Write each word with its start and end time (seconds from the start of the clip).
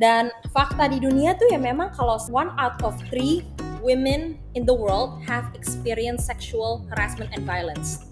Dan 0.00 0.32
fakta 0.56 0.88
di 0.88 0.96
dunia 0.96 1.36
tuh 1.36 1.52
ya 1.52 1.60
memang 1.60 1.92
kalau 1.92 2.16
one 2.32 2.48
out 2.56 2.80
of 2.80 2.96
three 3.12 3.44
women 3.84 4.40
in 4.56 4.64
the 4.64 4.72
world 4.72 5.20
have 5.28 5.52
experienced 5.52 6.24
sexual 6.24 6.88
harassment 6.88 7.28
and 7.36 7.44
violence. 7.44 8.08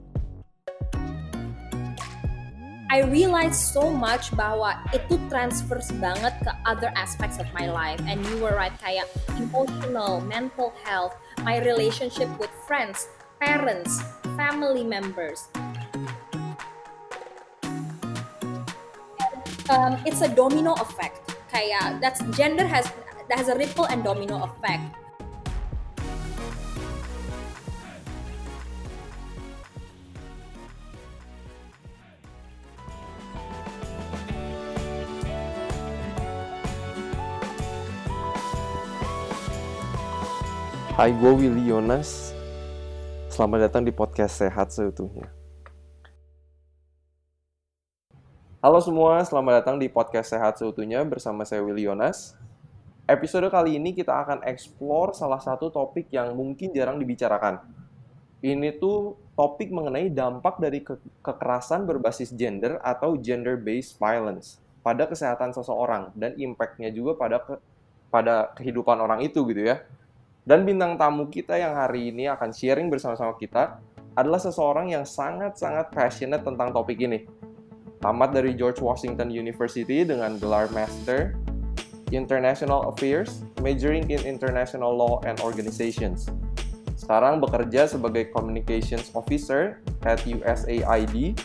I 2.92 3.08
realized 3.08 3.72
so 3.72 3.88
much 3.88 4.28
bahwa 4.36 4.84
itu 4.92 5.16
transfers 5.32 5.88
banget 5.96 6.36
ke 6.44 6.52
other 6.68 6.92
aspects 6.92 7.40
of 7.40 7.48
my 7.56 7.64
life 7.64 8.00
and 8.04 8.20
you 8.28 8.36
were 8.36 8.52
right 8.52 8.76
kayak 8.84 9.08
emotional, 9.40 10.20
mental 10.28 10.76
health, 10.84 11.16
my 11.40 11.56
relationship 11.64 12.28
with 12.36 12.52
friends, 12.68 13.08
parents, 13.40 14.04
family 14.36 14.84
members. 14.84 15.48
Um, 19.72 19.96
it's 20.04 20.20
a 20.20 20.28
domino 20.28 20.76
effect. 20.84 21.27
Kayak 21.58 21.98
that's 21.98 22.22
gender 22.38 22.62
has 22.62 22.86
that 23.26 23.34
has 23.34 23.50
a 23.50 23.58
ripple 23.58 23.82
and 23.90 24.06
domino 24.06 24.46
effect. 24.46 24.94
Hai, 40.94 41.10
gue 41.10 41.32
Willy 41.42 41.66
Yonas. 41.66 42.30
Selamat 43.34 43.66
datang 43.66 43.82
di 43.82 43.90
podcast 43.90 44.46
Sehat 44.46 44.70
Seutuhnya. 44.70 45.37
Halo 48.68 48.84
semua, 48.84 49.24
selamat 49.24 49.64
datang 49.64 49.80
di 49.80 49.88
podcast 49.88 50.36
Sehat 50.36 50.60
Seutuhnya 50.60 51.00
bersama 51.00 51.40
saya 51.48 51.64
Willy 51.64 51.88
Yonas. 51.88 52.36
Episode 53.08 53.48
kali 53.48 53.80
ini 53.80 53.96
kita 53.96 54.12
akan 54.12 54.44
explore 54.44 55.16
salah 55.16 55.40
satu 55.40 55.72
topik 55.72 56.12
yang 56.12 56.36
mungkin 56.36 56.76
jarang 56.76 57.00
dibicarakan. 57.00 57.64
Ini 58.44 58.76
tuh 58.76 59.16
topik 59.32 59.72
mengenai 59.72 60.12
dampak 60.12 60.60
dari 60.60 60.84
ke 60.84 61.00
kekerasan 61.24 61.88
berbasis 61.88 62.28
gender 62.36 62.76
atau 62.84 63.16
gender-based 63.16 63.96
violence 63.96 64.60
pada 64.84 65.08
kesehatan 65.08 65.56
seseorang 65.56 66.12
dan 66.12 66.36
impact-nya 66.36 66.92
juga 66.92 67.16
pada 67.16 67.40
ke 67.40 67.56
pada 68.12 68.52
kehidupan 68.52 69.00
orang 69.00 69.24
itu 69.24 69.48
gitu 69.48 69.64
ya. 69.64 69.80
Dan 70.44 70.68
bintang 70.68 71.00
tamu 71.00 71.32
kita 71.32 71.56
yang 71.56 71.72
hari 71.72 72.12
ini 72.12 72.28
akan 72.28 72.52
sharing 72.52 72.92
bersama-sama 72.92 73.32
kita 73.40 73.80
adalah 74.12 74.36
seseorang 74.36 74.92
yang 74.92 75.08
sangat-sangat 75.08 75.88
passionate 75.88 76.44
tentang 76.44 76.68
topik 76.68 77.00
ini. 77.00 77.37
Tamat 77.98 78.34
dari 78.34 78.54
George 78.54 78.78
Washington 78.78 79.30
University 79.30 80.06
dengan 80.06 80.38
gelar 80.38 80.70
Master 80.70 81.34
International 82.14 82.88
Affairs, 82.88 83.44
majoring 83.60 84.08
in 84.08 84.22
International 84.24 84.94
Law 84.94 85.20
and 85.28 85.36
Organizations. 85.44 86.30
Sekarang 86.96 87.42
bekerja 87.42 87.90
sebagai 87.90 88.32
Communications 88.32 89.12
Officer 89.12 89.82
at 90.08 90.22
USAID, 90.24 91.36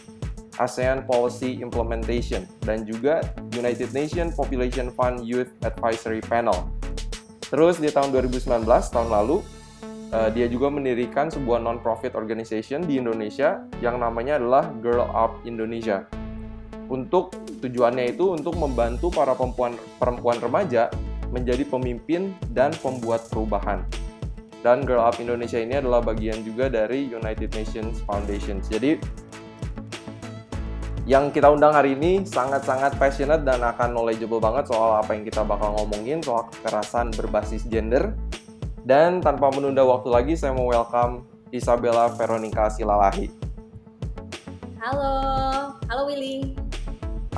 ASEAN 0.62 1.04
Policy 1.10 1.60
Implementation, 1.60 2.48
dan 2.64 2.88
juga 2.88 3.26
United 3.52 3.92
Nations 3.92 4.38
Population 4.38 4.94
Fund 4.94 5.26
Youth 5.26 5.52
Advisory 5.66 6.22
Panel 6.22 6.70
Terus 7.54 7.78
di 7.78 7.86
tahun 7.86 8.10
2019, 8.10 8.66
tahun 8.66 9.14
lalu, 9.14 9.45
uh, 10.10 10.34
dia 10.34 10.50
juga 10.50 10.73
mendirikan 10.73 11.30
sebuah 11.30 11.62
non-profit 11.62 12.17
organization 12.17 12.82
di 12.82 12.98
Indonesia 12.98 13.62
yang 13.78 14.02
namanya 14.02 14.42
adalah 14.42 14.73
Girl 14.82 15.06
Up 15.14 15.38
Indonesia. 15.45 16.10
Untuk 16.92 17.36
tujuannya 17.64 18.16
itu 18.16 18.36
untuk 18.36 18.59
membantu 18.59 19.08
para 19.12 19.31
perempuan 19.38 19.76
perempuan 20.02 20.38
remaja 20.44 20.92
menjadi 21.34 21.66
pemimpin 21.66 22.36
dan 22.53 22.70
pembuat 22.80 23.26
perubahan. 23.31 23.84
Dan 24.64 24.88
Girl 24.88 25.04
Up 25.04 25.20
Indonesia 25.20 25.60
ini 25.60 25.76
adalah 25.76 25.99
bagian 25.99 26.39
juga 26.48 26.71
dari 26.71 27.11
United 27.11 27.52
Nations 27.52 27.99
Foundation. 28.08 28.64
Jadi 28.64 28.95
yang 31.04 31.36
kita 31.36 31.52
undang 31.52 31.76
hari 31.76 31.99
ini 31.99 32.23
sangat-sangat 32.23 32.95
passionate 32.95 33.44
dan 33.44 33.60
akan 33.60 33.92
knowledgeable 33.92 34.39
banget 34.39 34.71
soal 34.71 35.04
apa 35.04 35.11
yang 35.11 35.27
kita 35.27 35.44
bakal 35.44 35.76
ngomongin 35.76 36.23
soal 36.23 36.48
kekerasan 36.48 37.11
berbasis 37.11 37.67
gender. 37.67 38.15
Dan 38.88 39.20
tanpa 39.20 39.52
menunda 39.52 39.83
waktu 39.83 40.11
lagi, 40.11 40.33
saya 40.39 40.55
mau 40.55 40.71
welcome 40.71 41.27
Isabella 41.52 42.08
Veronica 42.15 42.71
Silalahi. 42.71 43.42
Halo, 44.83 45.16
halo 45.88 46.11
Willy. 46.11 46.60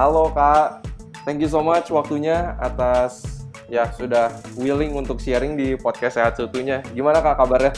Halo 0.01 0.33
Kak, 0.33 0.81
thank 1.29 1.37
you 1.37 1.45
so 1.45 1.61
much 1.61 1.93
waktunya 1.93 2.57
atas 2.57 3.45
ya 3.69 3.85
sudah 3.93 4.33
willing 4.57 4.97
untuk 4.97 5.21
sharing 5.21 5.53
di 5.53 5.77
podcast 5.77 6.17
Sehat 6.17 6.41
Seutuhnya. 6.41 6.81
Gimana 6.97 7.21
Kak 7.21 7.37
kabarnya? 7.37 7.69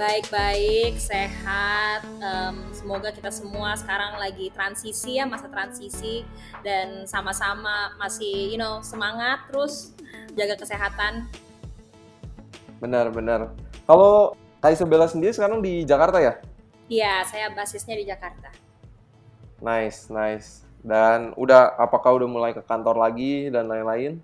Baik-baik, 0.00 0.96
sehat. 0.96 2.00
Um, 2.16 2.64
semoga 2.72 3.12
kita 3.12 3.28
semua 3.28 3.76
sekarang 3.76 4.16
lagi 4.16 4.48
transisi 4.56 5.20
ya, 5.20 5.28
masa 5.28 5.52
transisi 5.52 6.24
dan 6.64 7.04
sama-sama 7.04 7.92
masih, 8.00 8.56
you 8.56 8.56
know, 8.56 8.80
semangat 8.80 9.44
terus 9.52 9.92
jaga 10.32 10.56
kesehatan. 10.56 11.28
Benar-benar. 12.80 13.52
Kalau 13.84 14.32
Kak 14.64 14.72
Isabella 14.72 15.04
sendiri 15.12 15.36
sekarang 15.36 15.60
di 15.60 15.84
Jakarta 15.84 16.24
ya? 16.24 16.40
Iya, 16.88 17.20
saya 17.28 17.52
basisnya 17.52 18.00
di 18.00 18.08
Jakarta. 18.08 18.63
Nice, 19.64 20.12
nice. 20.12 20.60
Dan 20.84 21.32
udah, 21.40 21.72
apakah 21.80 22.12
udah 22.20 22.28
mulai 22.28 22.52
ke 22.52 22.60
kantor 22.60 23.00
lagi 23.00 23.48
dan 23.48 23.64
lain-lain? 23.64 24.20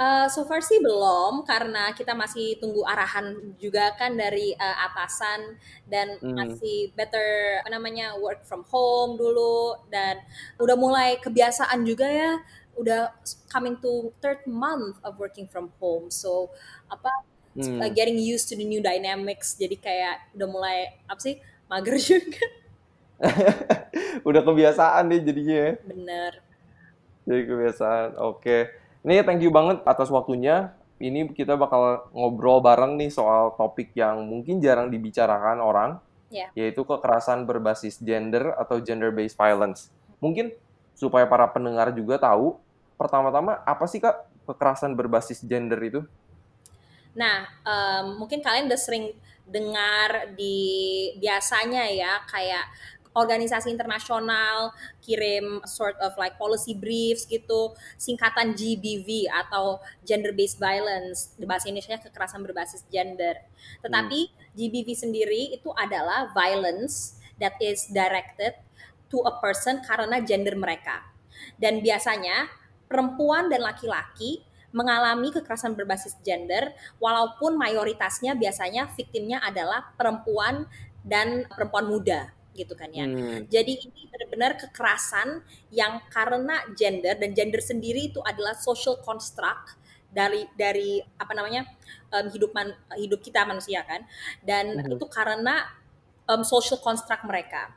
Uh, 0.00 0.24
so 0.32 0.48
far 0.48 0.64
sih 0.64 0.80
belum 0.80 1.44
karena 1.44 1.92
kita 1.92 2.16
masih 2.16 2.56
tunggu 2.56 2.80
arahan 2.88 3.36
juga 3.60 3.92
kan 4.00 4.16
dari 4.16 4.56
uh, 4.56 4.76
atasan 4.88 5.60
dan 5.92 6.16
hmm. 6.16 6.36
masih 6.40 6.88
better 6.96 7.60
apa 7.60 7.68
namanya 7.68 8.16
work 8.16 8.40
from 8.48 8.64
home 8.72 9.20
dulu 9.20 9.76
dan 9.92 10.16
udah 10.56 10.72
mulai 10.72 11.20
kebiasaan 11.20 11.84
juga 11.84 12.08
ya 12.08 12.40
udah 12.80 13.12
coming 13.52 13.76
to 13.76 14.08
third 14.24 14.40
month 14.48 14.96
of 15.04 15.20
working 15.20 15.44
from 15.44 15.68
home 15.76 16.08
so 16.08 16.48
apa 16.88 17.12
hmm. 17.60 17.84
uh, 17.84 17.92
getting 17.92 18.16
used 18.16 18.48
to 18.48 18.56
the 18.56 18.64
new 18.64 18.80
dynamics 18.80 19.52
jadi 19.52 19.76
kayak 19.76 20.32
udah 20.32 20.48
mulai 20.48 20.96
apa 21.12 21.20
sih 21.20 21.36
mager 21.68 22.00
juga 22.08 22.40
udah 24.28 24.42
kebiasaan 24.44 25.12
deh 25.12 25.20
jadinya 25.20 25.56
ya. 25.56 25.72
bener 25.84 26.32
jadi 27.30 27.42
kebiasaan 27.46 28.08
oke. 28.18 28.56
Ini 29.06 29.22
thank 29.24 29.40
you 29.44 29.54
banget 29.54 29.86
atas 29.86 30.10
waktunya. 30.10 30.74
Ini 31.00 31.32
kita 31.32 31.56
bakal 31.56 32.10
ngobrol 32.12 32.60
bareng 32.60 33.00
nih 33.00 33.08
soal 33.08 33.56
topik 33.56 33.96
yang 33.96 34.20
mungkin 34.28 34.60
jarang 34.60 34.92
dibicarakan 34.92 35.62
orang, 35.62 35.90
yeah. 36.28 36.52
yaitu 36.52 36.84
kekerasan 36.84 37.48
berbasis 37.48 37.96
gender 38.02 38.52
atau 38.58 38.82
gender-based 38.84 39.38
violence. 39.38 39.88
Mungkin 40.20 40.52
supaya 40.92 41.24
para 41.24 41.48
pendengar 41.48 41.88
juga 41.96 42.20
tahu, 42.20 42.60
pertama-tama 43.00 43.64
apa 43.64 43.88
sih 43.88 43.96
kak 44.02 44.28
kekerasan 44.44 44.92
berbasis 44.92 45.40
gender 45.40 45.80
itu? 45.80 46.04
Nah, 47.16 47.48
um, 47.64 48.20
mungkin 48.20 48.44
kalian 48.44 48.68
udah 48.68 48.80
sering 48.80 49.16
dengar 49.48 50.36
di 50.36 51.10
biasanya 51.16 51.88
ya 51.88 52.20
kayak 52.28 52.68
organisasi 53.10 53.74
internasional 53.74 54.70
kirim 55.02 55.58
sort 55.66 55.98
of 55.98 56.14
like 56.14 56.38
policy 56.38 56.78
briefs 56.78 57.26
gitu 57.26 57.74
singkatan 57.98 58.54
GBV 58.54 59.26
atau 59.26 59.82
gender 60.06 60.30
based 60.30 60.62
violence. 60.62 61.34
Di 61.34 61.46
bahasa 61.46 61.66
Indonesia 61.66 61.98
kekerasan 61.98 62.42
berbasis 62.46 62.86
gender. 62.86 63.34
Tetapi 63.82 64.20
hmm. 64.30 64.54
GBV 64.54 64.88
sendiri 64.94 65.42
itu 65.54 65.70
adalah 65.74 66.30
violence 66.30 67.18
that 67.42 67.58
is 67.58 67.90
directed 67.90 68.54
to 69.10 69.18
a 69.26 69.34
person 69.42 69.82
karena 69.82 70.22
gender 70.22 70.54
mereka. 70.54 71.02
Dan 71.58 71.82
biasanya 71.82 72.46
perempuan 72.86 73.50
dan 73.50 73.66
laki-laki 73.66 74.46
mengalami 74.70 75.34
kekerasan 75.34 75.74
berbasis 75.74 76.14
gender 76.22 76.70
walaupun 77.02 77.58
mayoritasnya 77.58 78.38
biasanya 78.38 78.86
viktimnya 78.94 79.42
adalah 79.42 79.90
perempuan 79.98 80.70
dan 81.02 81.42
perempuan 81.50 81.90
muda 81.90 82.30
gitu 82.54 82.74
kan 82.74 82.90
ya. 82.90 83.06
Hmm. 83.06 83.46
Jadi 83.46 83.72
ini 83.86 84.10
benar-benar 84.10 84.58
kekerasan 84.58 85.42
yang 85.70 86.02
karena 86.10 86.66
gender 86.74 87.14
dan 87.16 87.30
gender 87.32 87.62
sendiri 87.62 88.10
itu 88.10 88.20
adalah 88.26 88.58
social 88.58 88.98
construct 89.00 89.78
dari 90.10 90.42
dari 90.58 90.98
apa 91.18 91.32
namanya 91.38 91.62
um, 92.10 92.26
hidup 92.34 92.50
man, 92.50 92.74
hidup 92.98 93.22
kita 93.22 93.46
manusia 93.46 93.86
kan 93.86 94.02
dan 94.42 94.74
hmm. 94.74 94.98
itu 94.98 95.06
karena 95.06 95.70
um, 96.26 96.42
social 96.42 96.78
construct 96.82 97.22
mereka. 97.26 97.74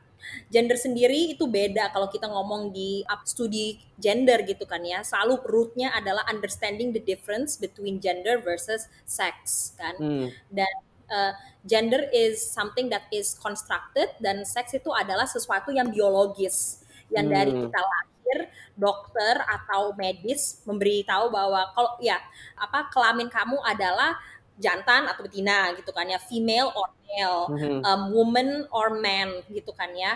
Gender 0.48 0.80
sendiri 0.80 1.36
itu 1.36 1.44
beda 1.44 1.92
kalau 1.92 2.08
kita 2.08 2.24
ngomong 2.24 2.72
di 2.72 3.04
studi 3.28 3.76
gender 4.00 4.40
gitu 4.48 4.64
kan 4.64 4.80
ya. 4.80 5.04
Selalu 5.04 5.36
rootnya 5.44 5.92
adalah 5.92 6.24
understanding 6.32 6.96
the 6.96 7.02
difference 7.04 7.60
between 7.60 8.00
gender 8.00 8.40
versus 8.40 8.88
sex 9.04 9.72
kan. 9.76 9.94
Hmm. 10.00 10.32
Dan 10.48 10.72
uh, 11.10 11.32
gender 11.64 12.08
is 12.12 12.40
something 12.40 12.88
that 12.92 13.08
is 13.12 13.36
constructed 13.40 14.12
dan 14.20 14.44
seks 14.44 14.76
itu 14.76 14.92
adalah 14.92 15.24
sesuatu 15.24 15.72
yang 15.72 15.88
biologis 15.88 16.84
yang 17.12 17.28
hmm. 17.28 17.34
dari 17.34 17.52
kita 17.52 17.80
lahir 17.80 18.38
dokter 18.74 19.34
atau 19.46 19.94
medis 19.94 20.60
memberitahu 20.66 21.30
bahwa 21.30 21.70
kalau 21.76 21.92
ya 22.02 22.18
apa 22.58 22.90
kelamin 22.90 23.30
kamu 23.30 23.60
adalah 23.62 24.18
jantan 24.58 25.06
atau 25.10 25.26
betina 25.26 25.74
gitu 25.74 25.90
kan 25.90 26.06
ya 26.06 26.18
female 26.18 26.70
or 26.74 26.88
male 27.10 27.38
Mhm. 27.50 27.80
um, 27.82 28.02
woman 28.14 28.66
or 28.70 28.98
man 28.98 29.42
gitu 29.50 29.70
kan 29.74 29.90
ya 29.94 30.14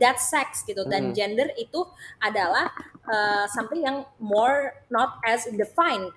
that's 0.00 0.32
sex 0.32 0.64
gitu 0.64 0.84
dan 0.88 1.12
Mhm. 1.12 1.14
gender 1.14 1.48
itu 1.60 1.84
adalah 2.20 2.72
uh, 3.06 3.44
something 3.52 3.84
yang 3.84 4.04
more 4.18 4.74
not 4.88 5.20
as 5.24 5.44
defined 5.54 6.08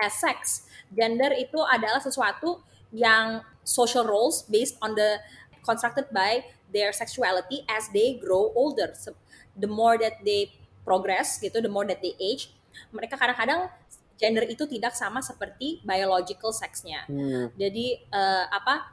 as 0.00 0.16
sex 0.18 0.66
gender 0.92 1.30
itu 1.36 1.60
adalah 1.68 2.00
sesuatu 2.00 2.60
yang 2.92 3.40
social 3.62 4.04
roles 4.06 4.44
based 4.46 4.76
on 4.82 4.94
the 4.94 5.18
constructed 5.62 6.06
by 6.10 6.42
their 6.70 6.90
sexuality 6.90 7.62
as 7.70 7.86
they 7.94 8.18
grow 8.18 8.50
older 8.54 8.90
So, 8.94 9.14
the 9.54 9.70
more 9.70 9.96
that 9.98 10.22
they 10.26 10.52
progress 10.82 11.38
gitu 11.38 11.62
the 11.62 11.70
more 11.70 11.86
that 11.86 12.02
they 12.02 12.14
age 12.18 12.50
mereka 12.90 13.14
kadang-kadang 13.14 13.70
gender 14.18 14.42
itu 14.46 14.66
tidak 14.66 14.94
sama 14.94 15.22
seperti 15.22 15.78
biological 15.86 16.50
sexnya 16.50 17.06
Hmm. 17.06 17.52
jadi 17.54 17.86
eh, 18.02 18.44
apa 18.50 18.90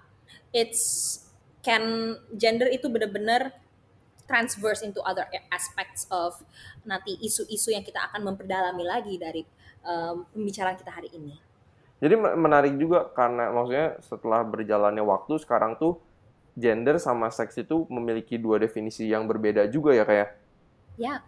it's 0.53 1.23
can 1.59 2.15
gender 2.37 2.69
itu 2.69 2.87
benar-benar 2.87 3.51
transverse 4.29 4.85
into 4.85 5.01
other 5.01 5.25
aspects 5.49 6.05
of 6.13 6.37
nanti 6.85 7.17
isu-isu 7.19 7.73
yang 7.73 7.81
kita 7.81 7.97
akan 8.09 8.21
memperdalami 8.21 8.85
lagi 8.85 9.17
dari 9.17 9.41
em, 9.81 10.21
pembicaraan 10.29 10.77
kita 10.77 10.93
hari 10.93 11.09
ini. 11.17 11.33
Jadi 11.99 12.15
me- 12.15 12.37
menarik 12.39 12.73
juga 12.79 13.11
karena 13.11 13.51
maksudnya 13.51 13.99
setelah 13.99 14.41
berjalannya 14.47 15.03
waktu 15.03 15.35
sekarang 15.43 15.75
tuh 15.75 15.99
gender 16.55 16.95
sama 16.99 17.27
seks 17.31 17.59
itu 17.59 17.87
memiliki 17.91 18.39
dua 18.39 18.59
definisi 18.59 19.07
yang 19.07 19.27
berbeda 19.27 19.67
juga 19.67 19.91
ya 19.95 20.03
kayak. 20.07 20.29
Ya. 20.99 21.23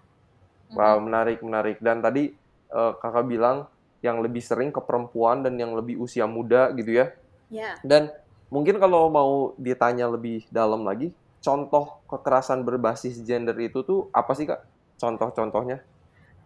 Wow, 0.71 1.03
menarik, 1.03 1.43
menarik. 1.43 1.77
Dan 1.83 1.99
tadi 1.99 2.31
eh, 2.71 2.93
kakak 3.03 3.27
bilang 3.27 3.67
yang 4.01 4.23
lebih 4.23 4.39
sering 4.41 4.71
ke 4.71 4.79
perempuan 4.81 5.43
dan 5.43 5.59
yang 5.59 5.75
lebih 5.75 5.99
usia 5.99 6.25
muda 6.25 6.71
gitu 6.73 7.03
ya. 7.03 7.11
Ya. 7.51 7.75
Dan 7.83 8.07
mungkin 8.47 8.79
kalau 8.79 9.11
mau 9.11 9.51
ditanya 9.59 10.07
lebih 10.07 10.47
dalam 10.47 10.87
lagi, 10.87 11.11
contoh 11.43 11.99
kekerasan 12.07 12.63
berbasis 12.63 13.19
gender 13.27 13.55
itu 13.59 13.83
tuh 13.83 14.07
apa 14.15 14.31
sih 14.31 14.47
kak? 14.47 14.63
Contoh-contohnya? 14.97 15.83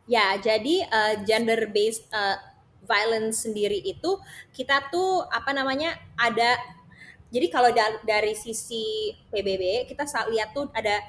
Ya, 0.05 0.37
jadi 0.37 0.85
gender 1.25 1.69
based 1.73 2.09
violence 2.85 3.43
sendiri 3.45 3.81
itu 3.81 4.17
kita 4.53 4.87
tuh 4.93 5.25
apa 5.27 5.51
namanya 5.51 5.97
ada 6.15 6.55
jadi 7.33 7.47
kalau 7.51 7.69
da- 7.73 7.99
dari 8.05 8.31
sisi 8.37 9.11
PBB 9.33 9.89
kita 9.89 10.05
lihat 10.31 10.55
tuh 10.55 10.69
ada 10.71 11.01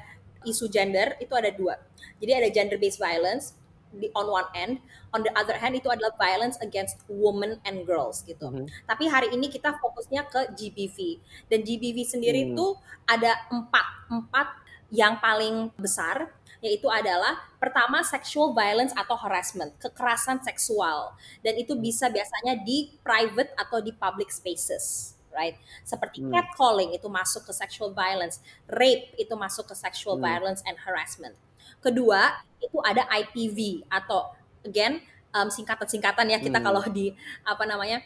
isu 0.43 0.67
gender 0.71 1.15
itu 1.23 1.33
ada 1.35 1.51
dua. 1.53 1.75
Jadi 2.19 2.33
ada 2.33 2.49
gender 2.51 2.79
based 2.81 2.99
violence 2.99 3.55
di 3.97 4.11
on 4.13 4.29
one 4.29 4.49
end, 4.53 4.83
on 5.15 5.23
the 5.25 5.33
other 5.39 5.57
hand 5.57 5.73
itu 5.79 5.89
adalah 5.89 6.13
violence 6.19 6.59
against 6.61 7.01
women 7.09 7.57
and 7.65 7.87
girls 7.87 8.21
gitu. 8.27 8.45
Mhm. 8.51 8.67
Tapi 8.85 9.05
hari 9.09 9.33
ini 9.33 9.49
kita 9.49 9.79
fokusnya 9.79 10.27
ke 10.29 10.41
GBV 10.53 11.23
dan 11.49 11.63
GBV 11.63 11.99
sendiri 12.05 12.41
Hmm. 12.45 12.51
itu 12.55 12.67
ada 13.07 13.47
empat 13.49 13.87
empat 14.11 14.49
yang 14.91 15.19
paling 15.19 15.71
besar 15.79 16.31
yaitu 16.67 16.91
adalah 16.91 17.39
pertama 17.63 18.03
sexual 18.03 18.51
violence 18.51 18.91
atau 18.99 19.15
harassment 19.15 19.71
kekerasan 19.79 20.43
seksual 20.43 21.15
dan 21.47 21.55
itu 21.55 21.79
bisa 21.79 22.11
biasanya 22.11 22.59
di 22.67 22.91
private 23.07 23.55
atau 23.55 23.79
di 23.79 23.95
public 23.95 24.35
spaces 24.35 25.15
right 25.31 25.55
seperti 25.87 26.27
Hmm. 26.27 26.35
catcalling 26.35 26.91
itu 26.99 27.07
masuk 27.07 27.47
ke 27.47 27.53
sexual 27.55 27.95
violence 27.95 28.43
rape 28.67 29.15
itu 29.15 29.35
masuk 29.39 29.71
ke 29.71 29.75
sexual 29.79 30.19
Hmm. 30.19 30.27
violence 30.27 30.67
and 30.67 30.75
harassment 30.83 31.39
kedua 31.79 32.43
itu 32.59 32.83
ada 32.83 33.07
IPV 33.07 33.87
atau 33.87 34.35
again 34.67 34.99
um, 35.31 35.47
singkatan-singkatan 35.47 36.27
ya 36.35 36.43
kita 36.43 36.59
Hmm. 36.59 36.67
kalau 36.67 36.83
di 36.91 37.15
apa 37.47 37.63
namanya 37.63 38.03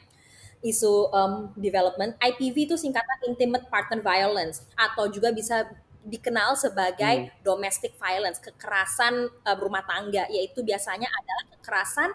isu 0.60 1.08
um, 1.16 1.32
development 1.56 2.12
IPV 2.20 2.68
itu 2.68 2.76
singkatan 2.76 3.32
intimate 3.32 3.64
partner 3.72 4.04
violence 4.04 4.60
atau 4.76 5.08
juga 5.08 5.32
bisa 5.32 5.64
dikenal 6.00 6.56
sebagai 6.56 7.28
domestic 7.44 7.92
violence 8.00 8.40
kekerasan 8.40 9.28
uh, 9.44 9.56
rumah 9.60 9.84
tangga 9.84 10.24
yaitu 10.32 10.64
biasanya 10.64 11.06
adalah 11.06 11.44
kekerasan 11.58 12.10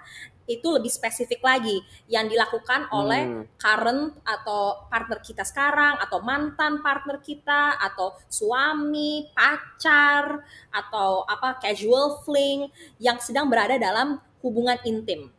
itu 0.46 0.68
lebih 0.70 0.94
spesifik 0.94 1.42
lagi 1.42 1.82
yang 2.06 2.30
dilakukan 2.30 2.86
oleh 2.94 3.26
Hmm. 3.26 3.44
current 3.58 4.14
atau 4.22 4.86
partner 4.94 5.18
kita 5.22 5.42
sekarang 5.42 5.98
atau 5.98 6.22
mantan 6.22 6.86
partner 6.86 7.18
kita 7.18 7.82
atau 7.82 8.14
suami, 8.30 9.26
pacar 9.34 10.46
atau 10.70 11.26
apa 11.26 11.58
casual 11.58 12.22
fling 12.22 12.70
yang 13.02 13.18
sedang 13.18 13.50
berada 13.50 13.82
dalam 13.82 14.22
hubungan 14.46 14.78
intim. 14.86 15.34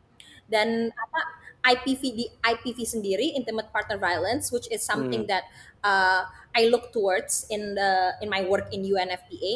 Dan 0.50 0.90
apa 0.90 1.20
IPV 1.66 2.02
di 2.14 2.26
IPV 2.30 2.78
sendiri 2.86 3.34
intimate 3.34 3.70
partner 3.74 3.98
violence 3.98 4.54
which 4.54 4.70
is 4.70 4.82
something 4.82 5.26
that 5.26 5.46
uh, 5.82 6.26
I 6.56 6.68
look 6.72 6.90
towards 6.96 7.46
in 7.52 7.76
the 7.76 8.16
in 8.24 8.28
my 8.32 8.42
work 8.48 8.72
in 8.72 8.80
UNFPA 8.84 9.52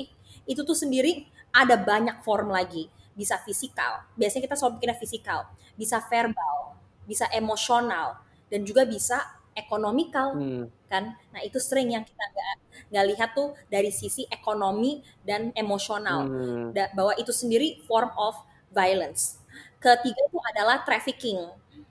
itu 0.46 0.60
tuh 0.62 0.76
sendiri 0.76 1.26
ada 1.52 1.74
banyak 1.80 2.20
form 2.26 2.52
lagi. 2.52 2.88
Bisa 3.16 3.36
fisikal 3.42 4.06
biasanya 4.16 4.42
kita 4.48 4.56
selalu 4.58 4.72
bikinnya 4.80 4.98
fisikal. 5.00 5.40
Bisa 5.76 5.98
verbal 6.08 6.76
bisa 7.08 7.26
emosional 7.34 8.20
dan 8.52 8.62
juga 8.62 8.86
bisa 8.86 9.18
ekonomikal 9.56 10.38
Hmm. 10.38 10.70
kan? 10.86 11.16
Nah 11.34 11.40
itu 11.42 11.58
sering 11.58 11.90
yang 11.90 12.04
kita 12.06 12.22
nggak 12.22 12.54
nggak 12.90 13.04
lihat 13.14 13.30
tuh 13.34 13.48
dari 13.70 13.90
sisi 13.90 14.26
ekonomi 14.30 15.02
dan 15.26 15.50
emosional. 15.58 16.26
Hmm. 16.26 16.70
Da- 16.76 16.90
bahwa 16.94 17.12
itu 17.18 17.30
sendiri 17.34 17.82
form 17.88 18.10
of 18.14 18.34
violence. 18.70 19.42
Ketiga 19.82 20.20
itu 20.28 20.38
adalah 20.54 20.82
trafficking. 20.86 21.40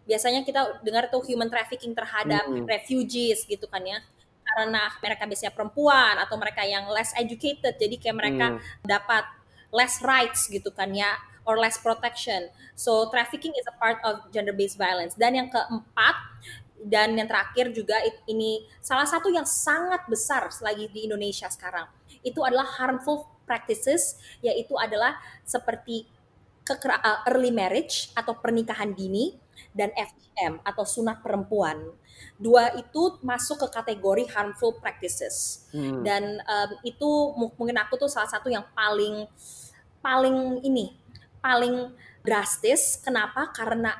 Biasanya 0.08 0.42
kita 0.48 0.82
dengar 0.82 1.12
tuh 1.14 1.22
human 1.28 1.50
trafficking 1.52 1.94
terhadap 1.94 2.46
Hmm. 2.48 2.66
refugees 2.66 3.46
gitu 3.46 3.66
kan 3.70 3.84
ya 3.86 4.00
karena 4.56 4.90
mereka 5.04 5.24
biasanya 5.30 5.54
perempuan 5.54 6.16
atau 6.18 6.36
mereka 6.40 6.66
yang 6.66 6.90
less 6.90 7.14
educated 7.18 7.78
jadi 7.78 7.96
kayak 8.00 8.18
mereka 8.18 8.46
Hmm. 8.56 8.62
dapat 8.86 9.24
less 9.70 10.02
rights 10.02 10.50
gitu 10.50 10.74
kan 10.74 10.90
ya 10.94 11.14
or 11.50 11.58
less 11.58 11.82
protection. 11.82 12.54
So 12.78 13.10
trafficking 13.10 13.58
is 13.58 13.66
a 13.66 13.76
part 13.82 13.98
of 14.06 14.30
gender 14.30 14.54
based 14.54 14.78
violence. 14.78 15.18
Dan 15.18 15.34
yang 15.34 15.50
keempat 15.50 16.16
dan 16.80 17.18
yang 17.18 17.28
terakhir 17.28 17.74
juga 17.76 17.98
ini 18.30 18.64
salah 18.80 19.04
satu 19.04 19.28
yang 19.34 19.44
sangat 19.44 20.06
besar 20.06 20.48
lagi 20.62 20.86
di 20.94 21.10
Indonesia 21.10 21.50
sekarang. 21.50 21.90
Itu 22.22 22.46
adalah 22.46 22.70
harmful 22.78 23.26
practices 23.50 24.22
yaitu 24.46 24.78
adalah 24.78 25.18
seperti 25.42 26.06
uh, 26.70 27.26
early 27.34 27.50
marriage 27.50 28.14
atau 28.14 28.38
pernikahan 28.38 28.94
dini 28.94 29.34
dan 29.74 29.90
FGM 29.98 30.62
atau 30.62 30.86
sunat 30.86 31.20
perempuan 31.26 31.82
dua 32.40 32.74
itu 32.76 33.18
masuk 33.22 33.62
ke 33.64 33.68
kategori 33.76 34.24
harmful 34.36 34.76
practices. 34.80 35.66
Hmm. 35.70 36.02
dan 36.02 36.42
um, 36.44 36.70
itu 36.82 37.10
mu- 37.38 37.54
mungkin 37.58 37.78
aku 37.78 37.96
tuh 38.02 38.10
salah 38.10 38.28
satu 38.30 38.50
yang 38.50 38.66
paling 38.74 39.28
paling 40.04 40.64
ini 40.64 40.96
paling 41.40 41.94
drastis. 42.26 43.00
Kenapa? 43.00 43.52
Karena 43.56 43.96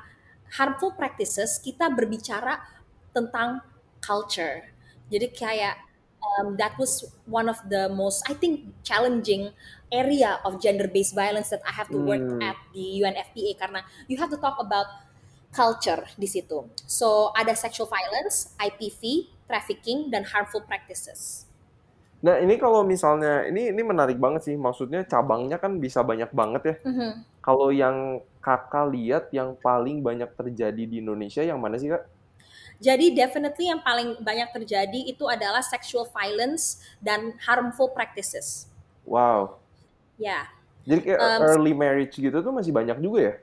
harmful 0.58 0.98
practices 0.98 1.62
kita 1.62 1.88
berbicara 1.94 2.60
tentang 3.14 3.62
culture. 4.02 4.72
Jadi 5.10 5.28
kayak 5.34 5.76
um, 6.22 6.58
that 6.58 6.74
was 6.78 7.06
one 7.26 7.48
of 7.50 7.58
the 7.70 7.90
most 7.90 8.26
I 8.30 8.34
think 8.38 8.74
challenging 8.86 9.54
area 9.90 10.38
of 10.46 10.62
gender 10.62 10.86
based 10.88 11.16
violence 11.18 11.50
that 11.50 11.62
I 11.66 11.74
have 11.74 11.90
to 11.94 12.00
work 12.02 12.22
Hmm. 12.22 12.42
at 12.42 12.58
di 12.74 13.02
UNFPA 13.02 13.58
karena 13.58 13.82
you 14.06 14.18
have 14.22 14.30
to 14.30 14.38
talk 14.38 14.58
about 14.62 14.86
culture 15.54 16.06
di 16.18 16.28
situ. 16.30 16.70
So 16.86 17.34
ada 17.34 17.54
sexual 17.58 17.90
violence, 17.90 18.54
IPV, 18.62 19.02
trafficking 19.50 20.10
dan 20.14 20.24
harmful 20.30 20.62
practices. 20.66 21.46
Nah, 22.20 22.36
ini 22.44 22.60
kalau 22.60 22.84
misalnya 22.84 23.48
ini 23.48 23.72
ini 23.72 23.82
menarik 23.92 24.20
banget 24.20 24.42
sih. 24.52 24.56
Maksudnya 24.60 25.08
cabangnya 25.08 25.56
kan 25.64 25.80
bisa 25.80 26.00
banyak 26.04 26.30
banget 26.36 26.62
ya. 26.72 26.76
Mhm. 26.84 27.12
Kalau 27.46 27.70
yang 27.72 27.98
kakak 28.44 28.86
lihat 28.96 29.24
yang 29.38 29.50
paling 29.66 29.98
banyak 30.08 30.30
terjadi 30.40 30.84
di 30.92 30.96
Indonesia 31.04 31.44
yang 31.44 31.60
mana 31.64 31.76
sih 31.80 31.90
kak? 31.94 32.04
Jadi 32.80 33.12
definitely 33.12 33.68
yang 33.68 33.84
paling 33.84 34.16
banyak 34.24 34.50
terjadi 34.56 35.00
itu 35.12 35.28
adalah 35.28 35.60
sexual 35.60 36.08
violence 36.16 36.80
dan 37.04 37.36
harmful 37.44 37.92
practices. 37.92 38.72
Wow. 39.06 39.60
Ya, 40.20 40.52
Jadi 40.88 41.00
kayak 41.08 41.22
Um, 41.22 41.40
early 41.40 41.72
marriage 41.78 42.16
gitu 42.20 42.38
tuh 42.44 42.52
masih 42.56 42.72
banyak 42.76 42.98
juga 43.04 43.20
ya? 43.22 43.34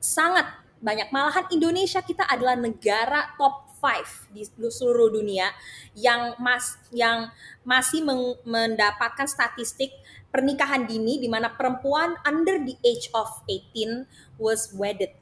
sangat 0.00 0.46
banyak. 0.84 1.08
Malahan 1.08 1.48
Indonesia 1.48 2.04
kita 2.04 2.28
adalah 2.28 2.54
negara 2.60 3.32
top 3.40 3.72
5 3.80 4.28
di 4.32 4.44
seluruh 4.48 5.12
dunia 5.12 5.48
yang 5.96 6.36
mas 6.40 6.76
yang 6.92 7.32
masih 7.64 8.04
meng- 8.04 8.40
mendapatkan 8.44 9.24
statistik 9.28 9.92
pernikahan 10.28 10.84
dini 10.84 11.20
di 11.20 11.28
mana 11.28 11.52
perempuan 11.52 12.16
under 12.24 12.60
the 12.64 12.76
age 12.84 13.08
of 13.16 13.28
18 13.48 14.04
was 14.36 14.72
wedded 14.76 15.12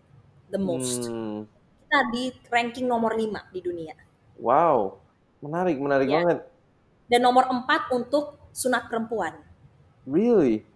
the 0.51 0.59
most. 0.59 1.07
Hmm. 1.07 1.47
Kita 1.87 1.99
di 2.11 2.25
ranking 2.51 2.87
nomor 2.87 3.15
5 3.15 3.51
di 3.55 3.61
dunia. 3.63 3.95
Wow. 4.39 4.99
Menarik, 5.43 5.79
menarik 5.79 6.09
Ya. 6.11 6.23
banget. 6.23 6.39
Dan 7.11 7.21
nomor 7.23 7.47
4 7.51 7.91
untuk 7.95 8.39
sunat 8.55 8.87
perempuan. 8.91 9.43
Really? 10.07 10.67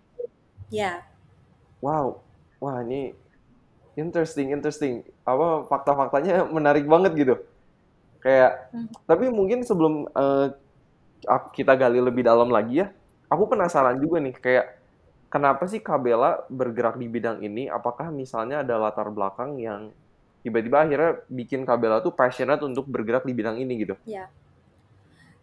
Ya. 0.70 1.06
Wow, 1.84 2.24
wah 2.60 2.80
ini 2.82 3.12
interesting, 3.96 4.52
interesting. 4.52 5.02
Apa 5.24 5.66
fakta-faktanya 5.66 6.46
menarik 6.52 6.84
banget 6.86 7.12
gitu. 7.16 7.34
Kayak, 8.20 8.70
Hmm. 8.70 8.88
tapi 9.08 9.32
mungkin 9.32 9.64
sebelum 9.64 10.06
ak- 11.26 11.52
kita 11.56 11.74
gali 11.74 11.98
lebih 11.98 12.22
dalam 12.22 12.52
lagi 12.52 12.84
ya, 12.84 12.92
aku 13.26 13.50
penasaran 13.50 13.98
juga 13.98 14.22
nih, 14.22 14.36
kayak 14.36 14.66
kenapa 15.32 15.66
sih 15.66 15.82
Kabela 15.82 16.46
bergerak 16.46 17.00
di 17.00 17.10
bidang 17.10 17.42
ini? 17.42 17.66
Apakah 17.66 18.14
misalnya 18.14 18.62
ada 18.62 18.78
latar 18.78 19.10
belakang 19.10 19.58
yang 19.58 19.90
tiba-tiba 20.46 20.86
akhirnya 20.86 21.18
bikin 21.26 21.66
Kabela 21.66 21.98
tuh 21.98 22.14
passionate 22.14 22.62
untuk 22.62 22.86
bergerak 22.86 23.26
di 23.26 23.34
bidang 23.34 23.58
ini 23.58 23.82
gitu? 23.82 23.98
Ya. 24.06 24.30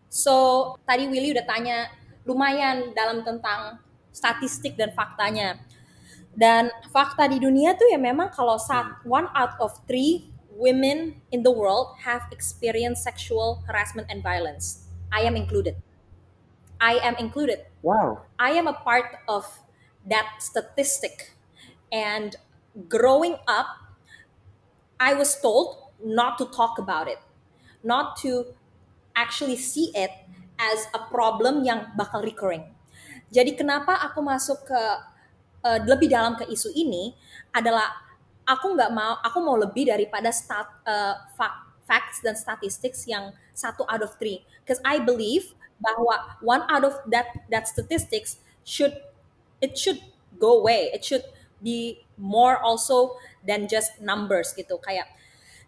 So, 0.08 0.78
tadi 0.86 1.10
Willy 1.10 1.34
udah 1.34 1.44
tanya 1.44 1.90
lumayan 2.24 2.94
dalam 2.96 3.26
tentang 3.26 3.82
statistik 4.14 4.78
dan 4.78 4.94
faktanya. 4.94 5.60
Dan 6.34 6.74
fakta 6.90 7.30
di 7.30 7.38
dunia 7.38 7.78
tuh 7.78 7.86
ya 7.94 8.02
memang 8.02 8.34
kalau 8.34 8.58
saat 8.58 8.98
one 9.06 9.30
out 9.38 9.54
of 9.62 9.78
three 9.86 10.34
women 10.50 11.22
in 11.30 11.46
the 11.46 11.54
world 11.54 11.98
have 12.06 12.26
experienced 12.34 13.06
sexual 13.06 13.62
harassment 13.70 14.10
and 14.10 14.26
violence. 14.26 14.90
I 15.14 15.26
am 15.26 15.38
included. 15.38 15.78
I 16.82 16.98
am 17.02 17.16
included. 17.22 17.70
Wow. 17.86 18.26
I 18.42 18.58
am 18.58 18.66
a 18.66 18.74
part 18.74 19.22
of 19.30 19.46
that 20.10 20.42
statistic. 20.42 21.38
And 21.94 22.36
growing 22.90 23.38
up, 23.46 23.68
I 25.00 25.14
was 25.14 25.38
told 25.38 25.94
not 26.04 26.38
to 26.42 26.46
talk 26.50 26.82
about 26.82 27.08
it, 27.08 27.22
not 27.84 28.18
to 28.26 28.58
actually 29.16 29.56
see 29.56 29.94
it 29.94 30.10
as 30.58 30.90
a 30.94 31.06
problem 31.14 31.64
yang 31.64 31.94
bakal 31.94 32.26
recurring. 32.26 32.74
Jadi 33.34 33.58
kenapa 33.58 33.98
aku 34.02 34.22
masuk 34.22 34.66
ke 34.66 34.82
uh, 35.64 35.80
lebih 35.84 36.12
dalam 36.12 36.36
ke 36.36 36.46
isu 36.48 36.70
ini 36.76 37.16
adalah 37.56 37.90
aku 38.44 38.76
nggak 38.76 38.92
mau 38.92 39.18
aku 39.24 39.40
mau 39.40 39.56
lebih 39.56 39.90
daripada 39.90 40.30
stat, 40.30 40.68
uh, 40.84 41.16
fact, 41.34 41.58
facts 41.88 42.18
dan 42.24 42.36
statistics 42.36 43.08
yang 43.08 43.32
satu 43.56 43.88
out 43.88 44.04
of 44.04 44.16
three. 44.20 44.44
Because 44.64 44.80
I 44.84 45.00
believe 45.00 45.56
bahwa 45.80 46.40
one 46.40 46.64
out 46.72 46.88
of 46.88 46.96
that 47.12 47.28
that 47.52 47.68
statistics 47.68 48.40
should 48.64 48.96
it 49.60 49.76
should 49.76 50.00
go 50.40 50.60
away. 50.60 50.92
It 50.92 51.04
should 51.04 51.24
be 51.64 52.04
more 52.20 52.60
also 52.60 53.16
than 53.44 53.68
just 53.68 54.00
numbers 54.00 54.52
gitu 54.56 54.80
kayak 54.80 55.08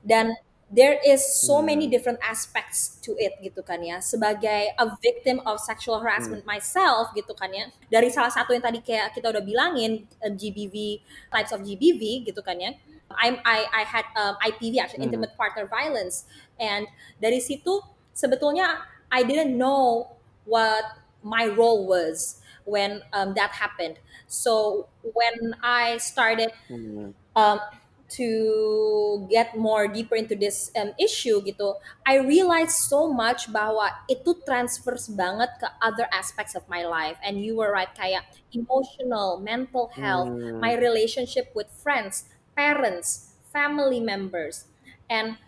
dan 0.06 0.38
there 0.76 1.00
is 1.00 1.24
so 1.24 1.64
many 1.64 1.88
different 1.88 2.20
aspects 2.20 3.00
to 3.08 3.16
it 3.16 3.40
gitu 3.40 3.64
kan 3.64 3.80
ya. 3.80 4.04
Sebagai 4.04 4.76
a 4.76 4.86
victim 5.00 5.40
of 5.48 5.64
sexual 5.64 6.04
harassment 6.04 6.44
myself 6.44 7.16
gitu 7.16 7.32
kan 7.32 7.48
ya. 7.56 7.72
Dari 7.88 8.12
salah 8.12 8.32
satu 8.34 8.52
yang 8.52 8.64
tadi 8.64 8.84
kayak 8.84 9.16
kita 9.16 9.32
udah 9.32 9.44
bilangin 9.44 10.04
uh, 10.20 10.32
GBV 10.32 11.00
types 11.32 11.52
of 11.56 11.64
GBV 11.64 12.28
gitu 12.28 12.42
kan 12.44 12.60
ya. 12.60 12.76
I'm 13.16 13.40
I 13.48 13.64
I 13.72 13.84
had 13.88 14.06
um, 14.20 14.36
IPV 14.44 14.82
actually 14.84 15.08
intimate 15.08 15.38
partner 15.40 15.64
violence. 15.70 16.28
And 16.60 16.92
dari 17.24 17.40
situ 17.40 17.80
sebetulnya 18.12 18.84
I 19.08 19.24
didn't 19.24 19.56
know 19.56 20.18
what 20.44 20.84
my 21.24 21.48
role 21.48 21.88
was 21.88 22.42
when 22.68 23.02
um, 23.14 23.34
that 23.40 23.56
happened. 23.56 24.02
So 24.28 24.88
when 25.06 25.56
I 25.62 25.98
started 26.02 26.52
Hmm. 26.68 27.14
um, 27.36 27.60
to 28.06 29.26
get 29.34 29.58
more 29.58 29.90
deeper 29.90 30.14
into 30.14 30.38
this 30.38 30.70
um, 30.78 30.94
issue 31.02 31.42
gitu, 31.42 31.74
I 32.06 32.22
realized 32.22 32.78
so 32.86 33.10
much 33.10 33.50
bahwa 33.50 33.90
itu 34.06 34.38
transfers 34.46 35.10
banget 35.10 35.50
ke 35.58 35.68
other 35.82 36.06
aspects 36.14 36.54
of 36.54 36.62
my 36.70 36.86
life. 36.86 37.18
And 37.26 37.42
you 37.42 37.58
were 37.58 37.74
right, 37.74 37.90
kayak 37.90 38.30
emotional, 38.54 39.42
mental 39.42 39.90
health, 39.98 40.30
Hmm. 40.30 40.62
my 40.62 40.78
relationship 40.78 41.50
with 41.58 41.68
friends, 41.74 42.30
parents, 42.54 43.34
family 43.50 44.00
members, 44.00 44.70
and 45.10 45.42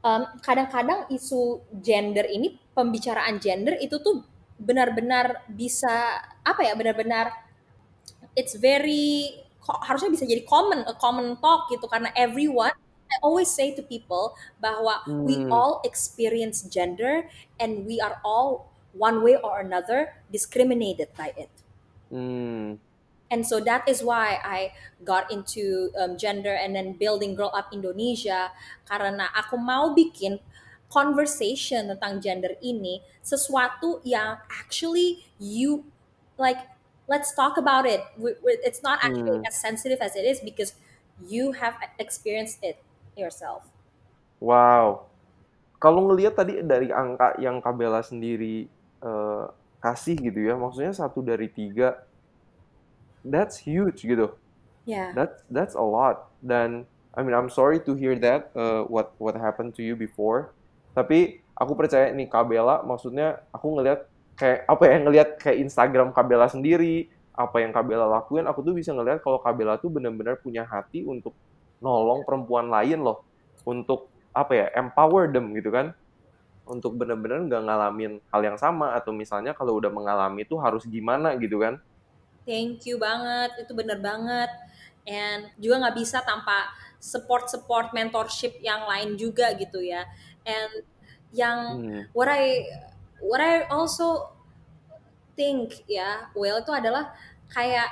um, 0.00 0.24
kadang-kadang 0.40 1.06
isu 1.12 1.60
gender 1.84 2.24
ini, 2.24 2.56
pembicaraan 2.72 3.38
gender 3.38 3.76
itu 3.76 4.00
tuh 4.00 4.24
benar-benar 4.60 5.44
bisa 5.48 6.20
apa 6.40 6.60
ya, 6.64 6.72
benar-benar 6.76 7.32
it's 8.36 8.54
very 8.56 9.36
harusnya 9.64 10.10
bisa 10.10 10.24
jadi 10.24 10.42
common 10.48 10.82
a 10.88 10.94
common 10.96 11.36
talk 11.38 11.68
gitu 11.68 11.84
karena 11.86 12.08
everyone 12.16 12.72
I 13.10 13.16
always 13.26 13.50
say 13.50 13.74
to 13.74 13.82
people 13.82 14.38
bahwa 14.62 15.02
we 15.26 15.42
Hmm. 15.42 15.50
all 15.50 15.82
experience 15.82 16.62
gender 16.62 17.26
and 17.58 17.82
we 17.82 17.98
are 17.98 18.22
all 18.22 18.70
one 18.94 19.22
way 19.26 19.34
or 19.34 19.58
another 19.58 20.14
discriminated 20.30 21.10
by 21.18 21.34
it. 21.34 21.50
Hmm. 22.10 22.78
And 23.30 23.46
so 23.46 23.62
that 23.62 23.86
is 23.86 24.02
why 24.02 24.42
I 24.42 24.74
got 25.06 25.30
into 25.30 25.90
um, 25.94 26.18
gender 26.18 26.50
and 26.50 26.74
then 26.74 26.98
building 26.98 27.38
Grow 27.38 27.50
Up 27.54 27.70
Indonesia 27.70 28.50
karena 28.90 29.30
aku 29.30 29.54
mau 29.54 29.94
bikin 29.94 30.42
conversation 30.90 31.86
tentang 31.94 32.18
gender 32.18 32.58
ini 32.58 32.98
sesuatu 33.22 34.02
yang 34.02 34.42
actually 34.50 35.22
you 35.38 35.86
like 36.34 36.58
let's 37.10 37.34
talk 37.34 37.58
about 37.58 37.84
it. 37.84 38.00
We- 38.14 38.38
we- 38.38 38.62
It's 38.62 38.80
not 38.86 39.02
actually 39.02 39.42
Hmm. 39.42 39.50
as 39.50 39.58
sensitive 39.58 39.98
as 39.98 40.14
it 40.14 40.22
is 40.22 40.38
because 40.38 40.78
you 41.18 41.58
have 41.58 41.74
experienced 41.98 42.62
it 42.62 42.78
yourself. 43.18 43.66
Wow. 44.38 45.10
Kalau 45.82 46.06
ngelihat 46.06 46.38
tadi 46.38 46.62
dari 46.62 46.94
angka 46.94 47.36
yang 47.42 47.58
Kabela 47.58 48.00
sendiri 48.00 48.70
eh, 49.00 49.44
kasih 49.80 50.12
gitu 50.20 50.44
ya, 50.44 50.54
maksudnya 50.60 50.92
satu 50.92 51.24
dari 51.24 51.48
tiga, 51.48 52.04
that's 53.24 53.64
huge 53.64 54.04
gitu. 54.04 54.36
Yeah. 54.84 55.16
That's 55.16 55.40
that's 55.48 55.72
a 55.72 55.84
lot. 55.84 56.28
Dan 56.44 56.84
I 57.16 57.24
mean 57.24 57.32
I'm 57.32 57.48
sorry 57.48 57.80
to 57.88 57.96
hear 57.96 58.12
that 58.20 58.52
uh, 58.52 58.84
what 58.92 59.16
what 59.16 59.40
happened 59.40 59.72
to 59.76 59.82
you 59.84 59.96
before. 59.96 60.52
Tapi 60.92 61.40
aku 61.56 61.72
percaya 61.76 62.12
nih 62.12 62.28
Kabela, 62.28 62.84
maksudnya 62.84 63.40
aku 63.56 63.72
ngelihat 63.76 64.04
kayak 64.40 64.64
apa 64.64 64.84
ya 64.88 64.96
ngelihat 65.04 65.28
kayak 65.36 65.58
Instagram 65.68 66.16
Kabela 66.16 66.48
sendiri, 66.48 67.12
apa 67.36 67.60
yang 67.60 67.76
Kabela 67.76 68.08
lakuin, 68.08 68.48
aku 68.48 68.64
tuh 68.64 68.72
bisa 68.72 68.96
ngelihat 68.96 69.20
kalau 69.20 69.36
Kabela 69.36 69.76
tuh 69.76 69.92
benar-benar 69.92 70.40
punya 70.40 70.64
hati 70.64 71.04
untuk 71.04 71.36
nolong 71.84 72.24
perempuan 72.24 72.72
lain 72.72 73.04
loh, 73.04 73.20
untuk 73.68 74.08
apa 74.32 74.52
ya 74.56 74.66
empower 74.80 75.28
them 75.28 75.52
gitu 75.52 75.68
kan, 75.68 75.92
untuk 76.64 76.96
benar-benar 76.96 77.44
nggak 77.44 77.62
ngalamin 77.68 78.12
hal 78.32 78.40
yang 78.40 78.56
sama 78.56 78.96
atau 78.96 79.12
misalnya 79.12 79.52
kalau 79.52 79.76
udah 79.76 79.92
mengalami 79.92 80.48
itu 80.48 80.56
harus 80.56 80.88
gimana 80.88 81.36
gitu 81.36 81.60
kan. 81.60 81.76
Thank 82.48 82.88
you 82.88 82.96
banget, 82.96 83.60
itu 83.60 83.72
bener 83.76 84.00
banget. 84.00 84.48
And 85.04 85.52
juga 85.60 85.84
nggak 85.84 85.96
bisa 86.00 86.24
tanpa 86.24 86.72
support-support 86.96 87.92
mentorship 87.92 88.56
yang 88.64 88.88
lain 88.88 89.20
juga 89.20 89.52
gitu 89.56 89.80
ya. 89.84 90.08
And 90.48 90.84
yang 91.32 91.58
Hmm. 91.80 92.02
what 92.16 92.28
I 92.28 92.66
what 93.22 93.40
I 93.40 93.64
also 93.68 94.36
think 95.36 95.86
ya, 95.88 96.30
Will 96.36 96.60
itu 96.60 96.72
adalah 96.72 97.14
kayak 97.50 97.88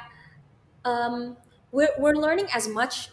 um, 0.87 1.37
we're 1.73 1.93
we're 2.01 2.17
learning 2.19 2.49
as 2.55 2.69
much 2.69 3.11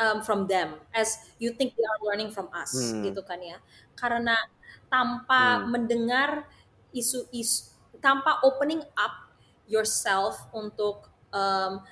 um, 0.00 0.22
from 0.22 0.46
them 0.48 0.80
as 0.94 1.18
you 1.38 1.52
think 1.54 1.74
they 1.76 1.86
are 1.86 2.00
learning 2.06 2.30
from 2.32 2.48
us 2.54 2.72
Hmm. 2.72 3.02
gitu 3.02 3.22
kan 3.24 3.40
ya. 3.42 3.58
Karena 3.98 4.36
tanpa 4.92 5.64
Hmm. 5.64 5.70
mendengar 5.70 6.48
isu-isu 6.94 7.74
tanpa 8.00 8.40
opening 8.44 8.84
up 9.00 9.14
yourself 9.66 10.46
untuk 10.54 11.10
um, 11.34 11.82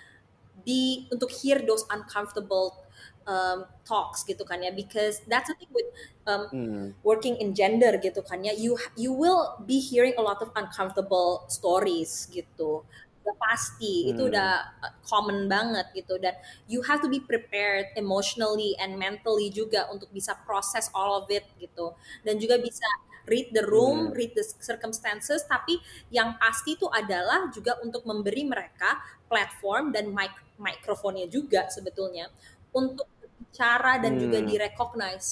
be 0.65 1.09
untuk 1.13 1.31
hear 1.43 1.61
those 1.65 1.85
uncomfortable 1.91 2.84
um, 3.27 3.67
talks 3.85 4.25
gitu 4.25 4.43
kan 4.45 4.61
ya 4.63 4.71
because 4.73 5.21
that's 5.29 5.49
the 5.51 5.57
thing 5.59 5.71
with 5.73 5.89
um, 6.29 6.51
Hmm. 6.51 6.95
working 7.05 7.37
in 7.37 7.53
gender 7.53 7.97
gitu 8.01 8.25
kan 8.25 8.41
ya 8.45 8.53
you 8.57 8.77
you 8.97 9.13
will 9.13 9.61
be 9.69 9.81
hearing 9.81 10.17
a 10.17 10.23
lot 10.25 10.41
of 10.41 10.49
uncomfortable 10.57 11.45
stories 11.53 12.27
gitu 12.33 12.85
udah 13.25 13.37
pasti 13.41 14.13
itu 14.13 14.29
Hmm. 14.29 14.29
udah 14.29 14.51
uh, 14.85 14.93
common 15.09 15.49
banget 15.49 15.89
gitu 15.97 16.21
dan 16.21 16.37
you 16.69 16.85
have 16.85 17.01
to 17.01 17.09
be 17.09 17.21
prepared 17.21 17.89
emotionally 17.97 18.77
and 18.77 19.01
mentally 19.01 19.49
juga 19.49 19.89
untuk 19.89 20.13
bisa 20.13 20.37
proses 20.45 20.93
all 20.93 21.25
of 21.25 21.27
it 21.33 21.45
gitu 21.57 21.97
dan 22.25 22.37
juga 22.37 22.61
bisa 22.61 22.85
read 23.25 23.49
the 23.57 23.65
room, 23.65 24.13
Hmm. 24.13 24.13
read 24.13 24.37
the 24.37 24.45
circumstances 24.45 25.49
tapi 25.49 25.81
yang 26.13 26.37
pasti 26.37 26.77
itu 26.77 26.85
adalah 26.93 27.49
juga 27.49 27.81
untuk 27.81 28.05
memberi 28.05 28.45
mereka 28.45 29.01
platform 29.33 29.97
dan 29.97 30.13
mic 30.13 30.33
mikrofonnya 30.61 31.25
juga 31.33 31.73
sebetulnya 31.73 32.29
untuk 32.77 33.09
bicara 33.41 33.93
dan 34.03 34.15
juga 34.23 34.39
Hmm. 34.39 34.51
direcognize 34.51 35.31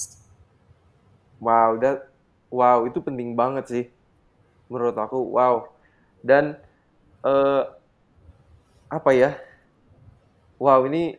Wow, 1.43 1.69
that 1.83 1.97
wow 2.53 2.77
itu 2.87 2.99
penting 3.07 3.29
banget 3.39 3.63
sih 3.71 3.83
menurut 4.71 4.97
aku. 5.03 5.17
Wow. 5.37 5.55
Dan 6.27 6.45
eh 7.25 7.63
apa 8.89 9.11
ya? 9.13 9.35
Wow, 10.61 10.87
ini 10.87 11.17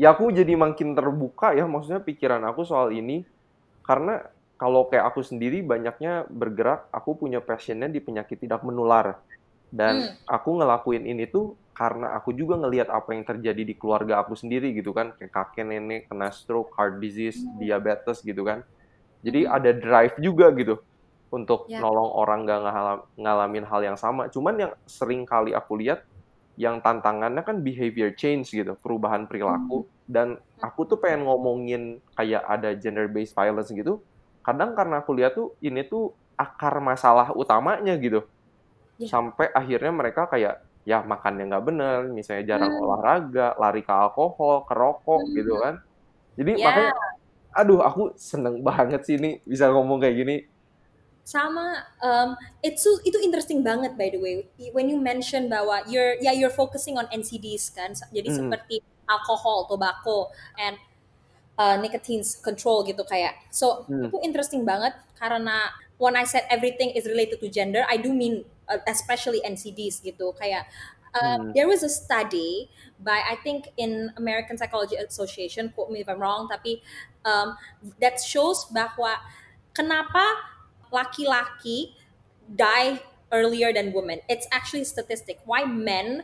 ya 0.00 0.14
aku 0.14 0.24
jadi 0.34 0.54
makin 0.58 0.94
terbuka 0.98 1.54
ya 1.58 1.64
maksudnya 1.70 2.02
pikiran 2.02 2.42
aku 2.50 2.62
soal 2.66 2.90
ini 2.94 3.26
karena 3.86 4.22
kalau 4.60 4.88
kayak 4.90 5.06
aku 5.12 5.20
sendiri 5.26 5.60
banyaknya 5.66 6.26
bergerak, 6.30 6.88
aku 6.94 7.10
punya 7.20 7.40
passionnya 7.44 7.88
di 7.92 8.00
penyakit 8.02 8.38
tidak 8.44 8.62
menular. 8.68 9.20
Dan 9.70 9.94
Hmm. 9.94 10.16
aku 10.26 10.50
ngelakuin 10.60 11.04
ini 11.10 11.24
tuh 11.30 11.58
karena 11.74 12.14
aku 12.14 12.30
juga 12.30 12.54
ngelihat 12.54 12.86
apa 12.86 13.10
yang 13.18 13.26
terjadi 13.26 13.62
di 13.66 13.74
keluarga 13.74 14.22
aku 14.22 14.38
sendiri 14.38 14.70
gitu 14.72 14.94
kan. 14.94 15.10
Kayak 15.18 15.34
kakek 15.34 15.66
nenek 15.66 16.06
kena 16.06 16.30
stroke 16.30 16.70
heart 16.78 17.02
disease 17.02 17.42
diabetes 17.58 18.22
gitu 18.22 18.46
kan. 18.46 18.62
Jadi 19.26 19.42
ada 19.42 19.74
drive 19.74 20.14
juga 20.22 20.54
gitu 20.54 20.78
untuk 21.34 21.66
Ya. 21.66 21.82
nolong 21.82 22.14
orang 22.14 22.46
gak 22.46 22.60
ngalam- 22.62 23.04
ngalamin 23.18 23.64
hal 23.66 23.80
yang 23.82 23.98
sama. 23.98 24.30
Cuman 24.30 24.54
yang 24.54 24.72
sering 24.86 25.26
kali 25.26 25.50
aku 25.50 25.82
lihat 25.82 26.06
yang 26.54 26.78
tantangannya 26.78 27.42
kan 27.42 27.58
behavior 27.58 28.14
change 28.14 28.54
gitu 28.54 28.78
perubahan 28.78 29.26
perilaku. 29.26 29.90
Dan 30.06 30.38
aku 30.62 30.86
tuh 30.86 31.02
pengen 31.02 31.26
ngomongin 31.26 31.98
kayak 32.14 32.46
ada 32.46 32.70
gender 32.78 33.10
based 33.10 33.34
violence 33.34 33.74
gitu. 33.74 33.98
Kadang 34.46 34.78
karena 34.78 35.02
aku 35.02 35.10
lihat 35.16 35.34
tuh 35.34 35.58
ini 35.58 35.82
tuh 35.82 36.14
akar 36.38 36.78
masalah 36.78 37.34
utamanya 37.34 37.98
gitu. 37.98 38.22
Ya. 38.94 39.10
sampai 39.10 39.50
akhirnya 39.50 39.90
mereka 39.90 40.30
kayak 40.30 40.62
ya 40.90 40.98
makannya 41.12 41.42
nggak 41.50 41.64
bener 41.68 41.98
misalnya 42.18 42.44
jarang 42.56 42.72
Hmm. 42.72 42.82
olahraga 42.82 43.56
lari 43.62 43.80
ke 43.86 43.92
alkohol 43.92 44.54
ke 44.68 44.74
rokok 44.76 45.20
Hmm. 45.20 45.34
gitu 45.36 45.52
kan 45.64 45.74
jadi 46.38 46.52
Ya. 46.54 46.66
makanya 46.66 46.92
aduh 47.60 47.80
aku 47.88 48.00
seneng 48.18 48.56
banget 48.68 49.00
sih 49.06 49.16
ini 49.20 49.28
bisa 49.52 49.70
ngomong 49.74 49.98
kayak 50.02 50.16
gini 50.22 50.36
sama 51.24 51.80
um, 52.04 52.36
itu 52.60 53.00
itu 53.08 53.16
interesting 53.24 53.64
banget 53.64 53.96
by 53.96 54.12
the 54.12 54.20
way 54.20 54.44
when 54.76 54.92
you 54.92 55.00
mention 55.00 55.48
bahwa 55.48 55.80
you're 55.88 56.20
ya 56.20 56.36
you're 56.36 56.52
focusing 56.52 57.00
on 57.00 57.08
NCDs 57.08 57.72
kan 57.72 57.96
jadi 58.12 58.28
Hmm. 58.28 58.38
seperti 58.44 58.84
alkohol, 59.08 59.64
tobacco 59.68 60.28
and 60.60 60.76
uh, 61.56 61.76
nicotine 61.80 62.24
control 62.44 62.84
gitu 62.84 63.02
kayak 63.08 63.36
so 63.52 63.88
Hmm. 63.88 64.04
itu 64.04 64.16
interesting 64.24 64.64
banget 64.68 64.92
karena 65.20 65.72
when 65.96 66.16
I 66.16 66.24
said 66.28 66.44
everything 66.52 66.92
is 66.92 67.08
related 67.08 67.40
to 67.40 67.48
gender 67.48 67.84
I 67.88 67.96
do 68.00 68.12
mean 68.12 68.44
especially 68.88 69.40
NCDs 69.44 70.00
gitu 70.02 70.32
kayak 70.36 70.66
uh, 71.14 71.36
Hmm. 71.36 71.52
there 71.54 71.68
was 71.68 71.82
a 71.82 71.90
study 71.92 72.70
by 73.00 73.22
I 73.22 73.36
think 73.42 73.70
in 73.76 74.10
American 74.16 74.56
Psychology 74.58 74.96
Association 74.96 75.70
quote 75.72 75.90
me 75.90 76.00
if 76.00 76.08
I'm 76.08 76.18
wrong 76.20 76.48
tapi 76.50 76.82
um, 77.24 77.56
that 78.00 78.18
shows 78.20 78.66
bahwa 78.72 79.20
kenapa 79.74 80.24
laki-laki 80.92 81.94
die 82.48 83.00
earlier 83.32 83.72
than 83.72 83.92
women. 83.92 84.20
It's 84.28 84.46
actually 84.52 84.84
statistic. 84.84 85.40
Why 85.44 85.64
men 85.64 86.22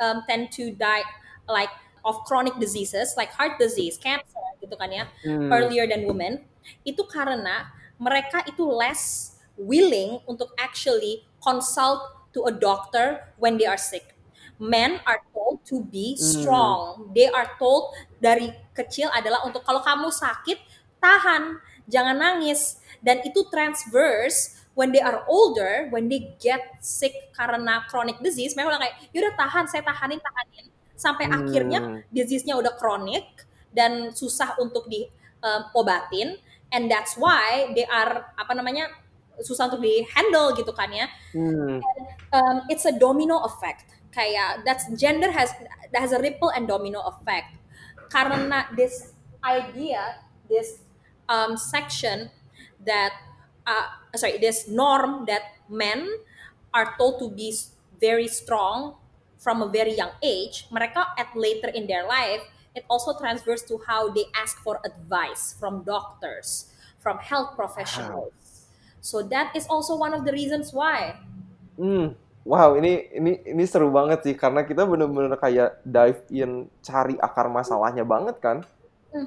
um, 0.00 0.22
tend 0.28 0.52
to 0.52 0.70
die 0.70 1.02
like 1.48 1.70
of 2.04 2.20
chronic 2.28 2.54
diseases 2.60 3.14
like 3.16 3.30
heart 3.32 3.58
disease, 3.58 3.96
cancer 3.98 4.44
gitu 4.62 4.76
kan 4.76 4.92
ya, 4.92 5.04
Hmm. 5.24 5.50
earlier 5.52 5.88
than 5.88 6.04
women. 6.06 6.44
Itu 6.84 7.04
karena 7.08 7.72
mereka 8.00 8.44
itu 8.46 8.64
less 8.64 9.34
willing 9.56 10.20
untuk 10.26 10.52
actually 10.58 11.24
consult 11.44 12.00
to 12.32 12.48
a 12.48 12.52
doctor 12.52 13.28
when 13.36 13.60
they 13.60 13.68
are 13.68 13.78
sick. 13.78 14.16
Men 14.56 15.02
are 15.04 15.20
told 15.36 15.60
to 15.68 15.84
be 15.84 16.16
Hmm. 16.16 16.24
strong. 16.24 16.80
They 17.12 17.28
are 17.28 17.52
told 17.60 17.92
dari 18.18 18.50
kecil 18.72 19.12
adalah 19.12 19.44
untuk 19.44 19.62
kalau 19.62 19.84
kamu 19.84 20.08
sakit 20.08 20.58
tahan, 20.98 21.60
jangan 21.86 22.16
nangis. 22.16 22.80
Dan 23.04 23.20
itu 23.20 23.44
transverse 23.52 24.64
when 24.72 24.90
they 24.90 25.02
are 25.02 25.22
older, 25.28 25.86
when 25.92 26.08
they 26.08 26.32
get 26.40 26.80
sick 26.80 27.30
karena 27.36 27.84
chronic 27.86 28.18
disease, 28.24 28.56
mereka 28.56 28.74
udah 28.74 28.80
kayak, 28.80 28.96
yaudah 29.12 29.34
tahan, 29.36 29.64
saya 29.68 29.82
tahanin, 29.84 30.18
tahanin. 30.18 30.66
Sampai 30.96 31.28
Hmm. 31.28 31.44
akhirnya 31.44 31.80
disease-nya 32.08 32.56
udah 32.56 32.74
kronik 32.80 33.44
dan 33.74 34.14
susah 34.14 34.56
untuk 34.58 34.86
diobatin. 34.88 36.38
And 36.74 36.90
that's 36.90 37.14
why 37.14 37.70
they 37.76 37.86
are, 37.86 38.34
apa 38.34 38.50
namanya, 38.56 38.90
susah 39.42 39.66
untuk 39.72 39.82
di 39.82 40.06
handle 40.14 40.54
gitu 40.54 40.70
kan 40.70 40.90
ya. 40.92 41.06
Hmm. 41.34 41.82
um, 42.30 42.56
it's 42.70 42.84
a 42.86 42.94
domino 42.94 43.42
effect. 43.46 43.90
Kayak 44.14 44.62
that's 44.62 44.86
gender 44.94 45.34
has 45.34 45.50
that 45.90 46.00
has 46.02 46.14
a 46.14 46.20
ripple 46.22 46.54
and 46.54 46.70
domino 46.70 47.02
effect. 47.10 47.58
Karena 48.12 48.70
this 48.78 49.14
idea 49.42 50.22
this 50.46 50.80
um, 51.28 51.56
section 51.56 52.30
that 52.86 53.12
uh, 53.66 53.86
sorry 54.16 54.38
this 54.38 54.68
norm 54.68 55.24
that 55.26 55.42
men 55.68 56.06
are 56.72 56.94
told 56.98 57.18
to 57.18 57.30
be 57.30 57.54
very 58.00 58.28
strong 58.28 58.96
from 59.38 59.62
a 59.62 59.68
very 59.68 59.94
young 59.96 60.12
age 60.22 60.66
mereka 60.72 61.12
at 61.16 61.28
later 61.36 61.68
in 61.68 61.86
their 61.86 62.06
life 62.06 62.42
it 62.74 62.84
also 62.90 63.16
transfers 63.16 63.62
to 63.62 63.78
how 63.86 64.10
they 64.10 64.24
ask 64.34 64.58
for 64.64 64.80
advice 64.84 65.54
from 65.58 65.84
doctors 65.84 66.72
from 66.98 67.18
health 67.18 67.56
professionals 67.56 68.32
so 69.04 69.20
that 69.20 69.52
is 69.52 69.68
also 69.68 69.92
one 69.92 70.16
of 70.16 70.24
the 70.24 70.32
reasons 70.32 70.72
why 70.72 71.12
Hmm. 71.74 72.14
Wow, 72.46 72.78
ini 72.78 73.10
ini 73.10 73.32
ini 73.42 73.64
seru 73.66 73.88
banget 73.90 74.22
sih 74.22 74.34
karena 74.38 74.62
kita 74.62 74.84
bener-bener 74.84 75.34
kayak 75.34 75.80
dive 75.82 76.22
in 76.30 76.68
cari 76.84 77.18
akar 77.18 77.48
masalahnya 77.48 78.04
banget 78.04 78.36
kan, 78.38 78.62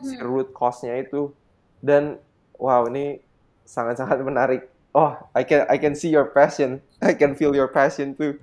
si 0.05 0.15
Mhm. 0.15 0.21
root 0.21 0.47
cause-nya 0.53 0.95
itu. 0.95 1.33
Dan 1.81 2.21
wow, 2.55 2.85
ini 2.87 3.19
sangat-sangat 3.65 4.21
menarik. 4.21 4.69
Oh, 4.93 5.17
I 5.33 5.41
can 5.43 5.65
I 5.67 5.81
can 5.81 5.97
see 5.97 6.13
your 6.13 6.29
passion. 6.29 6.79
I 7.01 7.17
can 7.17 7.33
feel 7.33 7.57
your 7.57 7.67
passion 7.67 8.13
too. 8.13 8.37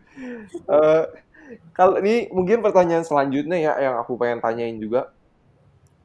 Eh, 0.67 1.05
kalau 1.71 2.03
ini 2.03 2.27
mungkin 2.35 2.59
pertanyaan 2.61 3.07
selanjutnya 3.07 3.57
ya 3.57 3.73
yang 3.79 3.95
aku 4.03 4.19
pengen 4.19 4.43
tanyain 4.43 4.77
juga. 4.83 5.14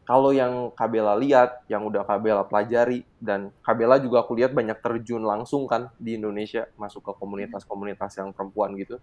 Kalau 0.09 0.33
yang 0.33 0.73
Kabela 0.73 1.13
lihat, 1.13 1.61
yang 1.69 1.85
udah 1.85 2.01
Kabela 2.01 2.41
pelajari, 2.41 3.05
dan 3.21 3.53
Kabela 3.61 4.01
juga 4.01 4.25
aku 4.25 4.33
lihat 4.33 4.57
banyak 4.57 4.81
terjun 4.81 5.21
langsung 5.21 5.69
kan 5.69 5.93
di 6.01 6.17
Indonesia, 6.17 6.65
masuk 6.81 7.05
ke 7.05 7.13
komunitas-komunitas 7.13 8.17
yang 8.17 8.33
perempuan 8.33 8.73
gitu. 8.73 8.97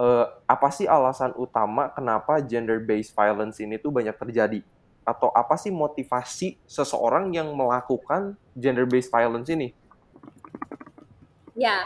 Eh, 0.00 0.26
apa 0.48 0.72
sih 0.72 0.88
alasan 0.88 1.36
utama 1.36 1.92
kenapa 1.92 2.40
gender-based 2.40 3.12
violence 3.12 3.60
ini 3.60 3.76
tuh 3.76 3.92
banyak 3.92 4.16
terjadi? 4.16 4.64
Atau 5.04 5.28
apa 5.28 5.60
sih 5.60 5.68
motivasi 5.68 6.56
seseorang 6.64 7.36
yang 7.36 7.52
melakukan 7.52 8.32
gender-based 8.56 9.12
violence 9.12 9.52
ini? 9.52 9.76
Ya, 11.52 11.84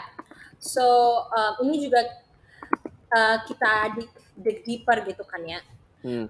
so 0.63 0.87
um, 1.27 1.67
ini 1.67 1.91
juga 1.91 2.07
uh, 3.11 3.37
kita 3.43 3.99
dig, 3.99 4.09
dig 4.39 4.57
deeper 4.63 5.03
gitu 5.03 5.27
kan 5.27 5.43
ya 5.43 5.59
Hmm. 6.05 6.29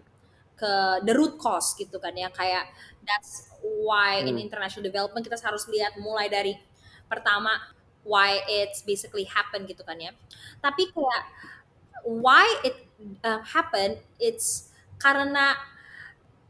Ke 0.56 0.72
the 1.04 1.14
root 1.16 1.36
cause 1.42 1.76
gitu 1.76 2.00
kan 2.00 2.16
ya 2.16 2.32
kayak 2.32 2.72
that's 3.04 3.52
why 3.62 4.24
in 4.24 4.36
Hmm. 4.36 4.40
international 4.40 4.84
development 4.86 5.24
kita 5.28 5.38
harus 5.44 5.68
lihat 5.68 6.00
mulai 6.00 6.32
dari 6.32 6.56
pertama 7.12 7.52
why 8.06 8.40
it's 8.48 8.82
basically 8.86 9.26
happen 9.26 9.66
gitu 9.66 9.82
kan 9.84 9.98
ya. 10.00 10.12
Tapi 10.62 10.90
kayak 10.94 11.24
why 12.06 12.46
it 12.64 12.76
uh, 13.26 13.42
happen 13.44 13.98
it's 14.22 14.72
karena 15.02 15.58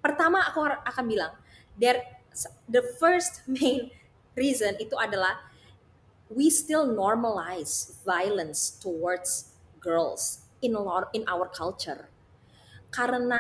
pertama 0.04 0.46
aku 0.48 0.62
akan 0.66 1.06
bilang 1.10 1.34
there 1.80 2.02
the 2.70 2.84
first 3.02 3.44
main 3.50 3.92
reason 4.36 4.76
itu 4.80 4.96
adalah 5.00 5.40
we 6.30 6.50
still 6.50 6.86
normalize 6.88 8.02
violence 8.06 8.72
towards 8.82 9.56
girls 9.80 10.46
in 10.62 10.74
a 10.76 10.82
lot 10.82 11.10
in 11.14 11.24
our 11.30 11.48
culture 11.50 12.10
karena 12.92 13.40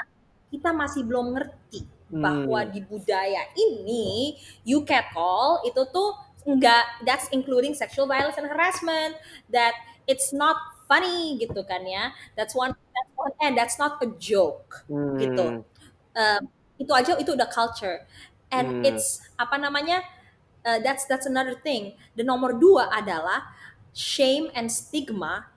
kita 0.51 0.69
masih 0.75 1.03
belum 1.07 1.35
ngerti 1.35 1.87
bahwa 2.21 2.63
Hmm. 2.63 2.71
di 2.71 2.79
budaya 2.85 3.43
ini 3.57 4.37
you 4.63 4.85
catcall 4.87 5.59
itu 5.67 5.81
tuh 5.91 6.15
enggak 6.47 6.85
that's 7.03 7.27
including 7.33 7.73
sexual 7.75 8.05
violence 8.07 8.37
and 8.39 8.47
harassment 8.47 9.17
that 9.51 9.73
it's 10.07 10.29
not 10.31 10.55
funny 10.85 11.35
gitu 11.41 11.65
kan 11.65 11.81
ya 11.83 12.13
that's 12.37 12.53
one 12.53 12.71
that's 12.73 13.11
one 13.17 13.33
and 13.43 13.53
that's 13.57 13.77
not 13.81 13.97
a 14.05 14.09
joke 14.21 14.85
Hmm. 14.87 15.19
gitu 15.19 15.65
Um, 16.15 16.47
itu 16.79 16.91
aja 16.95 17.15
itu 17.19 17.35
udah 17.35 17.47
culture 17.51 18.07
and 18.51 18.71
Hmm. 18.71 18.83
it's 18.83 19.19
apa 19.35 19.59
namanya 19.59 20.03
uh, 20.67 20.79
that's 20.79 21.07
that's 21.07 21.27
another 21.27 21.55
thing 21.55 21.95
the 22.15 22.23
nomor 22.23 22.55
dua 22.55 22.87
adalah 22.91 23.51
shame 23.95 24.51
and 24.55 24.71
stigma 24.71 25.51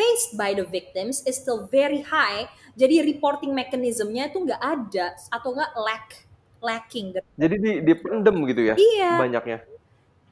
faced 0.00 0.32
by 0.32 0.56
the 0.56 0.64
victims 0.64 1.20
is 1.28 1.36
still 1.36 1.68
very 1.68 2.00
high 2.00 2.48
jadi 2.72 3.04
reporting 3.04 3.52
mechanismnya 3.52 4.32
itu 4.32 4.40
nggak 4.40 4.62
ada 4.64 5.12
atau 5.28 5.52
nggak 5.52 5.72
lack 5.76 6.24
lacking 6.60 7.12
Jadi 7.36 7.56
di, 7.56 7.72
dipendem 7.84 8.36
gitu 8.48 8.62
ya 8.64 8.74
Iya. 8.76 9.20
banyaknya. 9.20 9.58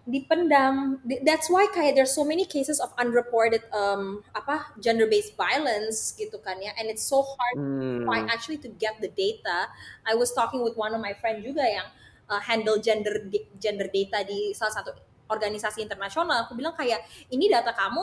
dipendam 0.09 0.97
Di- 1.05 1.21
that's 1.21 1.53
why 1.53 1.69
kayak 1.69 1.93
there's 1.93 2.17
so 2.17 2.25
many 2.25 2.49
cases 2.49 2.81
of 2.81 2.89
unreported 2.97 3.61
um 3.77 4.25
apa 4.33 4.73
gender 4.81 5.05
based 5.05 5.37
violence 5.37 6.17
gitu 6.17 6.41
kan 6.41 6.57
ya 6.65 6.73
and 6.81 6.89
it's 6.89 7.05
so 7.05 7.21
hard 7.21 7.57
Hmm. 7.61 8.09
why 8.09 8.25
actually 8.33 8.57
to 8.57 8.73
get 8.81 8.97
the 9.05 9.13
data. 9.13 9.69
I 10.09 10.17
was 10.17 10.33
talking 10.33 10.65
with 10.65 10.81
one 10.81 10.97
of 10.97 11.01
my 11.05 11.13
friend 11.13 11.45
juga 11.45 11.61
yang 11.61 11.89
uh, 12.25 12.41
handle 12.41 12.81
gender 12.81 13.21
gender 13.61 13.93
data 13.93 14.25
di 14.25 14.57
salah 14.57 14.81
satu 14.81 14.97
organisasi 15.29 15.85
internasional. 15.85 16.49
Aku 16.49 16.57
bilang 16.57 16.73
kayak 16.73 17.05
ini 17.29 17.53
data 17.53 17.77
kamu 17.77 18.01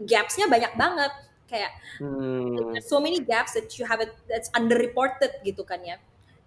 gapsnya 0.00 0.46
banyak 0.46 0.72
banget. 0.74 1.12
Kayak 1.44 1.72
Hmm. 2.00 2.74
so 2.82 2.98
many 2.98 3.20
gaps 3.20 3.54
that 3.54 3.68
you 3.78 3.84
have 3.86 4.00
it 4.00 4.10
that's 4.26 4.48
underreported 4.56 5.30
gitu 5.44 5.62
kan 5.62 5.78
ya. 5.84 6.00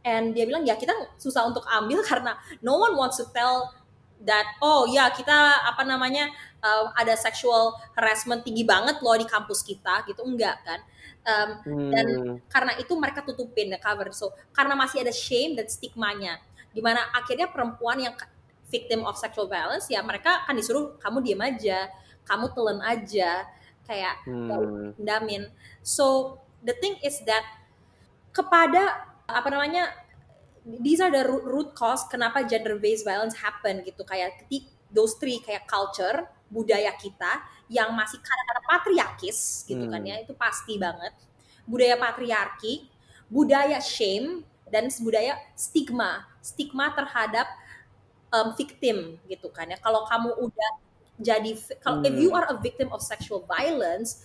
And 0.03 0.31
dia 0.33 0.47
bilang 0.47 0.63
ya 0.63 0.75
kita 0.75 0.91
susah 1.19 1.47
untuk 1.47 1.63
ambil 1.67 2.03
karena 2.09 2.35
no 2.59 2.79
one 2.79 2.95
wants 2.95 3.19
to 3.19 3.25
tell 3.31 3.71
that 4.17 4.57
oh 4.59 4.89
ya 4.89 5.13
kita 5.13 5.61
apa 5.63 5.85
namanya 5.85 6.33
uh, 6.59 6.89
ada 6.97 7.13
sexual 7.13 7.77
harassment 7.93 8.41
tinggi 8.41 8.65
banget 8.65 8.97
loh 9.05 9.13
di 9.13 9.29
kampus 9.29 9.61
kita 9.61 10.03
gitu 10.07 10.23
enggak 10.25 10.57
kan 10.65 10.81
Um, 11.27 11.59
Hmm. 11.59 11.91
dan 11.91 12.07
karena 12.47 12.71
itu 12.79 12.95
mereka 12.95 13.19
tutupin 13.19 13.67
the 13.67 13.75
cover 13.75 14.15
so 14.15 14.31
karena 14.55 14.79
masih 14.79 15.03
ada 15.03 15.11
shame 15.11 15.59
dan 15.59 15.67
stigmanya 15.67 16.39
di 16.71 16.79
mana 16.79 17.03
akhirnya 17.11 17.51
perempuan 17.51 17.99
yang 17.99 18.15
victim 18.71 19.03
of 19.03 19.19
sexual 19.19 19.43
violence 19.43 19.91
ya 19.91 19.99
mereka 19.99 20.47
akan 20.47 20.55
disuruh 20.55 20.95
kamu 21.03 21.19
diem 21.27 21.41
aja 21.43 21.91
kamu 22.27 22.51
telan 22.53 22.79
aja. 22.83 23.47
Kayak 23.87 24.19
Hmm. 24.27 24.91
damin 24.99 25.47
so 25.79 26.35
the 26.59 26.75
thing 26.83 26.99
is 26.99 27.23
that 27.23 27.47
kepada 28.35 29.07
apa 29.23 29.47
namanya 29.47 29.95
these 30.83 30.99
are 30.99 31.07
the 31.07 31.23
root, 31.23 31.45
root 31.47 31.69
cause 31.71 32.03
kenapa 32.11 32.43
gender 32.43 32.75
based 32.75 33.07
violence 33.07 33.39
happen 33.39 33.79
gitu. 33.87 34.03
Kayak 34.03 34.43
ketik 34.43 34.67
those 34.91 35.15
three 35.15 35.39
kayak 35.39 35.63
culture 35.67 36.27
budaya 36.51 36.91
kita 36.99 37.43
yang 37.67 37.91
masih 37.91 38.19
kadang-kadang 38.23 38.65
patriarkis 38.67 39.67
gitu 39.67 39.87
kan 39.87 39.99
Hmm. 40.03 40.11
ya 40.11 40.15
itu 40.23 40.35
pasti 40.35 40.75
banget. 40.79 41.15
Budaya 41.67 41.95
patriarki 41.99 42.87
budaya 43.27 43.79
shame 43.83 44.43
dan 44.67 44.87
budaya 45.03 45.35
stigma. 45.55 46.27
Stigma 46.43 46.91
terhadap 46.95 47.47
um, 48.31 48.55
victim 48.55 49.19
gitu 49.27 49.47
kan 49.51 49.67
ya. 49.71 49.79
Kalau 49.79 50.07
kamu 50.07 50.31
udah 50.47 50.71
jadi 51.17 51.51
kalau 51.81 52.01
if 52.01 52.13
you 52.13 52.29
Hmm. 52.29 52.37
are 52.37 52.47
a 52.53 52.57
victim 52.57 52.89
of 52.93 53.01
sexual 53.01 53.41
violence 53.45 54.23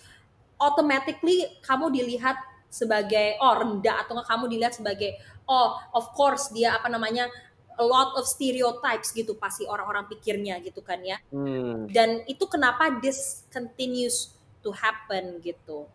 automatically 0.57 1.59
kamu 1.65 1.91
dilihat 1.91 2.37
sebagai 2.69 3.37
oh 3.41 3.53
rendah 3.57 4.05
atau 4.05 4.21
kamu 4.23 4.45
dilihat 4.49 4.73
sebagai 4.73 5.17
oh 5.45 5.77
of 5.93 6.13
course 6.15 6.49
dia 6.53 6.77
apa 6.77 6.89
namanya 6.89 7.29
a 7.77 7.85
lot 7.85 8.13
of 8.17 8.25
stereotypes 8.29 9.13
gitu 9.13 9.35
pasti 9.37 9.65
orang-orang 9.65 10.05
pikirnya 10.09 10.61
gitu 10.61 10.81
kan 10.81 11.01
ya 11.03 11.17
Hmm. 11.33 11.89
dan 11.89 12.23
itu 12.29 12.45
kenapa 12.47 13.01
this 13.01 13.45
continues 13.49 14.33
to 14.61 14.71
happen 14.73 15.41
gitu 15.41 15.89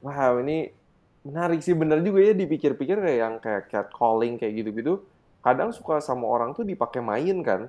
Wow, 0.00 0.40
ini 0.40 0.72
menarik 1.20 1.60
sih 1.60 1.76
bener 1.76 2.00
juga 2.00 2.24
ya 2.24 2.32
dipikir-pikir 2.32 2.96
kayak 3.04 3.18
yang 3.20 3.34
kayak 3.36 3.68
catcalling 3.68 4.40
kayak 4.40 4.56
gitu-gitu. 4.56 5.04
Kadang 5.44 5.76
suka 5.76 6.00
sama 6.00 6.24
orang 6.24 6.56
tuh 6.56 6.64
dipakai 6.64 7.04
main 7.04 7.36
kan. 7.44 7.68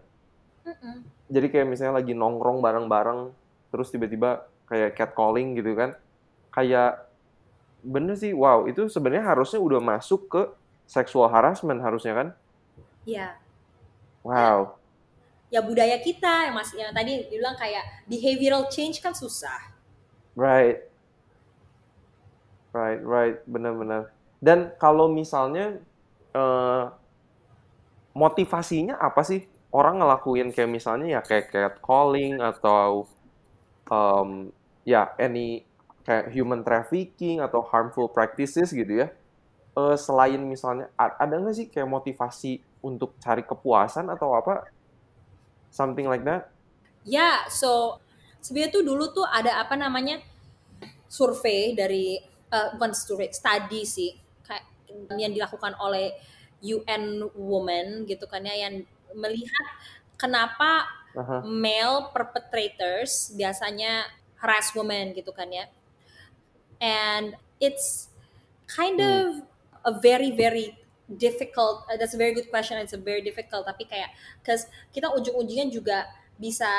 Mm-mm. 0.64 1.04
Jadi 1.32 1.48
kayak 1.48 1.68
misalnya 1.72 2.04
lagi 2.04 2.12
nongkrong 2.12 2.60
bareng-bareng, 2.60 3.32
terus 3.72 3.88
tiba-tiba 3.88 4.44
kayak 4.68 5.00
catcalling 5.00 5.56
gitu 5.56 5.72
kan. 5.80 5.96
Kayak 6.52 7.08
bener 7.82 8.14
sih, 8.20 8.36
wow 8.36 8.68
itu 8.68 8.86
sebenarnya 8.92 9.26
harusnya 9.32 9.58
udah 9.64 9.80
masuk 9.82 10.28
ke 10.28 10.42
sexual 10.86 11.32
harassment 11.32 11.80
harusnya 11.82 12.14
kan. 12.14 12.28
ya 13.02 13.34
Wow. 14.22 14.78
ya 15.50 15.58
budaya 15.66 15.98
kita 15.98 16.46
yang 16.46 16.54
masih 16.54 16.78
yang 16.78 16.94
tadi 16.94 17.26
bilang 17.26 17.58
kayak 17.58 18.06
behavioral 18.06 18.70
change 18.70 19.02
kan 19.02 19.10
susah 19.10 19.72
Right. 20.36 20.88
Right, 22.72 23.04
right, 23.04 23.44
benar-benar. 23.44 24.16
Dan 24.40 24.72
kalau 24.80 25.12
misalnya 25.12 25.76
eh, 26.32 26.84
motivasinya 28.16 28.96
apa 28.96 29.28
sih 29.28 29.44
orang 29.72 30.04
ngelakuin 30.04 30.52
kayak 30.52 30.72
misalnya 30.72 31.20
ya 31.20 31.22
kayak 31.24 31.52
catcalling 31.52 32.40
atau 32.44 33.08
em, 33.88 34.52
ya 34.84 35.16
any 35.16 35.64
kayak 36.04 36.32
human 36.36 36.62
trafficking 36.62 37.40
atau 37.40 37.64
harmful 37.64 38.12
practices 38.12 38.72
gitu 38.76 39.08
ya. 39.08 39.08
Eh, 39.72 39.96
selain 39.96 40.40
misalnya 40.44 40.92
ada 41.00 41.32
nggak 41.32 41.56
sih 41.56 41.68
kayak 41.72 41.88
motivasi 41.88 42.60
untuk 42.84 43.16
cari 43.24 43.48
kepuasan 43.48 44.12
atau 44.12 44.36
apa? 44.36 44.68
Something 45.72 46.12
like 46.12 46.28
that? 46.28 46.52
Ya, 47.08 47.48
so 47.48 48.04
sebenarnya 48.44 48.76
tuh 48.76 48.84
dulu 48.84 49.16
tuh 49.16 49.24
ada 49.24 49.64
apa 49.64 49.80
namanya 49.80 50.20
survei 51.08 51.72
dari 51.72 52.20
bukan 52.52 52.92
survei 52.92 53.32
study 53.32 53.88
sih 53.88 54.12
kayak 54.44 54.68
yang 55.16 55.32
dilakukan 55.32 55.72
oleh 55.80 56.12
UN 56.60 57.32
Women 57.32 58.04
gitu 58.06 58.28
kan 58.28 58.44
ya 58.44 58.68
yang 58.68 58.84
melihat 59.16 59.66
kenapa 60.20 60.88
Aha. 61.18 61.44
male 61.44 62.12
perpetrators 62.16 63.34
biasanya 63.36 64.08
harass 64.40 64.72
women 64.74 65.12
gitu 65.14 65.30
kan 65.36 65.50
ya 65.52 65.66
and 66.82 67.36
it's 67.60 68.10
kind 68.68 68.98
Hmm. 68.98 69.04
of 69.04 69.44
a 69.86 69.94
very 70.00 70.32
very 70.32 70.78
difficult 71.12 71.84
uh, 71.92 71.98
that's 72.00 72.16
a 72.16 72.20
very 72.20 72.32
good 72.34 72.48
question 72.50 72.80
it's 72.80 72.96
a 72.96 73.02
very 73.02 73.20
difficult 73.22 73.68
tapi 73.68 73.84
kayak 73.84 74.16
cause 74.46 74.68
kita 74.96 75.12
ujung-ujungnya 75.12 75.68
juga 75.68 76.08
bisa 76.40 76.70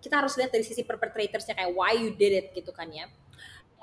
kita 0.00 0.22
harus 0.22 0.38
lihat 0.38 0.54
dari 0.54 0.64
sisi 0.64 0.86
perpetratorsnya 0.86 1.52
kayak 1.56 1.72
why 1.76 1.92
you 1.92 2.14
did 2.14 2.32
it 2.32 2.46
gitu 2.56 2.72
kan 2.72 2.88
ya 2.88 3.06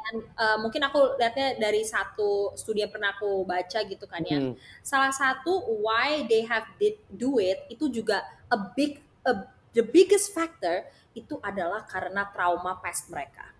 dan 0.03 0.15
uh, 0.35 0.57
mungkin 0.59 0.83
aku 0.83 1.15
lihatnya 1.19 1.55
dari 1.59 1.81
satu 1.87 2.53
studi 2.59 2.83
yang 2.83 2.91
pernah 2.91 3.15
aku 3.15 3.47
baca 3.47 3.79
gitu 3.87 4.05
kan 4.05 4.23
ya 4.27 4.39
Hmm. 4.39 4.53
salah 4.83 5.11
satu 5.15 5.63
why 5.79 6.27
they 6.27 6.43
have 6.43 6.67
did 6.77 6.99
do 7.11 7.39
it 7.39 7.63
itu 7.71 7.87
juga 7.87 8.23
a 8.51 8.57
big 8.75 8.99
a, 9.23 9.47
the 9.71 9.83
biggest 9.83 10.35
factor 10.35 10.85
itu 11.15 11.39
adalah 11.39 11.87
karena 11.87 12.27
trauma 12.35 12.77
past 12.83 13.07
mereka 13.07 13.55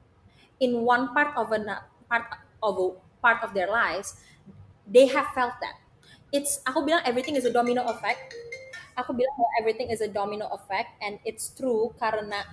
in 0.59 0.83
one 0.83 1.11
part 1.13 1.33
of 1.37 1.51
a 1.53 1.59
part 2.09 2.25
of 2.63 2.73
a, 2.79 2.87
part 3.23 3.39
of 3.43 3.51
their 3.55 3.69
lives 3.71 4.19
they 4.87 5.07
have 5.07 5.27
felt 5.35 5.55
that 5.63 5.79
it's 6.33 6.59
aku 6.67 6.83
bilang 6.83 7.01
everything 7.07 7.35
is 7.39 7.45
a 7.47 7.53
domino 7.53 7.83
effect 7.89 8.33
aku 8.97 9.11
bilang 9.15 9.33
bahwa 9.37 9.51
everything 9.61 9.89
is 9.89 10.01
a 10.03 10.09
domino 10.09 10.47
effect 10.53 10.93
and 11.01 11.17
it's 11.25 11.49
true 11.53 11.91
karena 11.97 12.45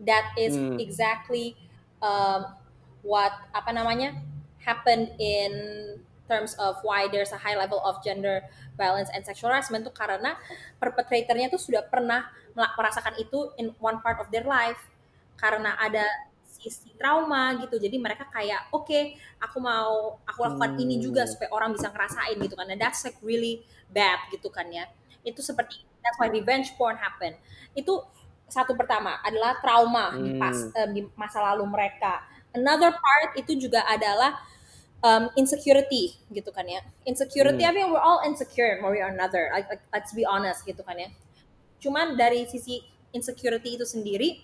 that 0.00 0.34
is 0.38 0.58
Hmm. 0.58 0.78
exactly 0.78 1.56
um, 2.02 2.57
what 3.08 3.32
apa 3.56 3.72
namanya 3.72 4.12
happened 4.60 5.08
in 5.16 5.52
terms 6.28 6.52
of 6.60 6.76
why 6.84 7.08
there's 7.08 7.32
a 7.32 7.40
high 7.40 7.56
level 7.56 7.80
of 7.80 8.04
gender 8.04 8.44
violence 8.76 9.08
and 9.16 9.24
sexual 9.24 9.48
harassment 9.48 9.80
tuh 9.80 9.94
karena 9.96 10.36
perpetratornya 10.76 11.48
tuh 11.48 11.56
sudah 11.56 11.80
pernah 11.88 12.28
merasakan 12.52 13.16
itu 13.16 13.48
in 13.56 13.72
one 13.80 13.96
part 14.04 14.20
of 14.20 14.28
their 14.28 14.44
life 14.44 14.76
karena 15.40 15.72
ada 15.80 16.04
sisi 16.44 16.90
trauma 16.98 17.54
gitu. 17.62 17.78
Jadi 17.78 17.96
mereka 17.96 18.26
kayak 18.28 18.68
oke 18.74 19.14
aku 19.38 19.56
mau 19.62 20.18
aku 20.26 20.38
lakukan 20.42 20.74
ini 20.76 20.98
juga 20.98 21.22
Hmm. 21.24 21.30
supaya 21.32 21.48
orang 21.54 21.70
bisa 21.72 21.88
ngerasain 21.88 22.36
gitu 22.36 22.54
kan. 22.58 22.66
And 22.68 22.76
that's 22.82 23.06
like 23.06 23.16
really 23.24 23.62
bad 23.88 24.18
gitu 24.28 24.50
kan 24.50 24.68
ya. 24.68 24.84
Itu 25.24 25.40
seperti 25.40 25.80
that's 26.02 26.18
why 26.18 26.28
revenge 26.28 26.74
porn 26.76 26.98
happen. 26.98 27.38
Itu 27.72 28.04
satu 28.50 28.74
pertama 28.74 29.22
adalah 29.22 29.56
trauma 29.62 30.12
di 30.18 30.34
pas 30.36 30.56
Hmm. 30.56 30.76
em, 30.76 30.90
di 30.92 31.02
masa 31.14 31.38
lalu 31.40 31.62
mereka 31.70 32.26
another 32.56 32.92
part 32.94 33.30
itu 33.38 33.68
juga 33.68 33.84
adalah 33.88 34.40
um, 35.04 35.30
insecurity 35.38 36.18
gitu 36.32 36.50
kan 36.54 36.66
ya 36.68 36.82
insecurity 37.08 37.62
Hmm. 37.62 37.68
I 37.68 37.72
mean 37.74 37.90
we're 37.92 38.02
all 38.02 38.22
insecure 38.26 38.78
one 38.82 38.94
way 38.96 39.02
or 39.04 39.12
another 39.12 39.50
like, 39.54 39.68
like, 39.70 39.84
let's 39.94 40.12
be 40.14 40.24
honest 40.26 40.64
gitu 40.66 40.82
kan 40.84 40.98
ya 40.98 41.10
cuman 41.82 42.18
dari 42.18 42.46
sisi 42.50 42.82
insecurity 43.14 43.78
itu 43.78 43.86
sendiri 43.86 44.42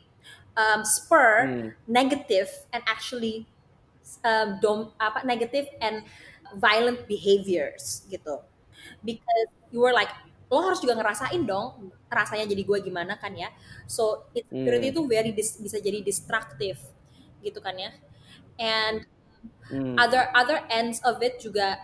um, 0.57 0.83
spur 0.87 1.37
Hmm. 1.39 1.75
negative 1.89 2.49
and 2.73 2.83
actually 2.87 3.47
um, 4.25 4.59
dom, 4.61 4.93
apa 5.01 5.25
negative 5.27 5.69
and 5.81 6.05
violent 6.61 7.09
behaviors 7.09 8.05
gitu 8.13 8.41
because 9.03 9.49
you 9.73 9.81
were 9.83 9.95
like 9.95 10.11
lo 10.53 10.63
harus 10.63 10.79
juga 10.79 10.95
ngerasain 10.95 11.43
dong 11.49 11.91
rasanya 12.13 12.47
jadi 12.47 12.63
gue 12.63 12.79
gimana 12.87 13.19
kan 13.19 13.35
ya 13.35 13.51
so 13.91 14.29
insecurity 14.37 14.87
Hmm. 14.87 14.95
itu 14.95 15.03
very 15.11 15.33
dis- 15.35 15.59
bisa 15.59 15.81
jadi 15.83 16.05
destructive 16.05 16.79
gitu 17.45 17.61
kan 17.61 17.77
ya 17.77 17.93
and 18.59 19.05
Hmm. 19.69 19.99
other 19.99 20.31
other 20.35 20.59
ends 20.71 21.01
of 21.05 21.23
it 21.23 21.39
juga 21.39 21.79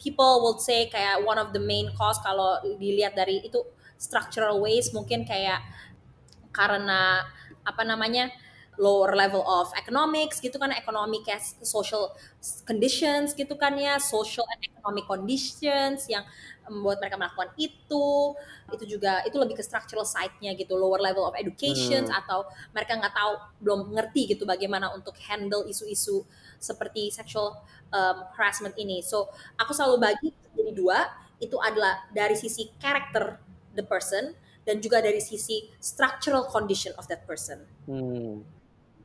people 0.00 0.42
will 0.42 0.58
say 0.58 0.88
kayak 0.90 1.22
one 1.24 1.38
of 1.38 1.52
the 1.56 1.62
main 1.62 1.90
cause 1.96 2.18
kalau 2.20 2.60
dilihat 2.80 3.14
dari 3.16 3.40
itu 3.44 3.62
structural 3.96 4.58
ways 4.60 4.90
mungkin 4.92 5.24
kayak 5.24 5.62
karena 6.52 7.24
apa 7.64 7.82
namanya 7.86 8.28
lower 8.82 9.14
level 9.14 9.46
of 9.46 9.70
economics 9.78 10.42
gitu 10.42 10.58
kan 10.58 10.74
economic 10.74 11.22
as 11.30 11.54
social 11.62 12.10
conditions 12.66 13.30
gitu 13.38 13.54
kan 13.54 13.78
ya 13.78 13.94
social 14.02 14.42
and 14.50 14.60
economic 14.66 15.06
conditions 15.06 16.10
yang 16.10 16.26
membuat 16.66 16.98
mereka 17.02 17.16
melakukan 17.18 17.50
itu 17.58 18.06
itu 18.74 18.84
juga 18.98 19.22
itu 19.26 19.36
lebih 19.38 19.58
ke 19.58 19.64
structural 19.66 20.06
side-nya 20.06 20.54
gitu 20.58 20.74
lower 20.78 20.98
level 20.98 21.22
of 21.26 21.34
education 21.38 22.06
Hmm. 22.06 22.18
atau 22.22 22.46
mereka 22.74 22.98
nggak 22.98 23.14
tahu 23.14 23.32
belum 23.62 23.80
ngerti 23.94 24.34
gitu 24.34 24.42
bagaimana 24.46 24.90
untuk 24.94 25.14
handle 25.26 25.62
isu-isu 25.66 26.26
seperti 26.58 27.10
sexual 27.10 27.62
um, 27.90 28.16
harassment 28.38 28.74
ini 28.78 29.02
so 29.02 29.30
aku 29.58 29.74
selalu 29.74 29.96
bagi 30.02 30.28
jadi 30.58 30.72
dua 30.74 30.98
itu 31.42 31.58
adalah 31.58 32.06
dari 32.14 32.34
sisi 32.38 32.70
character 32.78 33.38
the 33.74 33.82
person 33.82 34.34
dan 34.62 34.78
juga 34.78 35.02
dari 35.02 35.18
sisi 35.18 35.66
structural 35.82 36.46
condition 36.46 36.94
of 36.98 37.06
that 37.10 37.26
person 37.26 37.66
Hmm. 37.86 38.42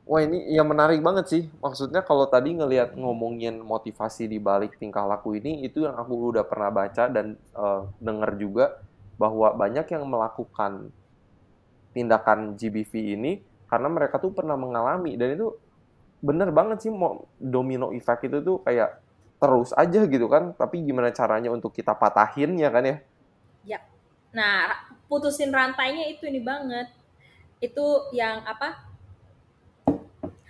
Wah 0.08 0.24
ini 0.24 0.56
yang 0.56 0.64
menarik 0.64 1.04
banget 1.04 1.28
sih. 1.28 1.42
Maksudnya 1.60 2.00
kalau 2.00 2.24
tadi 2.24 2.56
ngelihat 2.56 2.96
ngomongin 2.96 3.60
motivasi 3.60 4.24
di 4.24 4.40
balik 4.40 4.80
tingkah 4.80 5.04
laku 5.04 5.36
ini, 5.36 5.68
itu 5.68 5.84
yang 5.84 6.00
aku 6.00 6.32
udah 6.32 6.48
pernah 6.48 6.72
baca 6.72 7.12
dan 7.12 7.36
eh, 7.36 7.80
dengar 8.00 8.32
juga 8.40 8.80
bahwa 9.20 9.52
banyak 9.52 9.84
yang 9.84 10.08
melakukan 10.08 10.88
tindakan 11.92 12.56
GBV 12.56 13.20
ini 13.20 13.44
karena 13.68 13.92
mereka 13.92 14.16
tuh 14.16 14.32
pernah 14.32 14.56
mengalami. 14.56 15.12
Dan 15.20 15.36
itu 15.36 15.52
bener 16.24 16.56
banget 16.56 16.88
sih 16.88 16.90
mau 16.90 17.28
domino 17.36 17.92
effect 17.92 18.32
itu 18.32 18.40
tuh 18.40 18.64
kayak 18.64 19.04
terus 19.36 19.76
aja 19.76 20.08
gitu 20.08 20.24
kan. 20.24 20.56
Tapi 20.56 20.88
gimana 20.88 21.12
caranya 21.12 21.52
untuk 21.52 21.76
kita 21.76 21.92
patahin 21.92 22.56
ya 22.56 22.72
kan 22.72 22.88
ya? 22.88 22.96
Ya. 23.76 23.78
Nah 24.32 24.88
putusin 25.04 25.52
rantainya 25.52 26.08
itu 26.08 26.24
ini 26.24 26.40
banget. 26.40 26.88
Itu 27.60 28.08
yang 28.16 28.40
apa 28.48 28.87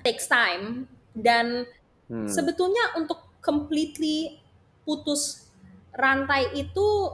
takes 0.09 0.25
time 0.25 0.89
dan 1.13 1.69
hmm. 2.09 2.25
sebetulnya 2.25 2.97
untuk 2.97 3.21
completely 3.45 4.41
putus 4.89 5.53
rantai 5.93 6.49
itu 6.57 7.13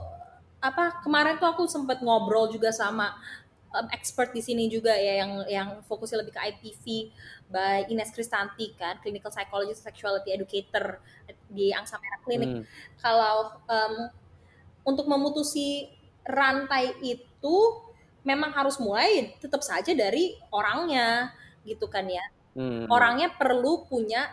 apa 0.63 1.03
kemarin 1.03 1.35
tuh 1.35 1.51
aku 1.51 1.67
sempat 1.67 1.99
ngobrol 1.99 2.47
juga 2.47 2.71
sama 2.71 3.13
um, 3.75 3.87
expert 3.91 4.31
di 4.31 4.39
sini 4.39 4.71
juga 4.71 4.95
ya 4.95 5.21
yang 5.21 5.31
yang 5.51 5.69
fokusnya 5.85 6.23
lebih 6.23 6.33
ke 6.33 6.41
IPV 6.41 6.85
by 7.51 7.85
Ines 7.91 8.15
Kristanti 8.15 8.73
kan 8.79 8.97
clinical 9.03 9.29
psychologist 9.29 9.83
sexuality 9.83 10.31
educator 10.31 11.03
di 11.51 11.75
Angsa 11.75 11.99
Merah 11.99 12.19
Clinic. 12.23 12.49
Hmm. 12.49 12.63
Kalau 12.97 13.59
um, 13.67 13.95
untuk 14.87 15.05
memutusi 15.05 15.91
rantai 16.25 16.97
itu 17.03 17.55
memang 18.25 18.49
harus 18.49 18.81
mulai 18.81 19.37
tetap 19.37 19.61
saja 19.61 19.93
dari 19.93 20.33
orangnya 20.49 21.29
gitu 21.61 21.85
kan 21.85 22.09
ya. 22.09 22.25
Hmm. 22.55 22.87
Orangnya 22.87 23.35
perlu 23.35 23.83
punya 23.85 24.31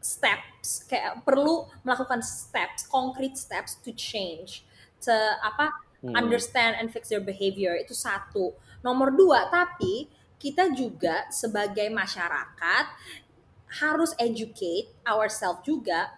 steps 0.00 0.88
kayak 0.88 1.20
perlu 1.28 1.68
melakukan 1.84 2.24
steps, 2.24 2.88
concrete 2.88 3.36
steps 3.36 3.76
to 3.84 3.92
change, 3.92 4.64
to 5.04 5.12
apa 5.44 5.76
hmm. 6.00 6.16
understand 6.16 6.80
and 6.80 6.88
fix 6.88 7.12
their 7.12 7.20
behavior 7.20 7.76
itu 7.76 7.92
satu 7.92 8.56
Nomor 8.80 9.12
dua, 9.12 9.44
tapi 9.52 10.08
kita 10.40 10.72
juga 10.72 11.28
sebagai 11.28 11.92
masyarakat 11.92 12.84
harus 13.76 14.16
educate 14.16 14.88
ourselves 15.04 15.60
juga 15.62 16.08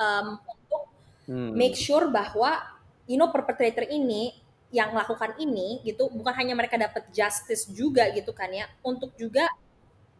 um, 0.00 0.40
untuk 0.40 0.82
hmm. 1.28 1.52
make 1.52 1.76
sure 1.76 2.08
bahwa 2.08 2.64
you 3.04 3.20
know 3.20 3.28
perpetrator 3.28 3.84
ini 3.84 4.34
yang 4.72 4.92
melakukan 4.96 5.36
ini 5.36 5.84
gitu 5.84 6.08
bukan 6.12 6.32
hanya 6.32 6.56
mereka 6.56 6.80
dapat 6.80 7.08
justice 7.12 7.68
juga 7.68 8.08
gitu 8.12 8.32
kan 8.32 8.48
ya 8.52 8.66
untuk 8.80 9.12
juga 9.20 9.46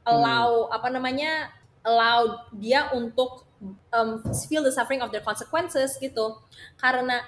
allow 0.08 0.66
hmm. 0.66 0.76
apa 0.76 0.88
namanya 0.88 1.52
allow 1.84 2.48
dia 2.56 2.88
untuk 2.96 3.44
um, 3.92 4.24
feel 4.48 4.64
the 4.64 4.72
suffering 4.72 5.04
of 5.04 5.12
their 5.12 5.22
consequences 5.22 6.00
gitu 6.00 6.40
karena 6.80 7.20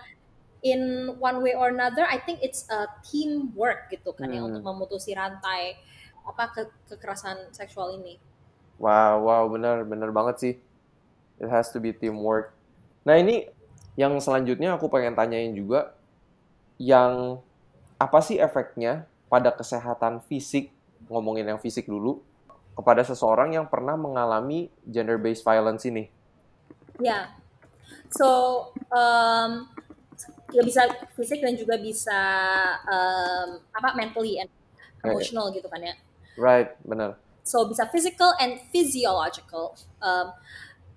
in 0.65 1.13
one 1.21 1.45
way 1.45 1.53
or 1.53 1.69
another 1.69 2.09
I 2.09 2.21
think 2.21 2.41
it's 2.41 2.65
a 2.73 2.89
teamwork 3.05 3.93
gitu 3.93 4.17
kan 4.17 4.33
ya, 4.33 4.41
hmm. 4.41 4.49
ya 4.49 4.49
untuk 4.49 4.63
memutusi 4.65 5.13
rantai 5.13 5.77
apa 6.25 6.53
ke 6.53 6.63
kekerasan 6.93 7.53
seksual 7.53 7.97
ini. 7.97 8.21
Wow, 8.81 9.29
wow, 9.29 9.45
benar 9.49 9.85
benar 9.85 10.09
banget 10.13 10.37
sih. 10.41 10.55
It 11.41 11.49
has 11.49 11.73
to 11.73 11.81
be 11.81 11.93
teamwork. 11.93 12.53
Nah, 13.05 13.17
ini 13.17 13.49
yang 13.97 14.17
selanjutnya 14.21 14.77
aku 14.77 14.89
pengen 14.93 15.17
tanyain 15.17 15.53
juga 15.53 15.97
yang 16.81 17.41
apa 18.01 18.19
sih 18.25 18.41
efeknya 18.41 19.05
pada 19.29 19.53
kesehatan 19.53 20.25
fisik, 20.25 20.73
ngomongin 21.13 21.45
yang 21.45 21.61
fisik 21.61 21.85
dulu, 21.85 22.25
kepada 22.75 23.03
seseorang 23.05 23.55
yang 23.55 23.67
pernah 23.69 23.95
mengalami 23.99 24.71
gender 24.87 25.21
based 25.21 25.45
violence 25.45 25.85
ini? 25.85 26.09
Ya. 27.01 27.05
Yeah. 27.05 27.25
So, 28.11 28.29
um, 28.91 29.71
ya 30.51 30.63
bisa 30.67 30.83
fisik 31.15 31.41
dan 31.41 31.55
juga 31.55 31.79
bisa 31.79 32.21
um, 32.85 33.63
apa 33.71 33.95
mentally 33.95 34.43
and 34.43 34.51
emotional 35.07 35.49
right. 35.49 35.57
gitu 35.63 35.69
kan 35.71 35.81
ya 35.81 35.95
right 36.37 36.75
benar 36.83 37.17
so 37.47 37.65
bisa 37.67 37.87
physical 37.89 38.35
and 38.43 38.59
physiological 38.75 39.79
um, 40.03 40.35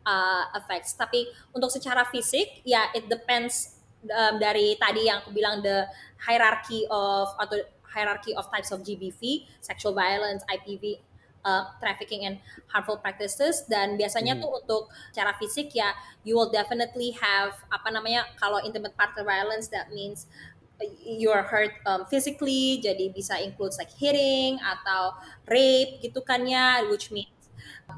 uh, 0.03 0.45
effects 0.57 0.97
tapi 0.97 1.29
untuk 1.53 1.69
secara 1.69 2.03
fisik 2.09 2.65
ya 2.65 2.89
it 2.97 3.05
depends 3.07 3.79
um, 4.09 4.41
dari 4.41 4.75
tadi 4.81 5.07
yang 5.07 5.21
aku 5.23 5.31
bilang 5.31 5.61
the 5.61 5.85
hierarchy 6.25 6.83
of 6.89 7.31
atau 7.39 7.61
hierarchy 7.93 8.33
of 8.33 8.49
types 8.49 8.73
of 8.73 8.81
GBV 8.81 9.45
sexual 9.61 9.93
violence 9.93 10.41
IPV 10.49 10.97
uh, 11.45 11.63
trafficking 11.79 12.25
and 12.25 12.39
harmful 12.71 12.97
practices 12.97 13.67
dan 13.67 13.99
biasanya 13.99 14.35
hmm. 14.35 14.41
tuh 14.43 14.51
untuk 14.63 14.83
cara 15.11 15.35
fisik 15.37 15.71
ya 15.75 15.91
you 16.23 16.35
will 16.35 16.49
definitely 16.49 17.11
have 17.15 17.53
apa 17.69 17.91
namanya 17.91 18.25
kalau 18.39 18.59
intimate 18.63 18.95
partner 18.95 19.23
violence 19.23 19.69
that 19.69 19.91
means 19.91 20.27
you 21.03 21.29
are 21.31 21.45
hurt 21.45 21.71
um, 21.85 22.03
physically 22.09 22.81
jadi 22.81 23.13
bisa 23.13 23.39
includes 23.39 23.77
like 23.79 23.91
hitting 23.93 24.59
atau 24.59 25.15
rape 25.47 26.01
gitu 26.01 26.19
kan 26.25 26.43
ya 26.43 26.83
which 26.89 27.13
means 27.13 27.29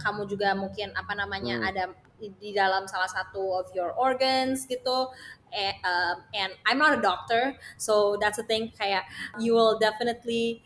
kamu 0.01 0.27
juga 0.27 0.53
mungkin 0.53 0.91
apa 0.93 1.13
namanya 1.15 1.61
hmm. 1.61 1.69
ada 1.69 1.83
di 2.19 2.55
dalam 2.55 2.87
salah 2.87 3.11
satu 3.11 3.59
of 3.59 3.67
your 3.75 3.91
organs 3.95 4.63
gitu 4.65 5.11
and, 5.51 5.75
uh, 5.83 6.15
and 6.33 6.51
I'm 6.65 6.79
not 6.79 6.97
a 6.97 7.01
doctor 7.01 7.55
so 7.77 8.17
that's 8.19 8.39
the 8.39 8.47
thing 8.47 8.71
kayak 8.75 9.03
you 9.39 9.53
will 9.53 9.77
definitely 9.77 10.63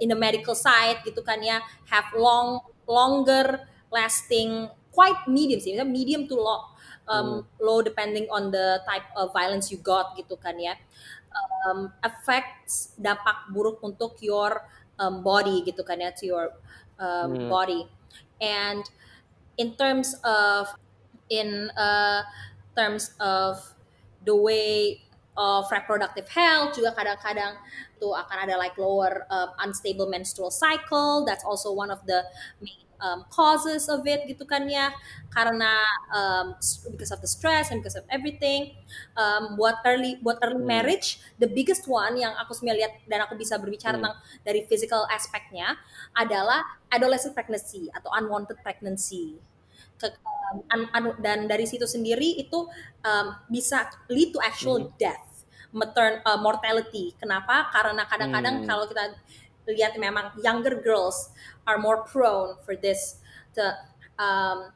in 0.00 0.08
the 0.08 0.18
medical 0.18 0.54
side 0.54 1.00
gitu 1.04 1.20
kan 1.20 1.40
ya 1.44 1.60
have 1.88 2.08
long 2.16 2.60
longer 2.88 3.66
lasting 3.92 4.70
quite 4.92 5.28
medium 5.28 5.60
sih 5.60 5.76
medium 5.84 6.24
to 6.24 6.36
low 6.36 6.72
um, 7.06 7.24
hmm. 7.24 7.40
low 7.60 7.82
depending 7.82 8.26
on 8.32 8.50
the 8.50 8.80
type 8.88 9.06
of 9.14 9.30
violence 9.36 9.70
you 9.70 9.78
got 9.78 10.16
gitu 10.16 10.34
kan 10.40 10.56
ya 10.56 10.74
um, 11.66 11.92
affects 12.02 12.96
dampak 12.96 13.50
buruk 13.52 13.82
untuk 13.84 14.16
your 14.24 14.64
um, 14.96 15.20
body 15.20 15.62
gitu 15.66 15.84
kan 15.84 16.00
ya 16.00 16.10
to 16.12 16.24
your 16.24 16.56
um, 16.96 17.36
hmm. 17.36 17.48
body 17.52 17.84
and 18.40 18.88
in 19.56 19.72
terms 19.76 20.16
of 20.24 20.72
in 21.28 21.68
uh, 21.74 22.22
terms 22.76 23.16
of 23.18 23.60
the 24.24 24.34
way 24.34 25.00
of 25.36 25.68
reproductive 25.68 26.28
health 26.32 26.74
juga 26.76 26.96
kadang-kadang 26.96 27.60
tuh 28.00 28.12
akan 28.12 28.36
ada 28.48 28.56
like 28.56 28.76
lower 28.76 29.24
uh, 29.28 29.52
unstable 29.64 30.08
menstrual 30.08 30.50
cycle 30.50 31.24
that's 31.24 31.44
also 31.44 31.72
one 31.72 31.92
of 31.92 32.00
the 32.08 32.24
main 32.60 32.86
um, 33.00 33.24
causes 33.28 33.88
of 33.88 34.04
it 34.08 34.24
gitu 34.28 34.44
kan 34.48 34.64
ya 34.68 34.92
karena 35.32 35.84
um, 36.12 36.56
because 36.96 37.12
of 37.12 37.20
the 37.20 37.28
stress 37.28 37.68
and 37.72 37.80
because 37.80 37.96
of 37.96 38.04
everything 38.08 38.72
um, 39.16 39.56
buat 39.56 39.80
early 39.84 40.16
buat 40.24 40.40
early 40.44 40.60
hmm. 40.60 40.68
marriage 40.68 41.20
the 41.36 41.48
biggest 41.48 41.84
one 41.88 42.16
yang 42.16 42.32
aku 42.40 42.56
sebenarnya 42.56 42.88
lihat 42.88 42.92
dan 43.08 43.18
aku 43.24 43.36
bisa 43.36 43.60
berbicara 43.60 43.96
hmm. 43.96 44.04
tentang 44.04 44.16
dari 44.44 44.60
physical 44.68 45.04
aspeknya 45.12 45.76
adalah 46.16 46.64
adolescent 46.92 47.36
pregnancy 47.36 47.92
atau 47.92 48.08
unwanted 48.16 48.56
pregnancy 48.64 49.36
ke, 49.96 50.12
um, 50.52 50.60
un, 50.72 50.82
un, 50.92 51.04
dan 51.24 51.48
dari 51.48 51.64
situ 51.64 51.88
sendiri 51.88 52.36
itu 52.36 52.68
um, 53.04 53.26
bisa 53.48 53.88
lead 54.12 54.32
to 54.32 54.40
actual 54.40 54.88
hmm. 54.88 54.92
death 55.00 55.25
matern 55.76 56.24
uh, 56.24 56.40
mortality. 56.40 57.12
Kenapa? 57.20 57.68
Karena 57.68 58.08
kadang-kadang 58.08 58.64
hmm. 58.64 58.66
kalau 58.66 58.88
kita 58.88 59.12
lihat 59.68 60.00
memang 60.00 60.32
younger 60.40 60.80
girls 60.80 61.28
are 61.68 61.76
more 61.76 62.00
prone 62.08 62.56
for 62.64 62.72
this 62.78 63.20
to 63.52 63.62
um, 64.16 64.72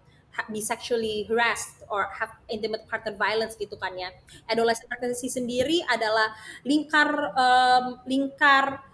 be 0.53 0.61
sexually 0.61 1.25
harassed 1.25 1.81
or 1.89 2.13
have 2.13 2.31
intimate 2.53 2.85
partner 2.85 3.17
violence 3.17 3.57
gitu 3.57 3.81
kan 3.81 3.97
ya. 3.97 4.13
Adolescent 4.53 4.93
pregnancy 4.93 5.33
sendiri 5.33 5.81
adalah 5.89 6.37
lingkar 6.69 7.09
um, 7.35 8.05
lingkar 8.05 8.85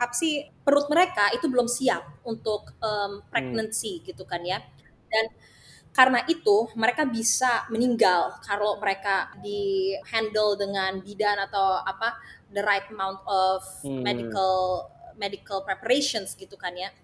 apa 0.00 0.14
sih 0.16 0.48
perut 0.64 0.88
mereka 0.88 1.28
itu 1.36 1.44
belum 1.44 1.68
siap 1.68 2.24
untuk 2.24 2.72
um, 2.80 3.20
pregnancy 3.28 4.00
hmm. 4.00 4.04
gitu 4.08 4.24
kan 4.24 4.40
ya. 4.40 4.64
Dan 5.12 5.26
karena 5.90 6.22
itu 6.30 6.70
mereka 6.78 7.02
bisa 7.02 7.66
meninggal 7.66 8.38
kalau 8.46 8.78
mereka 8.78 9.34
di 9.42 9.94
handle 10.06 10.54
dengan 10.54 11.02
bidan 11.02 11.34
atau 11.50 11.82
apa 11.82 12.14
the 12.54 12.62
right 12.62 12.86
amount 12.94 13.18
of 13.26 13.62
hmm. 13.82 14.02
medical 14.02 14.86
medical 15.18 15.66
preparations 15.66 16.38
gitu 16.38 16.54
kan 16.54 16.72
ya 16.78 16.94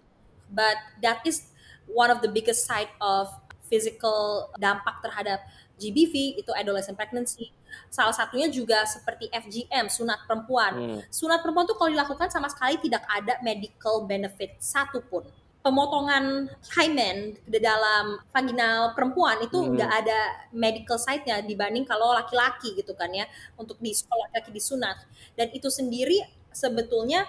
but 0.48 0.78
that 1.02 1.18
is 1.26 1.50
one 1.90 2.08
of 2.08 2.22
the 2.22 2.30
biggest 2.30 2.64
side 2.64 2.90
of 3.02 3.26
physical 3.66 4.50
dampak 4.62 5.02
terhadap 5.02 5.42
GBV 5.76 6.40
itu 6.40 6.50
adolescent 6.54 6.94
pregnancy 6.94 7.50
salah 7.90 8.14
satunya 8.14 8.46
juga 8.48 8.86
seperti 8.86 9.26
FGM 9.34 9.90
sunat 9.90 10.24
perempuan 10.30 10.72
hmm. 10.78 11.00
sunat 11.10 11.42
perempuan 11.42 11.66
tuh 11.66 11.74
kalau 11.74 11.90
dilakukan 11.90 12.30
sama 12.30 12.46
sekali 12.46 12.78
tidak 12.78 13.02
ada 13.10 13.42
medical 13.42 14.06
benefit 14.06 14.56
satupun 14.62 15.26
pemotongan 15.66 16.46
hymen 16.78 17.34
di 17.42 17.58
dalam 17.58 18.22
vaginal 18.30 18.94
perempuan 18.94 19.42
itu 19.42 19.58
hmm. 19.58 19.74
nggak 19.74 19.90
hmm. 19.90 20.00
ada 20.06 20.18
medical 20.54 20.94
side-nya 20.94 21.42
dibanding 21.42 21.82
kalau 21.82 22.14
laki-laki 22.14 22.78
gitu 22.78 22.94
kan 22.94 23.10
ya 23.10 23.26
untuk 23.58 23.74
di 23.82 23.90
sekolah 23.90 24.30
laki-laki 24.30 24.54
disunat 24.54 24.94
dan 25.34 25.50
itu 25.50 25.66
sendiri 25.66 26.22
sebetulnya 26.54 27.26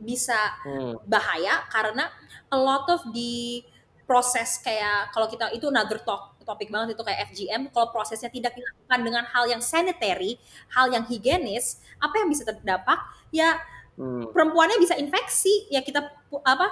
bisa 0.00 0.56
hmm. 0.64 1.04
bahaya 1.04 1.68
karena 1.68 2.08
a 2.48 2.56
lot 2.56 2.88
of 2.88 3.04
di 3.12 3.60
proses 4.08 4.64
kayak 4.64 5.12
kalau 5.12 5.28
kita 5.28 5.52
itu 5.52 5.68
another 5.68 6.00
talk 6.00 6.40
topik 6.44 6.68
banget 6.68 6.96
itu 6.96 7.02
kayak 7.04 7.32
FGM 7.32 7.72
kalau 7.72 7.88
prosesnya 7.92 8.28
tidak 8.28 8.52
dilakukan 8.52 9.00
dengan 9.00 9.24
hal 9.24 9.48
yang 9.48 9.64
sanitary, 9.64 10.36
hal 10.76 10.92
yang 10.92 11.08
higienis, 11.08 11.80
apa 11.96 12.20
yang 12.20 12.28
bisa 12.28 12.44
terdampak? 12.44 13.00
Ya 13.32 13.56
hmm. 13.96 14.28
perempuannya 14.30 14.76
bisa 14.76 14.92
infeksi, 15.00 15.72
ya 15.72 15.80
kita 15.80 16.04
apa 16.44 16.68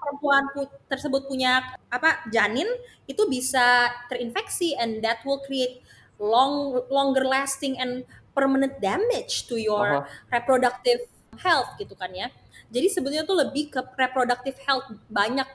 perempuan 0.00 0.42
pu- 0.54 0.72
tersebut 0.88 1.28
punya 1.28 1.60
apa 1.92 2.24
janin 2.32 2.66
itu 3.04 3.22
bisa 3.28 3.92
terinfeksi 4.08 4.72
and 4.76 5.04
that 5.04 5.20
will 5.28 5.40
create 5.44 5.84
long 6.16 6.80
longer 6.88 7.24
lasting 7.24 7.76
and 7.76 8.08
permanent 8.32 8.80
damage 8.80 9.48
to 9.48 9.56
your 9.60 10.04
Aha. 10.04 10.08
reproductive 10.32 11.04
health 11.40 11.76
gitu 11.76 11.92
kan 11.96 12.12
ya. 12.12 12.28
Jadi 12.72 12.88
sebenarnya 12.88 13.24
tuh 13.28 13.36
lebih 13.36 13.68
ke 13.72 13.80
reproductive 13.96 14.56
health 14.64 14.88
banyak 15.08 15.46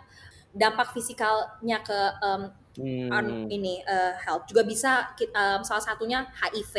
dampak 0.54 0.94
fisikalnya 0.94 1.80
ke 1.82 2.00
um, 2.22 2.44
Hmm. 2.72 3.52
ini 3.52 3.84
uh, 3.84 4.16
health 4.24 4.48
juga 4.48 4.64
bisa 4.64 5.12
um, 5.36 5.60
salah 5.60 5.84
satunya 5.84 6.24
HIV 6.40 6.76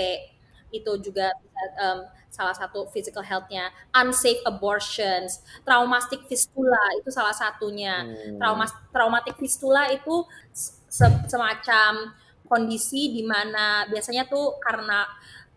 itu 0.72 0.92
juga 1.04 1.30
um, 1.78 2.00
salah 2.32 2.56
satu 2.56 2.88
physical 2.90 3.20
healthnya 3.20 3.68
unsafe 3.92 4.40
abortions 4.48 5.44
traumatic 5.68 6.24
fistula 6.26 6.80
itu 6.98 7.08
salah 7.12 7.35
satunya 7.37 8.02
Hmm. 8.02 8.40
trauma 8.40 8.66
traumatic 8.90 9.37
fistula 9.37 9.92
itu 9.92 10.24
se- 10.52 11.22
semacam 11.28 12.16
kondisi 12.48 13.12
di 13.12 13.22
mana 13.24 13.85
biasanya 13.88 14.28
tuh 14.28 14.56
karena 14.61 15.04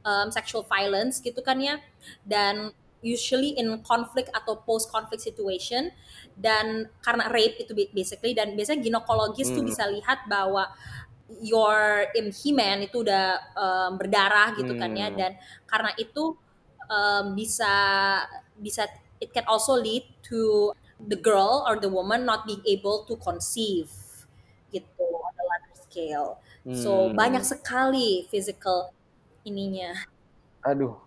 um, 0.05 0.27
sexual 0.31 0.63
violence 0.67 1.19
gitu 1.23 1.39
kan 1.43 1.57
ya 1.59 1.79
dan 2.23 2.71
usually 3.05 3.53
in 3.61 3.69
conflict 3.85 4.33
atau 4.33 4.57
post 4.65 4.89
conflict 4.89 5.21
situation 5.21 5.93
dan 6.33 6.89
karena 7.05 7.29
rape 7.29 7.61
itu 7.61 7.71
ba- 7.77 7.91
basically 7.93 8.33
dan 8.33 8.57
biasanya 8.57 8.81
ginekologis 8.81 9.53
tuh 9.53 9.61
Hmm. 9.61 9.69
bisa 9.69 9.85
lihat 9.85 10.25
bahwa 10.25 10.73
your 11.41 12.05
im 12.13 12.29
hymen 12.29 12.85
itu 12.85 13.01
udah 13.01 13.41
um, 13.57 13.91
berdarah 13.97 14.53
gitu 14.57 14.77
kan 14.77 14.93
ya 14.93 15.09
Hmm. 15.09 15.17
dan 15.17 15.31
karena 15.65 15.91
itu 15.97 16.37
um, 16.89 17.25
bisa 17.33 17.73
bisa 18.61 18.85
it 19.19 19.33
can 19.33 19.45
also 19.49 19.73
lead 19.73 20.05
to 20.21 20.71
the 21.01 21.17
girl 21.17 21.65
or 21.65 21.79
the 21.81 21.89
woman 21.89 22.25
not 22.25 22.45
being 22.45 22.61
able 22.69 23.03
to 23.09 23.17
conceive 23.17 23.89
gitu 24.73 25.05
on 25.05 25.33
a 25.39 25.43
larger 25.49 25.77
scale. 25.87 26.29
So 26.69 27.09
Hmm. 27.09 27.15
banyak 27.15 27.43
sekali 27.45 28.27
physical 28.29 28.91
ininya. 29.47 29.93
Aduh, 30.65 30.97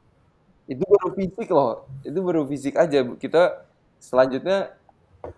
itu 0.68 0.82
baru 0.84 1.08
fisik 1.18 1.48
loh. 1.50 1.88
Itu 2.06 2.20
baru 2.22 2.42
fisik 2.48 2.74
aja. 2.78 3.00
Kita 3.18 3.66
selanjutnya 4.00 4.76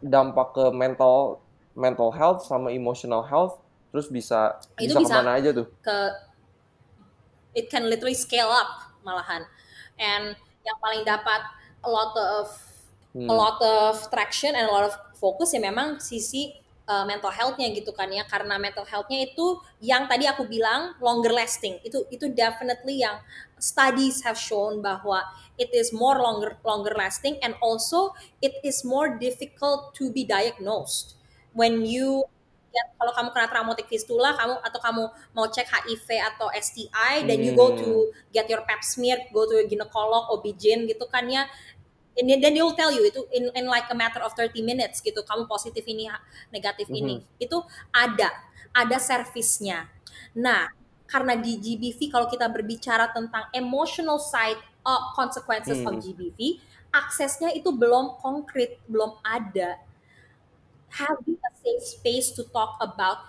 dampak 0.02 0.48
ke 0.56 0.64
mental 0.74 1.40
mental 1.76 2.10
health 2.12 2.44
sama 2.46 2.70
emotional 2.74 3.22
health 3.24 3.58
terus 3.90 4.06
bisa 4.10 4.62
Itu 4.80 4.94
bisa 4.94 4.98
bisa 4.98 5.18
ke 5.22 5.22
mana 5.22 5.36
aja 5.38 5.50
tuh? 5.54 5.68
ke 5.84 5.96
it 7.54 7.70
can 7.70 7.88
literally 7.90 8.14
scale 8.14 8.48
up 8.50 8.94
malahan. 9.02 9.46
And 9.98 10.36
yang 10.64 10.76
paling 10.80 11.02
dapat 11.06 11.40
a 11.84 11.90
lot 11.90 12.14
of 12.16 12.48
Hmm. 13.10 13.26
a 13.26 13.34
lot 13.34 13.58
of 13.58 14.06
traction 14.06 14.54
and 14.54 14.70
a 14.70 14.72
lot 14.72 14.86
of 14.86 14.94
focus 15.18 15.50
ya 15.50 15.58
memang 15.58 15.98
sisi 15.98 16.54
uh, 16.86 17.02
mental 17.02 17.34
health-nya 17.34 17.74
gitu 17.74 17.90
kan 17.90 18.06
ya 18.06 18.22
karena 18.22 18.54
mental 18.54 18.86
health-nya 18.86 19.34
itu 19.34 19.58
yang 19.82 20.06
tadi 20.06 20.30
aku 20.30 20.46
bilang 20.46 20.94
longer 21.02 21.34
lasting 21.34 21.82
itu 21.82 22.06
itu 22.14 22.30
definitely 22.30 23.02
yang 23.02 23.18
studies 23.58 24.22
have 24.22 24.38
shown 24.38 24.78
bahwa 24.78 25.26
it 25.58 25.74
is 25.74 25.90
more 25.90 26.22
longer 26.22 26.54
longer 26.62 26.94
lasting 26.94 27.34
and 27.42 27.58
also 27.58 28.14
it 28.38 28.54
is 28.62 28.86
more 28.86 29.18
difficult 29.18 29.90
to 29.90 30.14
be 30.14 30.22
diagnosed 30.22 31.18
when 31.50 31.82
you 31.82 32.30
ya, 32.70 32.82
kalau 32.94 33.12
kamu 33.14 33.28
kena 33.34 33.46
traumatic 33.50 33.86
fistula 33.90 34.34
kamu 34.38 34.54
atau 34.62 34.80
kamu 34.80 35.04
mau 35.34 35.46
cek 35.50 35.66
HIV 35.66 36.06
atau 36.34 36.46
STI 36.54 37.26
then 37.26 37.42
you 37.42 37.52
go 37.58 37.74
Hmm. 37.74 37.78
to 37.82 37.88
get 38.30 38.46
your 38.46 38.62
pap 38.62 38.80
smear 38.86 39.18
go 39.34 39.46
to 39.46 39.58
a 39.58 39.64
gynecolog 39.66 40.30
OB-GYN 40.38 40.86
gitu 40.86 41.06
kan 41.10 41.26
ya. 41.26 41.46
And 42.18 42.26
then 42.28 42.42
they 42.42 42.60
will 42.60 42.74
tell 42.76 42.90
you 42.92 43.06
itu 43.06 43.22
in, 43.32 43.48
in 43.54 43.64
like 43.70 43.86
a 43.88 43.96
matter 43.96 44.20
of 44.20 44.34
30 44.36 44.60
minutes 44.60 45.00
gitu 45.00 45.22
kamu 45.24 45.46
positif 45.46 45.86
ini 45.86 46.10
negatif 46.50 46.90
ini. 46.90 47.22
Itu 47.38 47.62
ada 47.94 48.28
ada 48.74 48.96
servisnya. 48.98 49.88
Nah 50.38 50.68
karena 51.10 51.34
di 51.34 51.58
GBV 51.58 52.06
kalau 52.06 52.30
kita 52.30 52.46
berbicara 52.46 53.10
tentang 53.10 53.50
emotional 53.50 54.22
side 54.22 54.58
of 54.86 55.14
consequences 55.18 55.82
of 55.82 55.98
Hmm. 55.98 56.02
GBV 56.02 56.62
aksesnya 56.90 57.54
itu 57.54 57.70
belum 57.70 58.18
konkret 58.18 58.78
belum 58.90 59.18
ada 59.22 59.78
having 60.90 61.38
a 61.38 61.50
safe 61.62 61.84
space 61.98 62.28
to 62.34 62.42
talk 62.50 62.76
about 62.82 63.22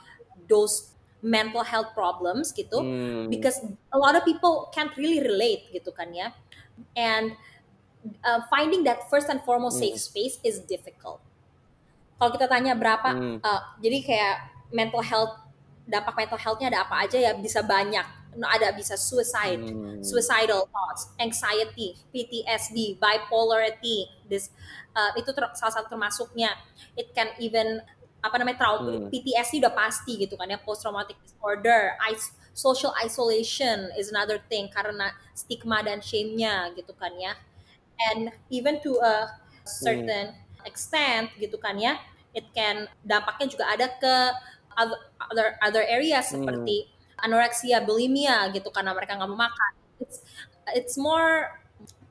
those 0.49 0.91
mental 1.21 1.61
health 1.61 1.93
problems 1.93 2.49
gitu 2.49 2.81
Hmm. 2.81 3.29
because 3.29 3.61
a 3.93 3.97
lot 4.01 4.17
of 4.17 4.25
people 4.25 4.69
can't 4.73 4.89
really 4.97 5.21
relate 5.21 5.69
gitu 5.69 5.93
kan 5.93 6.09
ya 6.09 6.33
and 6.97 7.37
uh, 8.25 8.41
finding 8.49 8.81
that 8.81 9.05
first 9.09 9.29
and 9.29 9.39
foremost 9.45 9.77
Hmm. 9.77 9.93
safe 9.93 10.01
space 10.01 10.35
is 10.41 10.65
difficult 10.65 11.21
kalau 12.17 12.33
kita 12.33 12.49
tanya 12.49 12.73
berapa 12.73 13.09
Hmm. 13.13 13.37
uh, 13.41 13.61
jadi 13.77 13.97
kayak 14.01 14.35
mental 14.73 15.05
health 15.05 15.37
dampak 15.85 16.13
mental 16.25 16.39
healthnya 16.41 16.73
ada 16.73 16.89
apa 16.89 17.05
aja 17.05 17.17
ya 17.21 17.31
bisa 17.37 17.61
banyak 17.61 18.05
No, 18.31 18.47
ada 18.47 18.71
bisa 18.71 18.95
suicide 18.95 19.59
Hmm. 19.59 19.99
suicidal 19.99 20.63
thoughts, 20.71 21.11
anxiety, 21.19 21.99
PTSD, 22.15 22.95
bipolarity, 22.95 24.07
this 24.23 24.55
uh, 24.95 25.11
itu 25.19 25.35
ter- 25.35 25.51
salah 25.51 25.73
satu 25.75 25.91
termasuknya. 25.91 26.55
It 26.95 27.11
can 27.11 27.35
even 27.43 27.83
apa 28.23 28.39
namanya 28.39 28.63
trauma 28.63 28.87
Hmm. 28.87 29.11
PTSD 29.11 29.59
udah 29.59 29.73
pasti 29.75 30.15
gitu 30.15 30.39
kan 30.39 30.47
ya 30.47 30.61
post 30.63 30.79
traumatic 30.85 31.19
disorder, 31.19 31.97
is- 32.07 32.31
social 32.55 32.95
isolation 33.03 33.91
is 33.99 34.11
another 34.11 34.39
thing 34.47 34.71
karena 34.71 35.11
stigma 35.35 35.83
dan 35.83 35.99
shame-nya 35.99 36.71
gitu 36.75 36.95
kan 36.95 37.11
ya. 37.19 37.35
And 38.11 38.31
even 38.47 38.79
to 38.81 38.95
a 39.03 39.27
certain 39.67 40.39
extent 40.63 41.35
gitu 41.35 41.59
kan 41.59 41.75
ya, 41.75 41.99
it 42.31 42.47
can 42.55 42.87
dampaknya 43.03 43.47
juga 43.51 43.65
ada 43.67 43.87
ke 43.99 44.13
other 44.71 44.99
other, 45.19 45.47
other 45.59 45.83
areas 45.83 46.31
Hmm. 46.31 46.47
seperti 46.47 46.87
anoreksia, 47.21 47.85
bulimia 47.85 48.49
gitu 48.53 48.69
karena 48.73 48.91
mereka 48.91 49.17
nggak 49.17 49.29
mau 49.29 49.39
makan. 49.47 49.71
It's 50.01 50.17
it's 50.73 50.95
more 50.97 51.61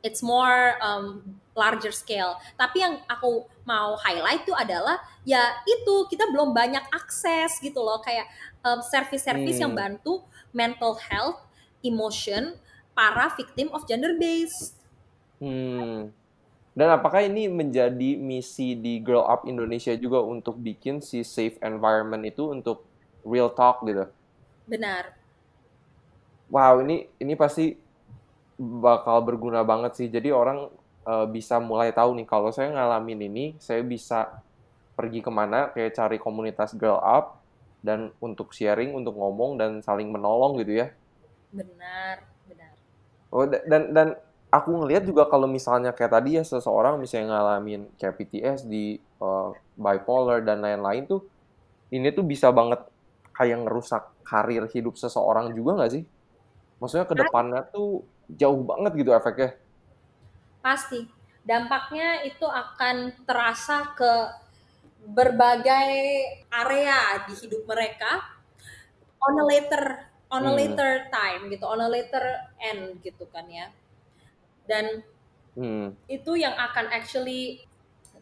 it's 0.01 0.23
more 0.25 0.81
um, 0.81 1.37
larger 1.53 1.93
scale. 1.93 2.41
Tapi 2.57 2.81
yang 2.81 2.95
aku 3.05 3.45
mau 3.69 3.95
highlight 4.01 4.49
tuh 4.49 4.57
adalah 4.57 4.97
ya 5.29 5.61
itu 5.69 6.09
kita 6.09 6.31
belum 6.33 6.57
banyak 6.57 6.83
akses 6.95 7.61
gitu 7.61 7.85
loh 7.85 8.01
kayak 8.01 8.25
um, 8.65 8.81
service-service 8.81 9.61
yang 9.61 9.77
Hmm. 9.77 9.79
bantu 9.79 10.25
mental 10.57 10.97
health, 10.97 11.45
emotion 11.85 12.57
para 12.97 13.29
victim 13.37 13.69
of 13.77 13.85
gender 13.85 14.17
based. 14.17 14.81
Hmm. 15.41 16.13
Dan 16.71 16.89
apakah 16.97 17.27
ini 17.27 17.51
menjadi 17.51 18.17
misi 18.17 18.79
di 18.79 19.03
Grow 19.03 19.27
Up 19.27 19.45
Indonesia 19.45 19.93
juga 19.99 20.23
untuk 20.23 20.57
bikin 20.57 21.03
si 21.03 21.27
safe 21.27 21.59
environment 21.61 22.23
itu 22.25 22.47
untuk 22.55 22.87
real 23.27 23.51
talk 23.53 23.83
gitu? 23.85 24.07
Benar. 24.71 25.15
Wow, 26.51 26.83
ini 26.85 26.97
ini 27.23 27.35
pasti 27.43 27.63
bakal 28.85 29.19
berguna 29.29 29.61
banget 29.71 29.93
sih. 29.99 30.09
Jadi 30.17 30.29
orang 30.41 30.59
eh, 31.09 31.27
bisa 31.37 31.55
mulai 31.71 31.89
tahu 31.99 32.11
nih 32.19 32.27
kalau 32.33 32.51
saya 32.57 32.69
ngalamin 32.75 33.21
ini, 33.29 33.41
saya 33.67 33.83
bisa 33.93 34.17
pergi 34.99 35.21
ke 35.27 35.31
mana, 35.41 35.57
kayak 35.75 35.93
cari 35.99 36.17
komunitas 36.25 36.71
Grow 36.81 36.99
Up 37.17 37.25
dan 37.87 38.01
untuk 38.27 38.49
sharing, 38.59 38.91
untuk 38.99 39.15
ngomong 39.21 39.51
dan 39.61 39.71
saling 39.87 40.09
menolong 40.15 40.53
gitu 40.63 40.73
ya. 40.83 40.87
Benar, 41.53 42.19
benar. 42.49 42.75
Oh, 43.31 43.47
da- 43.47 43.63
dan 43.71 43.83
dan 43.97 44.09
aku 44.51 44.71
ngelihat 44.83 45.03
juga 45.07 45.23
kalau 45.31 45.47
misalnya 45.47 45.91
kayak 45.95 46.13
tadi 46.19 46.29
ya 46.39 46.43
seseorang 46.43 46.99
misalnya 47.03 47.27
ngalamin 47.39 47.81
kayak 47.99 48.15
PTSD, 48.19 48.75
eh, 48.99 49.49
bipolar 49.79 50.39
dan 50.43 50.59
lain-lain 50.65 51.03
tuh 51.11 51.21
ini 51.95 52.09
tuh 52.17 52.25
bisa 52.33 52.49
banget 52.59 52.81
kayak 53.41 53.65
ngerusak 53.65 54.05
karir 54.21 54.69
hidup 54.69 55.01
seseorang 55.01 55.57
juga 55.57 55.81
nggak 55.81 55.93
sih? 55.97 56.05
Maksudnya 56.77 57.09
ke 57.09 57.17
depannya 57.17 57.65
tuh 57.73 58.05
jauh 58.29 58.61
banget 58.69 59.01
gitu 59.01 59.17
efeknya. 59.17 59.57
Pasti. 60.61 61.09
Dampaknya 61.41 62.21
itu 62.29 62.45
akan 62.45 63.25
terasa 63.25 63.97
ke 63.97 64.13
berbagai 65.09 65.89
area 66.53 67.25
di 67.25 67.33
hidup 67.41 67.65
mereka 67.65 68.21
on 69.25 69.41
a 69.41 69.45
later 69.49 70.05
on 70.29 70.45
a 70.45 70.53
Hmm. 70.53 70.61
later 70.61 71.09
time 71.09 71.49
gitu, 71.49 71.65
on 71.65 71.81
a 71.81 71.89
later 71.89 72.53
end 72.61 73.01
gitu 73.01 73.25
kan 73.33 73.49
ya. 73.49 73.73
Dan 74.69 75.01
Hmm. 75.57 75.97
itu 76.13 76.37
yang 76.37 76.53
akan 76.53 76.93
actually 76.93 77.65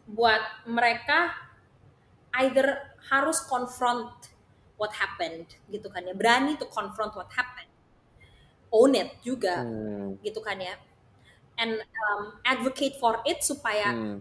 buat 0.07 0.63
mereka 0.65 1.35
either 2.39 2.95
harus 3.11 3.43
confront 3.45 4.28
what 4.81 4.91
happened 5.01 5.47
gitu 5.73 5.87
kan 5.93 6.01
ya, 6.09 6.13
berani 6.17 6.55
to 6.61 6.65
confront 6.71 7.13
what 7.19 7.29
happened, 7.35 7.69
own 8.69 8.93
it 8.95 9.09
juga 9.25 9.55
Hmm. 9.55 10.17
gitu 10.21 10.39
kan 10.43 10.59
ya, 10.59 10.75
and 11.59 11.81
um, 11.81 12.39
advocate 12.45 12.97
for 12.99 13.21
it 13.27 13.41
supaya 13.45 13.85
Hmm. 13.85 14.19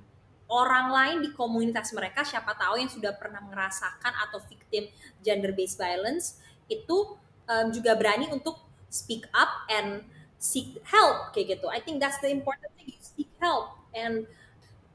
orang 0.50 0.88
lain 0.92 1.18
di 1.26 1.30
komunitas 1.36 1.92
mereka 1.96 2.24
siapa 2.24 2.54
tahu 2.56 2.80
yang 2.80 2.90
sudah 2.92 3.14
pernah 3.16 3.42
merasakan 3.44 4.14
atau 4.28 4.40
victim 4.48 4.88
gender 5.24 5.52
based 5.56 5.76
violence 5.80 6.40
itu 6.70 7.18
um, 7.48 7.66
juga 7.74 7.96
berani 7.98 8.28
untuk 8.32 8.59
speak 8.92 9.26
up 9.36 9.66
and 9.72 10.04
seek 10.40 10.78
help 10.86 11.32
kayak 11.34 11.59
gitu. 11.61 11.66
I 11.72 11.80
think 11.82 11.98
that's 12.02 12.20
the 12.22 12.30
important 12.32 12.70
thing. 12.78 12.88
You 12.94 13.00
seek 13.02 13.30
help 13.42 13.76
and 13.96 14.26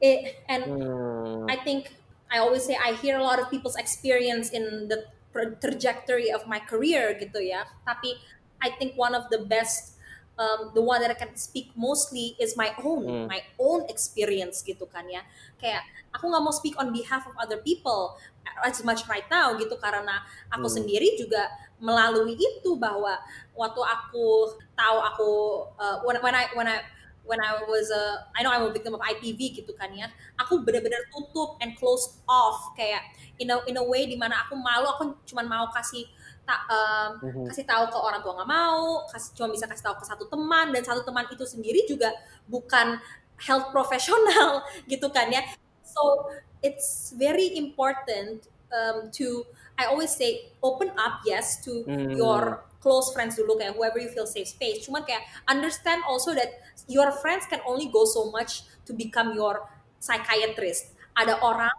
it 0.01 0.41
and 0.49 0.65
Hmm. 0.65 1.49
I 1.49 1.57
think 1.61 1.93
I 2.31 2.39
always 2.39 2.65
say 2.65 2.75
I 2.75 2.93
hear 2.97 3.17
a 3.19 3.23
lot 3.23 3.39
of 3.39 3.49
people's 3.49 3.75
experience 3.77 4.49
in 4.51 4.87
the 4.89 5.07
trajectory 5.33 6.29
of 6.29 6.45
my 6.45 6.61
career 6.61 7.17
gitu 7.17 7.41
ya. 7.41 7.65
Tapi 7.83 8.15
I 8.61 8.71
think 8.79 8.95
one 8.95 9.17
of 9.17 9.27
the 9.33 9.43
best 9.43 9.93
um, 10.37 10.71
the 10.73 10.81
one 10.81 11.01
that 11.01 11.11
I 11.11 11.17
can 11.17 11.35
speak 11.35 11.73
mostly 11.75 12.37
is 12.39 12.57
my 12.57 12.73
own, 12.81 13.03
hmm. 13.05 13.25
my 13.29 13.41
own 13.59 13.85
experience 13.89 14.61
gitu 14.65 14.85
kan 14.89 15.05
ya. 15.09 15.21
Kayak 15.59 15.83
aku 16.13 16.29
nggak 16.29 16.43
mau 16.43 16.53
speak 16.53 16.77
on 16.77 16.93
behalf 16.93 17.25
of 17.25 17.33
other 17.37 17.59
people 17.61 18.17
as 18.61 18.83
much 18.85 19.07
right 19.09 19.25
now 19.31 19.55
gitu 19.57 19.75
karena 19.79 20.21
aku 20.51 20.67
hmm. 20.69 20.75
sendiri 20.81 21.17
juga 21.17 21.49
melalui 21.81 22.37
itu 22.37 22.79
bahwa 22.79 23.19
waktu 23.57 23.81
aku 23.81 24.55
tahu 24.77 24.97
aku 25.03 25.31
uh, 25.77 25.97
when, 26.07 26.17
when 26.23 26.35
I 26.35 26.45
when 26.55 26.67
I 26.69 26.79
when 27.23 27.39
I 27.39 27.63
was 27.63 27.87
a 27.89 28.27
I 28.35 28.43
know 28.43 28.51
I'm 28.51 28.67
a 28.67 28.71
victim 28.71 28.93
of 28.95 29.01
IPV 29.01 29.63
gitu 29.63 29.71
kan 29.75 29.91
ya 29.95 30.11
aku 30.35 30.61
benar-benar 30.61 31.07
tutup 31.11 31.59
and 31.63 31.75
close 31.79 32.19
off 32.27 32.75
kayak 32.75 33.03
in 33.39 33.49
a 33.49 33.57
in 33.67 33.79
a 33.79 33.85
way 33.85 34.05
di 34.05 34.19
mana 34.19 34.43
aku 34.47 34.59
malu 34.59 34.87
aku 34.91 35.03
cuma 35.27 35.43
mau 35.47 35.71
kasih 35.71 36.03
tak 36.43 36.59
um, 36.67 37.09
mm-hmm. 37.23 37.45
kasih 37.47 37.63
tahu 37.63 37.87
ke 37.87 37.97
orang 37.97 38.19
tua 38.19 38.35
nggak 38.35 38.51
mau 38.51 39.07
kasih 39.07 39.31
cuma 39.39 39.47
bisa 39.55 39.65
kasih 39.65 39.83
tahu 39.87 39.95
ke 40.03 40.05
satu 40.05 40.25
teman 40.27 40.75
dan 40.75 40.83
satu 40.83 41.01
teman 41.07 41.23
itu 41.31 41.45
sendiri 41.47 41.87
juga 41.87 42.11
bukan 42.51 42.99
health 43.39 43.71
professional 43.71 44.63
gitu 44.91 45.07
kan 45.07 45.31
ya 45.31 45.41
so 45.83 46.27
it's 46.59 47.15
very 47.15 47.55
important 47.55 48.51
um, 48.75 49.07
to 49.15 49.47
I 49.79 49.87
always 49.87 50.11
say 50.11 50.51
open 50.59 50.91
up 50.99 51.23
yes 51.23 51.63
to 51.63 51.87
mm. 51.87 52.19
your 52.19 52.67
close 52.83 53.15
friends 53.15 53.39
dulu 53.39 53.55
kayak 53.55 53.79
whoever 53.79 53.97
you 53.97 54.11
feel 54.11 54.27
safe 54.27 54.51
space. 54.51 54.83
Cuman 54.83 55.07
kayak 55.07 55.23
understand 55.47 56.03
also 56.03 56.35
that 56.35 56.51
your 56.91 57.15
friends 57.23 57.47
can 57.47 57.63
only 57.63 57.87
go 57.87 58.03
so 58.03 58.27
much 58.29 58.67
to 58.83 58.91
become 58.91 59.31
your 59.31 59.63
psychiatrist. 60.03 60.91
Ada 61.15 61.39
orang 61.39 61.71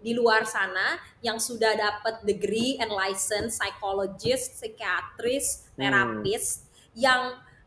di 0.00 0.12
luar 0.12 0.44
sana 0.44 1.00
yang 1.24 1.40
sudah 1.40 1.76
dapat 1.76 2.24
degree 2.24 2.76
and 2.80 2.92
license 2.92 3.56
psychologist, 3.56 4.60
psikiatris, 4.60 5.72
terapis 5.76 6.44
hmm. 6.60 7.00
yang 7.00 7.22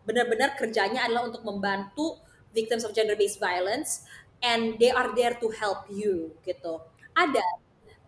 benar-benar 0.06 0.54
kerjanya 0.54 1.10
adalah 1.10 1.30
untuk 1.34 1.42
membantu 1.46 2.22
victims 2.54 2.86
of 2.86 2.94
gender 2.94 3.18
based 3.18 3.42
violence 3.42 4.06
and 4.44 4.78
they 4.78 4.94
are 4.94 5.14
there 5.18 5.34
to 5.38 5.50
help 5.58 5.88
you 5.90 6.34
gitu. 6.46 6.82
Ada 7.14 7.63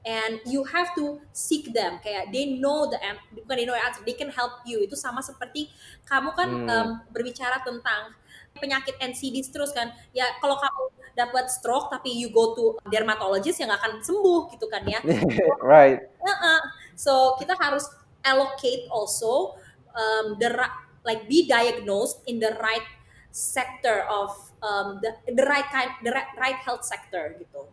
and 0.06 0.38
you 0.46 0.62
have 0.70 0.94
to 0.94 1.18
seek 1.34 1.74
them. 1.74 1.98
Kayak 2.06 2.30
they 2.30 2.62
know 2.62 2.86
the 2.86 3.02
bukan 3.42 3.56
they 3.58 3.66
know 3.66 3.74
the 3.74 3.84
answer 3.84 4.06
they 4.06 4.14
can 4.14 4.30
help 4.30 4.62
you. 4.64 4.86
Itu 4.86 4.94
sama 4.94 5.26
seperti 5.26 5.74
kamu 6.06 6.30
kan 6.38 6.50
hmm. 6.54 6.70
um, 6.70 6.90
berbicara 7.10 7.66
tentang 7.66 8.14
penyakit 8.62 8.96
NCD 9.02 9.42
terus 9.50 9.74
kan. 9.74 9.90
Ya 10.14 10.30
kalau 10.40 10.62
kamu 10.62 10.82
dapat 11.18 11.50
stroke 11.50 11.90
tapi 11.90 12.14
you 12.14 12.30
go 12.30 12.54
to 12.54 12.78
dermatologist 12.88 13.58
yang 13.58 13.74
akan 13.74 14.00
sembuh 14.06 14.54
gitu 14.54 14.70
kan 14.70 14.86
ya. 14.86 15.02
Right. 15.66 16.06
Uh 16.22 16.30
-uh. 16.30 16.60
so 16.94 17.36
kita 17.42 17.58
harus 17.58 17.90
allocate 18.22 18.86
also 18.94 19.58
um, 19.98 20.38
the 20.38 20.54
like 21.02 21.26
be 21.26 21.50
diagnosed 21.50 22.22
in 22.30 22.38
the 22.38 22.54
right 22.62 22.86
sector 23.34 24.06
of 24.08 24.32
um, 24.62 25.02
the 25.02 25.12
the 25.28 25.44
right 25.48 25.68
kind 25.74 25.92
the 26.06 26.12
right, 26.14 26.30
right 26.38 26.60
health 26.62 26.86
sector 26.86 27.34
gitu. 27.42 27.68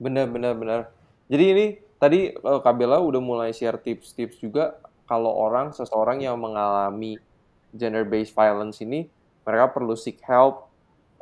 Benar 0.00 0.26
benar 0.32 0.52
benar 0.58 0.80
jadi 1.28 1.44
ini 1.56 1.66
tadi 1.96 2.32
uh, 2.36 2.60
Kabela 2.60 3.00
udah 3.00 3.22
mulai 3.22 3.50
share 3.56 3.80
tips-tips 3.80 4.40
juga 4.40 4.76
kalau 5.04 5.32
orang 5.32 5.72
seseorang 5.72 6.20
yang 6.20 6.36
mengalami 6.40 7.20
gender 7.74 8.04
based 8.06 8.32
violence 8.32 8.80
ini 8.80 9.08
mereka 9.44 9.72
perlu 9.72 9.92
seek 9.96 10.20
help 10.24 10.68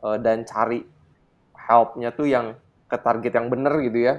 uh, 0.02 0.18
dan 0.18 0.46
cari 0.46 0.86
helpnya 1.54 2.10
tuh 2.14 2.26
yang 2.26 2.58
ke 2.86 2.96
target 2.98 3.32
yang 3.34 3.48
benar 3.48 3.78
gitu 3.82 3.98
ya. 4.04 4.14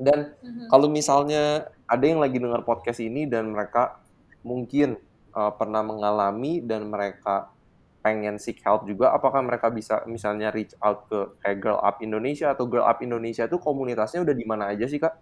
Dan 0.00 0.32
mm-hmm. 0.40 0.66
kalau 0.72 0.88
misalnya 0.88 1.68
ada 1.84 2.04
yang 2.06 2.22
lagi 2.22 2.40
dengar 2.40 2.64
podcast 2.64 3.04
ini 3.04 3.28
dan 3.28 3.52
mereka 3.52 4.00
mungkin 4.40 4.96
uh, 5.36 5.52
pernah 5.52 5.84
mengalami 5.84 6.64
dan 6.64 6.88
mereka 6.88 7.52
pengen 8.00 8.40
seek 8.40 8.64
help 8.64 8.88
juga, 8.88 9.12
apakah 9.12 9.44
mereka 9.44 9.68
bisa 9.68 10.00
misalnya 10.08 10.48
reach 10.48 10.72
out 10.80 11.06
ke 11.08 11.36
kayak 11.44 11.56
Girl 11.60 11.80
Up 11.80 12.00
Indonesia 12.00 12.52
atau 12.52 12.64
Girl 12.64 12.84
Up 12.84 13.04
Indonesia 13.04 13.44
itu 13.44 13.60
komunitasnya 13.60 14.24
udah 14.24 14.34
di 14.36 14.44
mana 14.48 14.72
aja 14.72 14.88
sih 14.88 14.96
kak? 14.96 15.14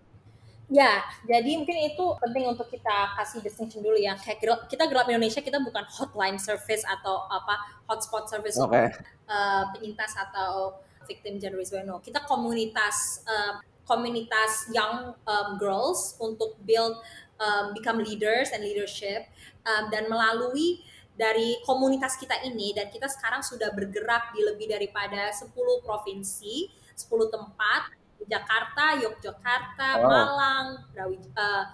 Ya, 0.68 1.00
jadi 1.24 1.56
mungkin 1.56 1.80
itu 1.80 2.04
penting 2.20 2.44
untuk 2.44 2.68
kita 2.68 3.16
kasih 3.16 3.40
distinction 3.40 3.80
dulu 3.80 3.96
ya. 3.96 4.12
Kayak 4.20 4.38
girl, 4.44 4.58
kita 4.68 4.84
Girl 4.84 5.00
Up 5.00 5.08
Indonesia 5.08 5.40
kita 5.40 5.64
bukan 5.64 5.80
hotline 5.88 6.36
service 6.36 6.84
atau 6.84 7.24
apa 7.24 7.82
hotspot 7.88 8.28
service 8.28 8.60
okay. 8.60 8.92
uh, 9.32 9.64
penyintas 9.72 10.12
atau 10.12 10.76
victim 11.08 11.40
gender 11.40 11.64
violence. 11.64 12.04
Kita 12.04 12.20
komunitas 12.28 13.24
uh, 13.24 13.64
komunitas 13.88 14.68
young 14.76 15.16
um, 15.24 15.48
girls 15.56 16.20
untuk 16.20 16.60
build 16.68 17.00
um, 17.40 17.72
become 17.72 18.04
leaders 18.04 18.52
and 18.52 18.60
leadership 18.60 19.24
um, 19.64 19.88
dan 19.88 20.04
melalui 20.12 20.84
dari 21.18 21.58
komunitas 21.66 22.14
kita 22.14 22.46
ini 22.46 22.70
dan 22.70 22.86
kita 22.94 23.10
sekarang 23.10 23.42
sudah 23.42 23.74
bergerak 23.74 24.30
di 24.30 24.46
lebih 24.46 24.70
daripada 24.70 25.34
10 25.34 25.50
provinsi, 25.82 26.70
10 26.94 27.34
tempat 27.34 27.90
Jakarta, 28.22 28.94
Yogyakarta, 29.02 29.88
oh. 29.98 30.06
Malang, 30.06 30.66
Brawi, 30.94 31.18
uh, 31.34 31.64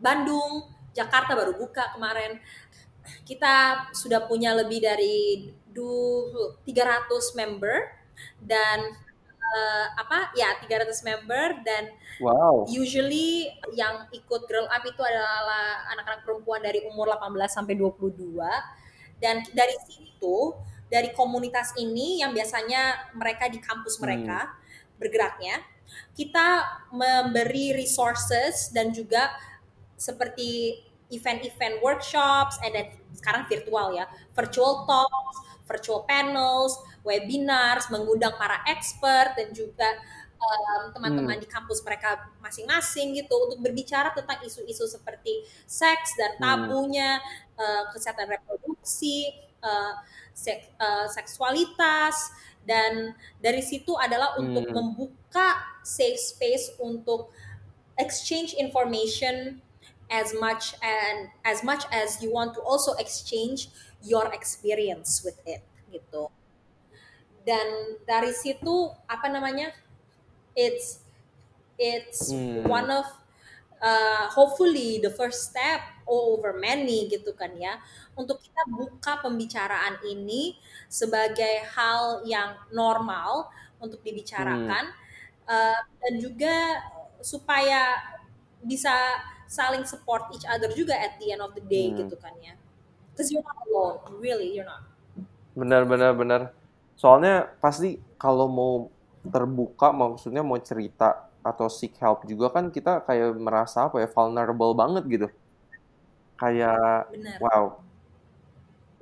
Bandung, 0.00 0.72
Jakarta 0.96 1.36
baru 1.36 1.52
buka 1.52 1.92
kemarin. 1.92 2.40
Kita 3.28 3.88
sudah 3.92 4.24
punya 4.24 4.56
lebih 4.56 4.80
dari 4.80 5.52
300 5.72 7.38
member 7.38 7.76
dan 8.40 9.07
uh, 9.48 9.86
apa 9.96 10.32
ya 10.36 10.56
300 10.60 10.92
member 11.04 11.46
dan 11.64 11.92
wow. 12.20 12.64
usually 12.68 13.48
yang 13.72 14.08
ikut 14.12 14.42
Girl 14.46 14.68
Up 14.68 14.84
itu 14.84 15.00
adalah 15.00 15.88
anak-anak 15.96 16.22
perempuan 16.24 16.60
dari 16.60 16.84
umur 16.84 17.12
18 17.16 17.34
sampai 17.48 17.74
22 17.76 18.36
dan 19.18 19.42
dari 19.50 19.76
situ 19.88 20.54
dari 20.88 21.12
komunitas 21.12 21.76
ini 21.76 22.24
yang 22.24 22.32
biasanya 22.32 23.12
mereka 23.16 23.48
di 23.48 23.60
kampus 23.60 23.98
hmm. 23.98 24.02
mereka 24.04 24.38
hmm. 24.48 24.54
bergeraknya 25.00 25.56
kita 26.12 26.64
memberi 26.92 27.72
resources 27.72 28.68
dan 28.72 28.92
juga 28.92 29.32
seperti 29.96 30.84
event-event 31.08 31.80
workshops 31.80 32.60
and 32.60 32.76
then 32.76 32.88
sekarang 33.16 33.48
virtual 33.48 33.96
ya 33.96 34.04
virtual 34.36 34.84
talks 34.84 35.47
virtual 35.68 36.08
panels 36.08 36.80
webinars 37.04 37.92
mengundang 37.92 38.32
para 38.40 38.64
expert 38.66 39.36
dan 39.36 39.52
juga 39.52 39.86
teman-teman 40.94 41.34
um, 41.34 41.38
hmm. 41.38 41.44
di 41.44 41.48
kampus 41.50 41.82
mereka 41.82 42.30
masing-masing 42.38 43.14
gitu 43.18 43.34
untuk 43.34 43.58
berbicara 43.58 44.14
tentang 44.14 44.38
isu-isu 44.46 44.86
seperti 44.86 45.42
seks 45.66 46.14
dan 46.14 46.38
hmm. 46.38 46.40
tabunya 46.40 47.18
hmm. 47.18 47.58
uh, 47.58 47.84
kesehatan 47.90 48.30
reproduksi 48.30 49.34
uh, 49.60 49.98
sek, 50.32 50.70
uh, 50.78 51.10
seksualitas 51.10 52.30
dan 52.62 53.16
dari 53.42 53.64
situ 53.64 53.96
adalah 53.98 54.38
untuk 54.38 54.68
hmm. 54.68 54.74
membuka 54.74 55.58
safe 55.82 56.20
space 56.20 56.70
untuk 56.78 57.34
exchange 57.98 58.54
information 58.54 59.58
as 60.08 60.32
much 60.32 60.72
and 60.80 61.28
as 61.44 61.60
much 61.60 61.84
as 61.92 62.22
you 62.22 62.32
want 62.32 62.54
to 62.54 62.62
also 62.64 62.96
exchange 62.96 63.68
your 64.04 64.30
experience 64.34 65.22
with 65.26 65.38
it 65.48 65.62
gitu 65.90 66.30
dan 67.48 67.96
dari 68.04 68.30
situ 68.36 68.92
apa 69.08 69.32
namanya 69.32 69.72
it's 70.52 71.00
it's 71.80 72.28
hmm. 72.28 72.66
one 72.68 72.90
of 72.92 73.06
uh, 73.80 74.28
hopefully 74.28 75.00
the 75.00 75.10
first 75.10 75.54
step 75.54 75.80
over 76.04 76.52
many 76.58 77.08
gitu 77.08 77.32
kan 77.32 77.54
ya 77.56 77.80
untuk 78.18 78.42
kita 78.42 78.62
buka 78.68 79.22
pembicaraan 79.22 80.02
ini 80.04 80.58
sebagai 80.90 81.64
hal 81.72 82.20
yang 82.28 82.58
normal 82.74 83.48
untuk 83.78 84.02
dibicarakan 84.04 84.90
hmm. 84.92 85.48
uh, 85.48 85.80
dan 86.04 86.14
juga 86.18 86.54
supaya 87.24 87.96
bisa 88.60 88.92
saling 89.48 89.86
support 89.88 90.28
each 90.36 90.44
other 90.44 90.68
juga 90.76 90.92
at 90.98 91.16
the 91.22 91.32
end 91.32 91.40
of 91.40 91.54
the 91.56 91.64
day 91.64 91.88
hmm. 91.88 92.04
gitu 92.04 92.18
kan 92.18 92.34
ya 92.42 92.58
because 93.18 93.34
you're 93.34 93.42
not 93.42 93.58
alone 93.66 93.98
really 94.22 94.54
you're 94.54 94.62
not. 94.62 94.86
Benar 95.58 95.82
benar 95.90 96.14
benar. 96.14 96.40
Soalnya 96.94 97.50
pasti 97.58 97.98
kalau 98.14 98.46
mau 98.46 98.74
terbuka 99.26 99.90
maksudnya 99.90 100.46
mau 100.46 100.54
cerita 100.62 101.26
atau 101.42 101.66
seek 101.66 101.98
help 101.98 102.22
juga 102.30 102.54
kan 102.54 102.70
kita 102.70 103.02
kayak 103.02 103.34
merasa 103.34 103.90
apa 103.90 103.98
ya 103.98 104.06
vulnerable 104.06 104.70
banget 104.78 105.02
gitu. 105.10 105.28
Kayak 106.38 107.10
Bener. 107.10 107.38
wow. 107.42 107.82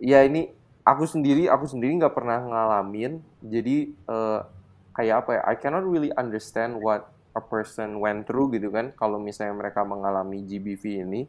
Ya 0.01 0.25
ini 0.25 0.49
aku 0.81 1.05
sendiri 1.05 1.53
aku 1.53 1.69
sendiri 1.69 1.93
nggak 2.01 2.17
pernah 2.17 2.41
ngalamin. 2.41 3.21
Jadi 3.45 3.93
uh, 4.09 4.49
kayak 4.97 5.29
apa 5.29 5.31
ya 5.37 5.43
I 5.45 5.55
cannot 5.61 5.85
really 5.85 6.09
understand 6.17 6.81
what 6.81 7.12
a 7.37 7.43
person 7.45 8.01
went 8.01 8.25
through 8.25 8.49
gitu 8.57 8.73
kan 8.73 8.97
kalau 8.97 9.21
misalnya 9.21 9.53
mereka 9.53 9.85
mengalami 9.85 10.41
GBV 10.41 11.05
ini. 11.05 11.29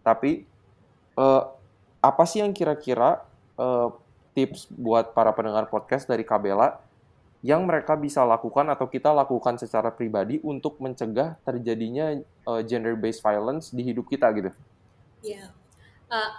Tapi 0.00 0.48
uh, 1.20 1.63
apa 2.04 2.28
sih 2.28 2.44
yang 2.44 2.52
kira-kira 2.52 3.24
uh, 3.56 3.88
tips 4.36 4.68
buat 4.68 5.16
para 5.16 5.32
pendengar 5.32 5.72
podcast 5.72 6.04
dari 6.04 6.20
Kabela 6.20 6.76
yang 7.44 7.64
mereka 7.64 7.96
bisa 7.96 8.24
lakukan 8.24 8.68
atau 8.72 8.88
kita 8.88 9.12
lakukan 9.12 9.56
secara 9.60 9.92
pribadi 9.92 10.40
untuk 10.44 10.80
mencegah 10.80 11.36
terjadinya 11.44 12.16
uh, 12.48 12.60
gender 12.64 12.96
based 12.96 13.24
violence 13.24 13.72
di 13.72 13.84
hidup 13.84 14.08
kita 14.08 14.28
gitu. 14.36 14.52
Iya. 15.24 15.48
Yeah. 15.48 15.48
Uh, 16.08 16.32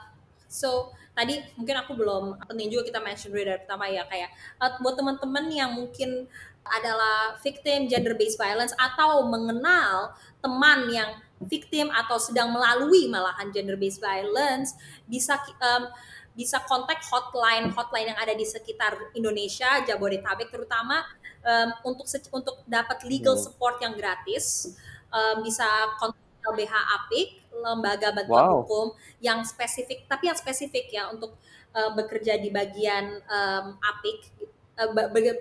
so 0.49 0.69
tadi 1.17 1.41
mungkin 1.57 1.77
aku 1.81 1.93
belum 1.97 2.41
penting 2.45 2.73
juga 2.73 2.89
kita 2.89 2.99
mention 3.01 3.31
dulu 3.33 3.41
dari 3.41 3.59
pertama 3.61 3.85
ya 3.89 4.03
kayak 4.05 4.29
uh, 4.61 4.77
buat 4.81 4.97
teman-teman 4.97 5.45
yang 5.49 5.71
mungkin 5.73 6.29
adalah 6.65 7.37
victim 7.45 7.85
gender 7.85 8.17
based 8.17 8.41
violence 8.41 8.73
atau 8.73 9.21
mengenal 9.29 10.17
teman 10.41 10.89
yang 10.89 11.09
victim 11.43 11.91
atau 11.91 12.15
sedang 12.15 12.55
melalui 12.55 13.11
malahan 13.11 13.51
gender 13.51 13.75
based 13.75 13.99
violence 13.99 14.75
bisa 15.03 15.35
um, 15.59 15.91
bisa 16.35 16.59
kontak 16.67 16.99
hotline 17.07 17.71
hotline 17.71 18.11
yang 18.11 18.19
ada 18.19 18.35
di 18.35 18.43
sekitar 18.43 18.95
Indonesia 19.15 19.83
Jabodetabek 19.87 20.51
terutama 20.51 21.03
um, 21.43 21.95
untuk 21.95 22.07
untuk 22.31 22.55
dapat 22.67 23.03
legal 23.07 23.35
hmm. 23.35 23.43
support 23.43 23.79
yang 23.79 23.95
gratis 23.95 24.75
um, 25.11 25.43
bisa 25.43 25.67
kontak 25.99 26.23
LBH 26.45 26.73
Apik 26.75 27.29
lembaga 27.55 28.11
bantuan 28.11 28.45
wow. 28.45 28.55
hukum 28.61 28.87
yang 29.23 29.41
spesifik 29.47 30.05
tapi 30.05 30.27
yang 30.27 30.37
spesifik 30.37 30.91
ya 30.91 31.07
untuk 31.11 31.39
uh, 31.71 31.91
bekerja 31.95 32.35
di 32.39 32.51
bagian 32.51 33.23
um, 33.27 33.79
Apik 33.79 34.31
uh, 34.75 34.91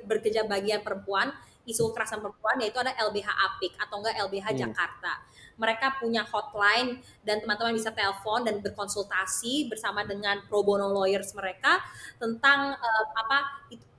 bekerja 0.06 0.46
bagian 0.46 0.82
perempuan 0.82 1.34
isu 1.64 1.90
kekerasan 1.90 2.20
perempuan 2.20 2.60
yaitu 2.60 2.78
ada 2.80 2.92
LBH 3.08 3.28
Apik 3.28 3.72
atau 3.80 3.98
enggak 4.00 4.14
LBH 4.20 4.46
hmm. 4.52 4.58
Jakarta 4.62 5.12
mereka 5.54 5.94
punya 6.02 6.26
hotline 6.26 6.98
dan 7.22 7.38
teman-teman 7.38 7.74
bisa 7.74 7.94
telepon 7.94 8.42
dan 8.42 8.58
berkonsultasi 8.58 9.70
bersama 9.70 10.02
dengan 10.02 10.42
pro 10.50 10.66
bono 10.66 10.90
lawyers 10.90 11.30
mereka 11.34 11.78
tentang 12.18 12.74
uh, 12.74 13.04
apa 13.14 13.38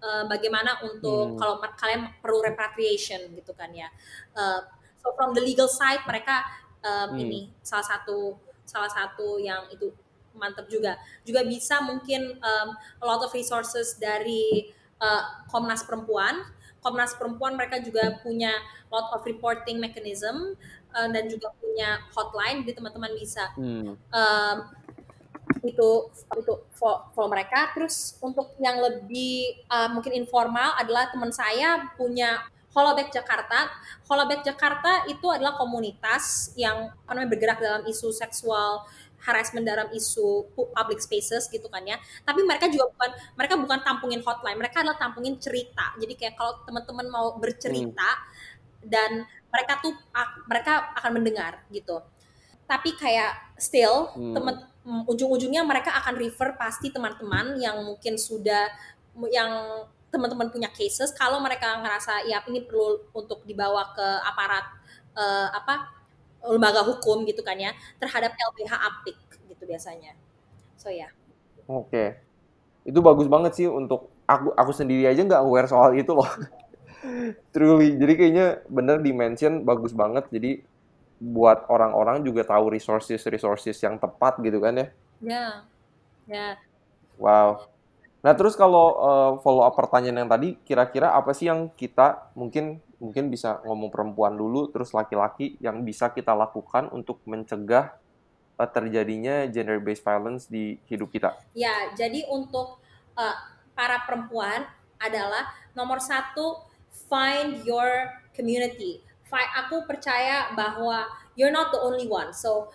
uh, 0.04 0.24
bagaimana 0.28 0.84
untuk 0.84 1.36
hmm. 1.36 1.40
kalau 1.40 1.56
kalian 1.80 2.12
perlu 2.20 2.44
repatriation 2.44 3.32
gitu 3.36 3.56
kan 3.56 3.72
ya. 3.72 3.88
Uh, 4.36 4.68
so 5.00 5.16
from 5.16 5.32
the 5.32 5.44
legal 5.44 5.72
side 5.72 6.04
mereka 6.04 6.44
um, 6.84 7.16
hmm. 7.16 7.24
ini 7.24 7.40
salah 7.64 7.86
satu 7.86 8.36
salah 8.68 8.92
satu 8.92 9.40
yang 9.40 9.72
itu 9.72 9.92
mantap 10.36 10.68
juga. 10.68 11.00
Juga 11.24 11.48
bisa 11.48 11.80
mungkin 11.80 12.36
um, 12.44 12.70
a 13.00 13.06
lot 13.08 13.24
of 13.24 13.32
resources 13.32 13.96
dari 13.96 14.68
uh, 15.00 15.48
Komnas 15.48 15.88
Perempuan 15.88 16.44
Komnas 16.86 17.18
Perempuan 17.18 17.58
mereka 17.58 17.82
juga 17.82 18.22
punya 18.22 18.54
lot 18.94 19.10
of 19.18 19.26
reporting 19.26 19.82
mechanism 19.82 20.54
uh, 20.96 21.10
dan 21.12 21.28
juga 21.28 21.52
punya 21.60 22.00
hotline 22.16 22.64
jadi 22.64 22.80
teman-teman 22.80 23.12
bisa 23.20 23.52
hmm. 23.60 23.94
um, 24.16 24.58
itu 25.62 25.90
itu 26.14 26.54
for, 26.74 27.12
for 27.14 27.30
mereka 27.30 27.76
terus 27.76 28.18
untuk 28.24 28.56
yang 28.58 28.82
lebih 28.82 29.62
uh, 29.70 29.92
mungkin 29.92 30.16
informal 30.16 30.74
adalah 30.80 31.12
teman 31.12 31.30
saya 31.30 31.92
punya 32.00 32.42
Holoback 32.76 33.08
Jakarta. 33.08 33.72
Holoback 34.12 34.44
Jakarta 34.44 35.08
itu 35.08 35.24
adalah 35.32 35.56
komunitas 35.56 36.52
yang 36.60 36.92
apa 36.92 37.12
namanya 37.16 37.32
bergerak 37.32 37.60
dalam 37.64 37.88
isu 37.88 38.12
seksual 38.12 38.84
harassment 39.26 39.66
dalam 39.66 39.90
isu 39.96 40.54
public 40.54 41.00
spaces 41.00 41.48
gitu 41.48 41.72
kan 41.72 41.82
ya. 41.88 41.96
Tapi 42.28 42.44
mereka 42.44 42.68
juga 42.68 42.92
bukan 42.92 43.12
mereka 43.40 43.56
bukan 43.58 43.80
tampungin 43.82 44.22
hotline, 44.22 44.60
mereka 44.60 44.84
adalah 44.84 45.00
tampungin 45.00 45.40
cerita. 45.40 45.96
Jadi 45.98 46.14
kayak 46.20 46.36
kalau 46.36 46.62
teman-teman 46.68 47.08
mau 47.10 47.28
bercerita 47.40 48.10
hmm. 48.12 48.92
dan 48.92 49.24
mereka 49.52 49.74
tuh 49.80 49.94
mereka 50.50 50.94
akan 50.98 51.12
mendengar 51.16 51.64
gitu. 51.72 52.02
Tapi 52.66 52.98
kayak 52.98 53.56
still 53.62 54.10
hmm. 54.14 54.34
teman 54.34 54.56
mm, 54.84 55.04
ujung-ujungnya 55.06 55.62
mereka 55.62 55.94
akan 56.02 56.18
refer 56.18 56.58
pasti 56.58 56.90
teman-teman 56.90 57.58
yang 57.62 57.78
mungkin 57.86 58.18
sudah 58.18 58.70
yang 59.30 59.84
teman-teman 60.10 60.48
punya 60.48 60.72
cases 60.72 61.12
kalau 61.12 61.44
mereka 61.44 61.76
ngerasa 61.84 62.24
ya 62.24 62.40
ini 62.48 62.64
perlu 62.64 63.04
untuk 63.12 63.44
dibawa 63.44 63.92
ke 63.92 64.08
aparat 64.24 64.66
uh, 65.16 65.52
apa 65.52 65.92
lembaga 66.46 66.86
hukum 66.86 67.26
gitu 67.26 67.42
kan 67.42 67.58
ya 67.58 67.74
terhadap 67.98 68.32
LBH 68.32 68.74
Apik 68.76 69.18
gitu 69.50 69.64
biasanya. 69.66 70.14
So 70.78 70.94
ya. 70.94 71.10
Yeah. 71.10 71.12
Oke. 71.66 71.90
Okay. 71.90 72.08
Itu 72.86 73.02
bagus 73.02 73.26
banget 73.26 73.58
sih 73.58 73.66
untuk 73.66 74.14
aku 74.30 74.54
aku 74.54 74.72
sendiri 74.74 75.10
aja 75.10 75.22
nggak 75.26 75.42
aware 75.42 75.68
soal 75.68 75.98
itu 75.98 76.14
loh. 76.14 76.28
Truly. 77.54 77.98
Jadi 77.98 78.14
kayaknya 78.18 78.48
bener 78.68 79.02
dimension 79.02 79.62
bagus 79.64 79.92
banget. 79.94 80.28
Jadi 80.32 80.64
buat 81.16 81.66
orang-orang 81.72 82.22
juga 82.28 82.44
tahu 82.44 82.76
resources 82.76 83.24
resources 83.26 83.80
yang 83.80 83.96
tepat 83.96 84.40
gitu 84.44 84.60
kan 84.60 84.74
ya. 84.76 84.80
Ya. 84.80 84.88
Yeah. 84.88 85.52
Ya. 86.26 86.36
Yeah. 86.36 86.54
Wow. 87.16 87.72
Nah, 88.26 88.34
terus 88.34 88.58
kalau 88.58 88.98
uh, 88.98 89.32
follow 89.46 89.62
up 89.62 89.78
pertanyaan 89.78 90.26
yang 90.26 90.32
tadi, 90.34 90.58
kira-kira 90.66 91.14
apa 91.14 91.30
sih 91.38 91.46
yang 91.46 91.70
kita 91.78 92.34
mungkin 92.34 92.82
mungkin 92.98 93.30
bisa 93.30 93.62
ngomong 93.62 93.94
perempuan 93.94 94.34
dulu, 94.34 94.66
terus 94.74 94.98
laki-laki 94.98 95.62
yang 95.62 95.86
bisa 95.86 96.10
kita 96.10 96.34
lakukan 96.34 96.90
untuk 96.90 97.22
mencegah 97.30 97.94
uh, 98.58 98.66
terjadinya 98.66 99.46
gender 99.46 99.78
based 99.78 100.02
violence 100.02 100.50
di 100.50 100.82
hidup 100.90 101.14
kita? 101.14 101.38
Ya, 101.54 101.94
jadi 101.94 102.26
untuk 102.26 102.82
uh, 103.14 103.38
para 103.78 104.02
perempuan 104.10 104.74
adalah 104.98 105.54
nomor 105.78 106.02
satu 106.02 106.66
find 107.10 107.64
your 107.66 108.12
community. 108.34 109.04
Find, 109.28 109.48
aku 109.58 109.84
percaya 109.90 110.54
bahwa 110.54 111.06
you're 111.36 111.54
not 111.54 111.72
the 111.72 111.82
only 111.82 112.08
one, 112.08 112.32
so 112.32 112.72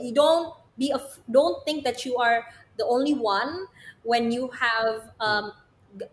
you 0.00 0.12
don't 0.12 0.54
be 0.78 0.90
a, 0.90 1.00
don't 1.28 1.64
think 1.64 1.84
that 1.84 2.04
you 2.04 2.16
are 2.16 2.44
the 2.76 2.86
only 2.86 3.14
one 3.14 3.66
when 4.02 4.32
you 4.32 4.48
have 4.56 5.12
um, 5.20 5.52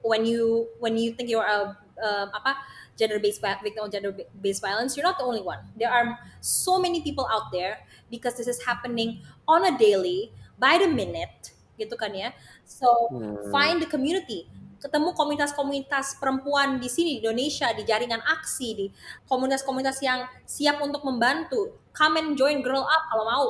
when 0.01 0.25
you 0.25 0.67
when 0.79 0.97
you 0.97 1.13
think 1.13 1.29
you're 1.29 1.47
a 1.47 1.77
uh, 2.03 2.25
apa 2.33 2.57
gender 2.97 3.19
based 3.19 3.41
victim 3.41 3.85
of 3.85 3.91
gender 3.91 4.11
based 4.41 4.61
violence 4.61 4.97
you're 4.97 5.05
not 5.05 5.17
the 5.17 5.23
only 5.23 5.41
one 5.41 5.59
there 5.77 5.89
are 5.89 6.17
so 6.41 6.81
many 6.81 7.01
people 7.01 7.29
out 7.31 7.53
there 7.53 7.85
because 8.09 8.35
this 8.35 8.47
is 8.49 8.59
happening 8.65 9.21
on 9.47 9.63
a 9.65 9.77
daily 9.77 10.33
by 10.57 10.77
the 10.81 10.89
minute 10.89 11.53
gitu 11.77 11.93
kan 11.93 12.09
ya 12.09 12.33
so 12.65 12.89
hmm. 13.13 13.53
find 13.53 13.77
the 13.77 13.85
community 13.85 14.49
ketemu 14.77 15.13
komunitas-komunitas 15.17 16.21
perempuan 16.21 16.77
di 16.77 16.89
sini 16.89 17.17
di 17.17 17.25
Indonesia 17.25 17.73
di 17.73 17.83
jaringan 17.83 18.21
aksi 18.21 18.69
di 18.77 18.85
komunitas-komunitas 19.25 19.97
yang 20.05 20.25
siap 20.45 20.81
untuk 20.81 21.01
membantu 21.01 21.81
come 21.97 22.21
and 22.21 22.37
join 22.37 22.61
girl 22.61 22.85
up 22.85 23.03
kalau 23.09 23.25
mau 23.25 23.45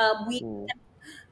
uh, 0.00 0.16
we 0.24 0.40
hmm. 0.40 0.64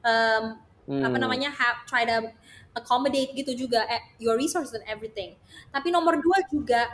um, 0.05 0.43
hmm. 0.87 1.03
apa 1.03 1.17
namanya 1.17 1.49
have, 1.51 1.83
try 1.89 2.05
to 2.05 2.29
accommodate 2.77 3.33
gitu 3.33 3.57
juga 3.67 3.83
eh, 3.89 4.01
your 4.21 4.37
resources 4.37 4.77
and 4.77 4.85
everything. 4.85 5.33
Tapi 5.73 5.89
nomor 5.89 6.21
dua 6.21 6.45
juga 6.53 6.85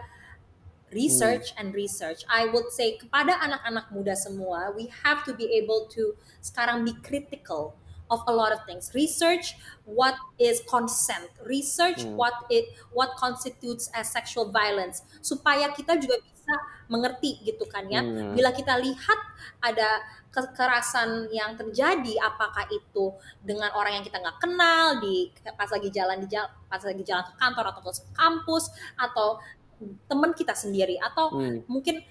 research 0.95 1.51
hmm. 1.53 1.59
and 1.59 1.67
research. 1.75 2.23
I 2.31 2.47
would 2.47 2.71
say 2.71 2.95
kepada 2.95 3.35
anak-anak 3.43 3.91
muda 3.91 4.15
semua, 4.15 4.71
we 4.71 4.87
have 5.03 5.27
to 5.27 5.35
be 5.35 5.51
able 5.59 5.91
to 5.91 6.15
sekarang 6.39 6.87
be 6.87 6.95
critical 7.03 7.75
of 8.11 8.23
a 8.27 8.33
lot 8.33 8.51
of 8.51 8.59
things. 8.65 8.91
Research 8.95 9.55
what 9.85 10.15
is 10.39 10.61
consent. 10.67 11.29
Research 11.45 12.03
hmm. 12.03 12.15
what 12.15 12.33
it 12.49 12.65
what 12.91 13.15
constitutes 13.19 13.87
as 13.93 14.11
sexual 14.11 14.51
violence 14.51 15.03
supaya 15.21 15.71
kita 15.71 15.99
juga 15.99 16.19
bisa 16.23 16.55
mengerti 16.91 17.39
gitu 17.47 17.63
kan 17.69 17.87
ya. 17.87 18.03
Hmm. 18.03 18.35
Bila 18.35 18.51
kita 18.51 18.75
lihat 18.79 19.19
ada 19.63 20.03
kekerasan 20.33 21.29
yang 21.29 21.53
terjadi 21.53 22.17
apakah 22.25 22.65
itu 22.73 23.13
dengan 23.45 23.69
orang 23.77 24.01
yang 24.01 24.05
kita 24.05 24.17
nggak 24.17 24.41
kenal 24.41 24.97
di 24.97 25.29
pas 25.53 25.69
lagi 25.69 25.93
jalan 25.93 26.25
di 26.25 26.27
jalan 26.33 26.49
pas 26.65 26.81
lagi 26.81 27.05
jalan 27.05 27.21
ke 27.21 27.33
kantor 27.37 27.65
atau 27.69 27.81
ke 27.85 27.91
kampus 28.17 28.73
atau 28.97 29.37
teman 30.09 30.33
kita 30.33 30.57
sendiri 30.57 30.97
atau 30.97 31.37
hmm. 31.37 31.69
mungkin 31.69 32.01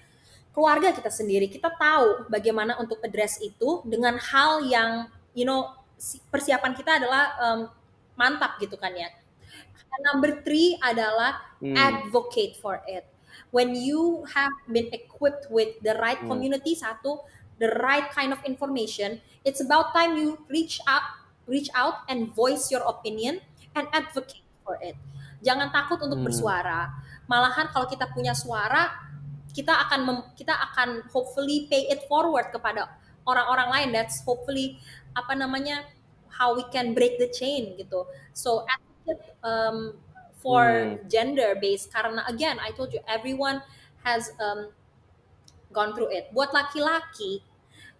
keluarga 0.55 0.95
kita 0.95 1.11
sendiri 1.11 1.51
kita 1.51 1.67
tahu 1.75 2.31
bagaimana 2.31 2.79
untuk 2.79 3.03
address 3.03 3.43
itu 3.43 3.83
dengan 3.83 4.15
hal 4.15 4.63
yang 4.63 5.11
you 5.35 5.43
know 5.43 5.67
persiapan 6.31 6.71
kita 6.75 7.01
adalah 7.01 7.23
um, 7.39 7.59
mantap 8.19 8.59
gitu 8.61 8.77
kan 8.77 8.93
ya 8.93 9.09
number 10.13 10.41
three 10.41 10.75
adalah 10.81 11.37
hmm. 11.61 11.77
advocate 11.77 12.57
for 12.57 12.81
it 12.89 13.05
when 13.53 13.77
you 13.77 14.25
have 14.33 14.53
been 14.65 14.89
equipped 14.89 15.47
with 15.53 15.77
the 15.85 15.93
right 16.01 16.19
hmm. 16.19 16.29
community 16.29 16.73
satu 16.73 17.21
the 17.63 17.71
right 17.79 18.09
kind 18.11 18.33
of 18.33 18.41
information, 18.43 19.21
it's 19.45 19.61
about 19.61 19.93
time 19.93 20.17
you 20.17 20.35
reach 20.49 20.83
out, 20.83 21.15
reach 21.45 21.69
out 21.71 22.03
and 22.09 22.33
voice 22.33 22.67
your 22.67 22.81
opinion 22.83 23.41
and 23.75 23.87
advocate 23.93 24.45
for 24.67 24.79
it. 24.81 24.99
Jangan 25.43 25.69
takut 25.71 25.99
untuk 26.03 26.23
hmm. 26.23 26.27
bersuara. 26.27 26.91
Malahan 27.27 27.71
kalau 27.71 27.87
kita 27.87 28.11
punya 28.11 28.35
suara, 28.35 28.91
kita 29.55 29.71
akan 29.87 29.99
mem, 30.03 30.17
kita 30.35 30.51
akan 30.51 31.07
hopefully 31.11 31.71
pay 31.71 31.87
it 31.87 32.03
forward 32.11 32.49
kepada 32.51 32.89
orang-orang 33.23 33.69
lain. 33.71 33.89
That's 33.95 34.23
hopefully 34.23 34.79
apa 35.13 35.33
namanya 35.37 35.85
how 36.33 36.57
we 36.57 36.65
can 36.73 36.97
break 36.97 37.21
the 37.21 37.29
chain 37.29 37.77
gitu. 37.77 38.05
So 38.33 38.65
advocate 38.65 39.21
um, 39.45 39.97
for 40.41 40.65
hmm. 40.67 41.07
gender 41.07 41.55
based 41.57 41.93
karena 41.93 42.25
again 42.25 42.57
I 42.59 42.73
told 42.73 42.91
you 42.91 42.99
everyone 43.05 43.61
has 44.03 44.33
um, 44.41 44.73
gone 45.71 45.95
through 45.95 46.11
it. 46.11 46.29
Buat 46.33 46.51
laki-laki, 46.51 47.45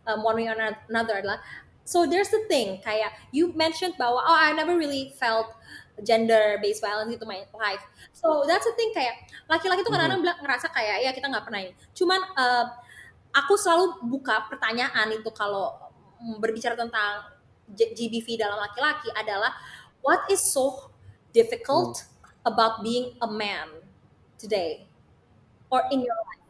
um, 0.09 0.26
one 0.26 0.41
way 0.41 0.49
or 0.49 0.57
another 0.89 1.22
adalah 1.22 1.39
so 1.84 2.07
there's 2.07 2.32
the 2.32 2.43
thing 2.47 2.80
kayak 2.80 3.11
you 3.36 3.51
mentioned 3.53 3.95
bahwa 3.99 4.24
oh 4.24 4.38
I 4.38 4.55
never 4.55 4.76
really 4.76 5.11
felt 5.20 5.51
gender 6.01 6.57
based 6.57 6.82
violence 6.82 7.14
into 7.14 7.28
my 7.30 7.45
life. 7.53 7.84
So 8.18 8.47
that's 8.49 8.66
the 8.66 8.74
thing 8.74 8.89
kayak 8.97 9.30
laki-laki 9.45 9.86
tuh 9.86 9.93
kadang-kadang 9.93 10.26
bilang 10.26 10.39
ngerasa 10.41 10.74
kayak 10.74 11.05
ya 11.05 11.11
kita 11.14 11.30
nggak 11.30 11.45
pernah 11.45 11.61
ini. 11.70 11.74
Cuman 11.93 12.18
uh, 12.34 12.66
aku 13.34 13.53
selalu 13.53 14.01
buka 14.09 14.49
pertanyaan 14.49 15.14
itu 15.14 15.30
kalau 15.30 15.78
berbicara 16.40 16.76
tentang 16.80 17.34
GBV 17.74 18.40
dalam 18.40 18.60
laki-laki 18.60 19.10
adalah 19.16 19.56
what 20.04 20.24
is 20.28 20.40
so 20.40 20.92
difficult 21.32 22.04
hmm. 22.04 22.48
about 22.48 22.84
being 22.84 23.16
a 23.24 23.30
man 23.30 23.84
today 24.40 24.88
or 25.72 25.84
in 25.90 26.04
your 26.04 26.16
life? 26.16 26.42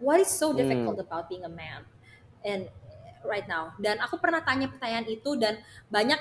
What 0.00 0.18
is 0.22 0.32
so 0.32 0.56
difficult 0.56 0.96
hmm. 0.96 1.06
about 1.06 1.28
being 1.28 1.44
a 1.44 1.52
man 1.52 1.84
and 2.46 2.70
right 3.26 3.44
now? 3.44 3.76
Dan 3.76 4.00
aku 4.00 4.16
pernah 4.16 4.40
tanya 4.40 4.70
pertanyaan 4.70 5.06
itu 5.10 5.36
dan 5.36 5.60
banyak 5.92 6.18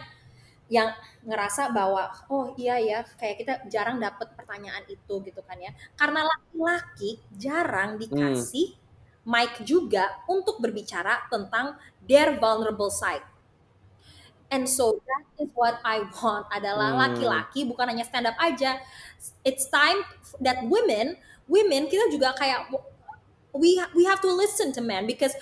yang 0.70 0.94
ngerasa 1.26 1.74
bahwa 1.74 2.14
oh 2.30 2.54
iya 2.54 2.78
ya 2.78 3.02
kayak 3.18 3.36
kita 3.42 3.54
jarang 3.74 3.98
dapat 3.98 4.30
pertanyaan 4.38 4.86
itu 4.86 5.18
gitu 5.26 5.42
kan 5.42 5.58
ya 5.58 5.74
karena 5.98 6.22
laki-laki 6.22 7.18
jarang 7.34 7.98
hmm. 7.98 8.02
dikasih 8.06 8.78
hmm. 8.78 8.79
Mic 9.30 9.62
juga 9.62 10.10
untuk 10.26 10.58
berbicara 10.58 11.30
tentang 11.30 11.78
their 12.10 12.34
vulnerable 12.42 12.90
side 12.90 13.22
and 14.50 14.66
so 14.66 14.98
that 15.06 15.24
is 15.38 15.50
what 15.54 15.78
I 15.86 16.02
want 16.10 16.50
adalah 16.50 16.98
hmm. 16.98 17.00
laki-laki 17.06 17.62
hmm. 17.62 17.70
bukan 17.70 17.94
hanya 17.94 18.06
stand 18.10 18.26
up 18.26 18.38
aja 18.42 18.82
it's 19.46 19.70
time 19.70 20.02
that 20.42 20.66
women 20.66 21.22
women 21.46 21.86
kita 21.86 22.10
juga 22.10 22.34
kayak 22.34 22.74
we 23.54 23.78
we 23.94 24.04
have 24.10 24.18
to 24.26 24.30
listen 24.34 24.74
to 24.74 24.82
men 24.82 25.06
because 25.06 25.38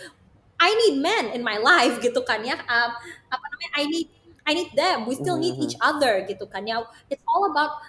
I 0.59 0.73
need 0.73 0.99
men 0.99 1.31
in 1.31 1.39
my 1.39 1.55
life 1.55 1.99
gitu 2.05 2.19
kan 2.27 2.43
ya 2.43 2.59
um, 2.67 2.91
apa 3.31 3.45
namanya 3.47 3.71
I 3.79 3.83
need 3.87 4.07
I 4.47 4.55
need 4.55 4.71
them. 4.79 5.05
We 5.05 5.19
still 5.19 5.35
need 5.35 5.59
each 5.59 5.75
mm-hmm. 5.75 5.91
other 5.91 6.23
gitu 6.23 6.47
kan 6.47 6.63
ya. 6.63 6.87
It's 7.11 7.21
all 7.27 7.51
about 7.51 7.83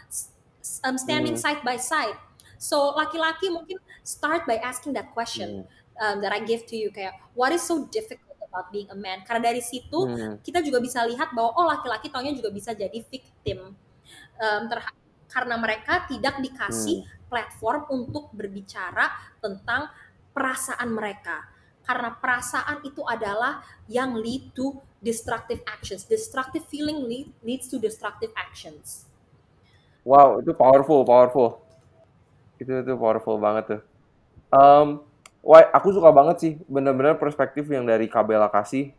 um, 0.82 0.98
standing 0.98 1.38
mm. 1.38 1.40
side 1.40 1.62
by 1.62 1.78
side. 1.78 2.18
So 2.58 2.98
laki-laki 2.98 3.46
mungkin 3.54 3.78
start 4.02 4.42
by 4.42 4.58
asking 4.58 4.98
that 4.98 5.14
question 5.14 5.62
mm. 5.62 5.77
Um, 6.00 6.22
that 6.22 6.32
I 6.32 6.40
give 6.42 6.64
to 6.70 6.76
you 6.78 6.88
kayak 6.94 7.18
what 7.34 7.50
is 7.50 7.62
so 7.62 7.86
difficult 7.90 8.38
about 8.40 8.70
being 8.72 8.88
a 8.90 8.98
man? 8.98 9.22
Karena 9.26 9.52
dari 9.52 9.62
situ 9.62 10.08
mm. 10.08 10.40
kita 10.46 10.64
juga 10.64 10.78
bisa 10.78 11.04
lihat 11.04 11.34
bahwa 11.34 11.54
oh 11.58 11.66
laki-laki 11.68 12.08
taunya 12.08 12.32
juga 12.32 12.48
bisa 12.54 12.72
jadi 12.72 12.98
victim 13.06 13.74
um, 14.38 14.62
karena 15.28 15.54
mereka 15.60 16.08
tidak 16.08 16.40
dikasih 16.40 17.04
mm. 17.04 17.28
platform 17.28 17.84
untuk 17.92 18.32
berbicara 18.32 19.12
tentang 19.42 19.92
perasaan 20.32 20.88
mereka 20.94 21.58
karena 21.88 22.12
perasaan 22.20 22.84
itu 22.84 23.00
adalah 23.08 23.64
yang 23.88 24.12
lead 24.12 24.52
to 24.52 24.76
destructive 25.00 25.64
actions. 25.64 26.04
Destructive 26.04 26.68
feeling 26.68 27.08
lead, 27.08 27.32
leads 27.40 27.64
to 27.72 27.80
destructive 27.80 28.28
actions. 28.36 29.08
Wow, 30.04 30.44
itu 30.44 30.52
powerful, 30.52 31.00
powerful. 31.08 31.64
Itu 32.60 32.84
itu 32.84 32.92
powerful 32.92 33.40
banget 33.40 33.64
tuh. 33.72 33.82
Um, 34.52 35.00
wah, 35.42 35.64
aku 35.72 35.94
suka 35.94 36.10
banget 36.10 36.36
sih, 36.40 36.52
bener-bener 36.66 37.16
perspektif 37.16 37.66
yang 37.70 37.86
dari 37.86 38.10
Kabela 38.10 38.50
kasih. 38.50 38.94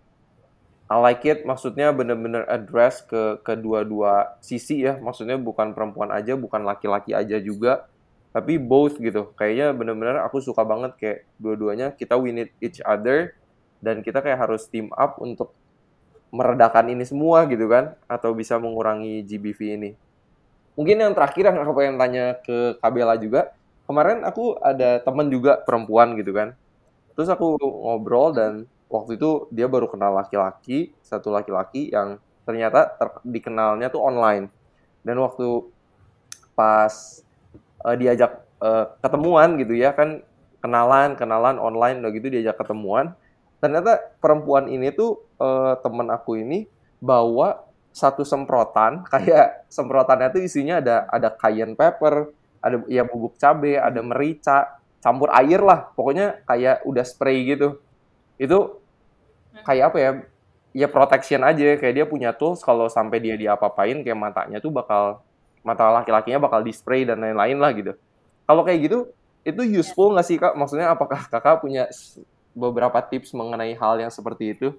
I 0.89 0.97
like 0.97 1.21
it, 1.29 1.45
maksudnya 1.45 1.93
bener-bener 1.93 2.49
address 2.49 3.05
ke 3.05 3.37
kedua-dua 3.45 4.41
sisi 4.41 4.81
ya. 4.81 4.97
Maksudnya 4.97 5.37
bukan 5.37 5.77
perempuan 5.77 6.09
aja, 6.09 6.33
bukan 6.33 6.65
laki-laki 6.65 7.13
aja 7.13 7.37
juga. 7.37 7.85
Tapi 8.33 8.57
both 8.57 8.97
gitu. 8.97 9.29
Kayaknya 9.37 9.77
bener-bener 9.77 10.17
aku 10.25 10.41
suka 10.41 10.65
banget 10.65 10.97
kayak 10.97 11.19
dua-duanya. 11.37 11.93
Kita 11.93 12.17
win 12.17 12.41
it 12.41 12.49
each 12.57 12.81
other. 12.81 13.37
Dan 13.77 14.01
kita 14.01 14.25
kayak 14.25 14.49
harus 14.49 14.65
team 14.65 14.89
up 14.97 15.21
untuk 15.21 15.53
meredakan 16.33 16.89
ini 16.89 17.05
semua 17.05 17.45
gitu 17.45 17.69
kan. 17.69 17.93
Atau 18.09 18.33
bisa 18.33 18.57
mengurangi 18.57 19.21
GBV 19.21 19.59
ini. 19.77 19.91
Mungkin 20.73 21.05
yang 21.05 21.13
terakhir 21.13 21.53
yang 21.53 21.61
aku 21.61 21.73
pengen 21.77 22.01
tanya 22.01 22.25
ke 22.41 22.81
Kabela 22.81 23.13
juga 23.13 23.53
kemarin 23.89 24.21
aku 24.21 24.53
ada 24.61 25.01
temen 25.01 25.33
juga 25.33 25.57
perempuan 25.65 26.13
gitu 26.13 26.29
kan. 26.29 26.53
Terus 27.17 27.25
aku 27.33 27.57
ngobrol 27.57 28.37
dan 28.37 28.69
waktu 28.85 29.17
itu 29.17 29.49
dia 29.49 29.65
baru 29.65 29.89
kenal 29.89 30.13
laki-laki 30.13 30.93
satu 31.01 31.33
laki-laki 31.33 31.89
yang 31.89 32.21
ternyata 32.45 32.85
ter 32.93 33.09
dikenalnya 33.25 33.89
tuh 33.89 34.05
online. 34.05 34.53
Dan 35.01 35.17
waktu 35.17 35.65
pas 36.53 37.25
uh, 37.81 37.95
diajak 37.97 38.45
uh, 38.61 38.93
ketemuan 38.99 39.57
gitu 39.57 39.73
ya 39.73 39.95
kan 39.95 40.21
kenalan 40.59 41.15
kenalan 41.15 41.55
online 41.55 42.03
udah 42.03 42.11
gitu 42.11 42.27
diajak 42.27 42.59
ketemuan 42.59 43.15
ternyata 43.63 43.99
perempuan 44.19 44.67
ini 44.67 44.91
tuh 44.91 45.23
uh, 45.39 45.79
temen 45.79 46.07
aku 46.11 46.39
ini 46.39 46.67
bawa 46.99 47.63
satu 47.95 48.27
semprotan 48.27 49.03
kayak 49.11 49.67
semprotannya 49.71 50.29
tuh 50.35 50.43
isinya 50.43 50.83
ada 50.83 51.07
ada 51.07 51.31
cayenne 51.31 51.79
pepper 51.79 52.31
ada 52.59 52.83
ya 52.91 53.07
bubuk 53.07 53.39
cabe 53.39 53.79
ada 53.79 53.99
merica 54.03 54.79
campur 54.99 55.31
air 55.31 55.63
lah 55.63 55.91
pokoknya 55.95 56.43
kayak 56.43 56.83
udah 56.83 57.05
spray 57.07 57.55
gitu 57.55 57.79
itu 58.35 58.57
kayak 59.63 59.95
apa 59.95 59.97
ya 59.97 60.11
ya 60.75 60.87
protection 60.87 61.41
aja 61.41 61.75
kayak 61.79 61.93
dia 61.95 62.05
punya 62.05 62.29
tools 62.35 62.61
kalau 62.61 62.87
sampai 62.91 63.17
dia 63.19 63.35
diapa-apain 63.39 64.05
kayak 64.05 64.19
matanya 64.19 64.57
tuh 64.61 64.69
bakal 64.69 65.23
mata 65.65 65.91
laki-lakinya 65.91 66.39
bakal 66.39 66.63
display 66.63 67.03
dan 67.03 67.19
lain-lain 67.19 67.57
lah 67.59 67.71
gitu. 67.75 67.93
Kalau 68.47 68.61
kayak 68.63 68.89
gitu, 68.89 68.97
itu 69.45 69.61
useful 69.81 70.15
nggak 70.15 70.25
sih 70.25 70.37
kak? 70.39 70.55
Maksudnya 70.55 70.93
apakah 70.93 71.25
kakak 71.27 71.61
punya 71.61 71.85
beberapa 72.55 72.97
tips 73.05 73.35
mengenai 73.35 73.75
hal 73.77 74.01
yang 74.01 74.11
seperti 74.11 74.57
itu? 74.57 74.73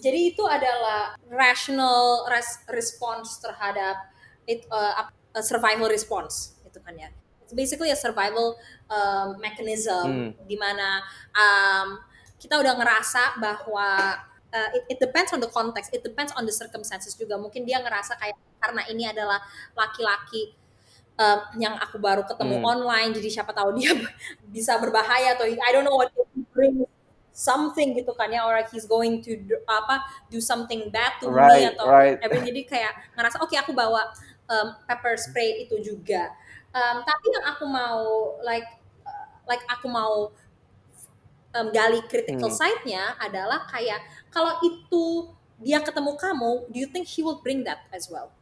Jadi 0.00 0.34
itu 0.34 0.44
adalah 0.44 1.14
rational 1.30 2.26
res 2.26 2.60
response 2.68 3.38
terhadap 3.38 3.96
it, 4.44 4.66
uh, 4.68 5.06
survival 5.40 5.86
response 5.86 6.53
gitu 6.74 6.82
kan 6.82 6.98
ya. 6.98 7.14
It's 7.46 7.54
basically 7.54 7.94
a 7.94 7.98
survival 7.98 8.58
um, 8.90 9.38
mechanism 9.38 10.34
hmm. 10.34 10.48
di 10.50 10.58
mana 10.58 11.06
um, 11.38 12.02
kita 12.42 12.58
udah 12.58 12.74
ngerasa 12.74 13.38
bahwa 13.38 14.18
uh, 14.50 14.68
it, 14.74 14.82
it 14.90 14.98
depends 14.98 15.30
on 15.30 15.38
the 15.38 15.46
context, 15.54 15.94
it 15.94 16.02
depends 16.02 16.34
on 16.34 16.42
the 16.42 16.50
circumstances 16.50 17.14
juga. 17.14 17.38
Mungkin 17.38 17.62
dia 17.62 17.78
ngerasa 17.78 18.18
kayak 18.18 18.34
karena 18.58 18.82
ini 18.90 19.06
adalah 19.06 19.38
laki-laki 19.78 20.58
uh, 21.20 21.46
yang 21.54 21.78
aku 21.78 22.02
baru 22.02 22.26
ketemu 22.26 22.58
hmm. 22.58 22.66
online, 22.66 23.10
jadi 23.14 23.28
siapa 23.40 23.54
tahu 23.54 23.78
dia 23.78 23.94
bisa 24.54 24.74
berbahaya 24.82 25.38
atau 25.38 25.46
I 25.46 25.70
don't 25.70 25.86
know 25.86 25.94
what 25.94 26.10
bring 26.50 26.82
something 27.34 27.98
gitu 27.98 28.14
kan 28.14 28.30
ya, 28.30 28.46
or 28.46 28.56
he's 28.70 28.86
going 28.86 29.18
to 29.20 29.34
do, 29.36 29.58
apa 29.66 30.00
do 30.30 30.38
something 30.38 30.88
bad 30.88 31.18
to 31.18 31.28
right, 31.28 31.66
me 31.66 31.74
atau 31.74 31.86
right. 31.90 32.18
Jadi 32.22 32.60
kayak 32.64 33.14
ngerasa 33.18 33.42
oke 33.42 33.50
okay, 33.50 33.58
aku 33.58 33.74
bawa 33.74 34.06
um, 34.48 34.66
pepper 34.86 35.18
spray 35.18 35.66
itu 35.66 35.82
juga. 35.82 36.30
Um, 36.74 37.06
tapi 37.06 37.26
yang 37.30 37.44
aku 37.54 37.64
mau 37.70 38.02
like 38.42 38.66
uh, 39.06 39.26
like 39.46 39.62
aku 39.70 39.86
mau 39.86 40.34
um, 41.54 41.66
gali 41.70 42.02
critical 42.10 42.50
hmm. 42.50 42.58
side-nya 42.58 43.14
adalah 43.22 43.62
kayak 43.70 44.02
kalau 44.34 44.58
itu 44.66 45.30
dia 45.62 45.78
ketemu 45.78 46.18
kamu, 46.18 46.66
do 46.68 46.76
you 46.82 46.90
think 46.90 47.06
he 47.06 47.22
will 47.22 47.38
bring 47.38 47.62
that 47.62 47.86
as 47.94 48.10
well? 48.10 48.34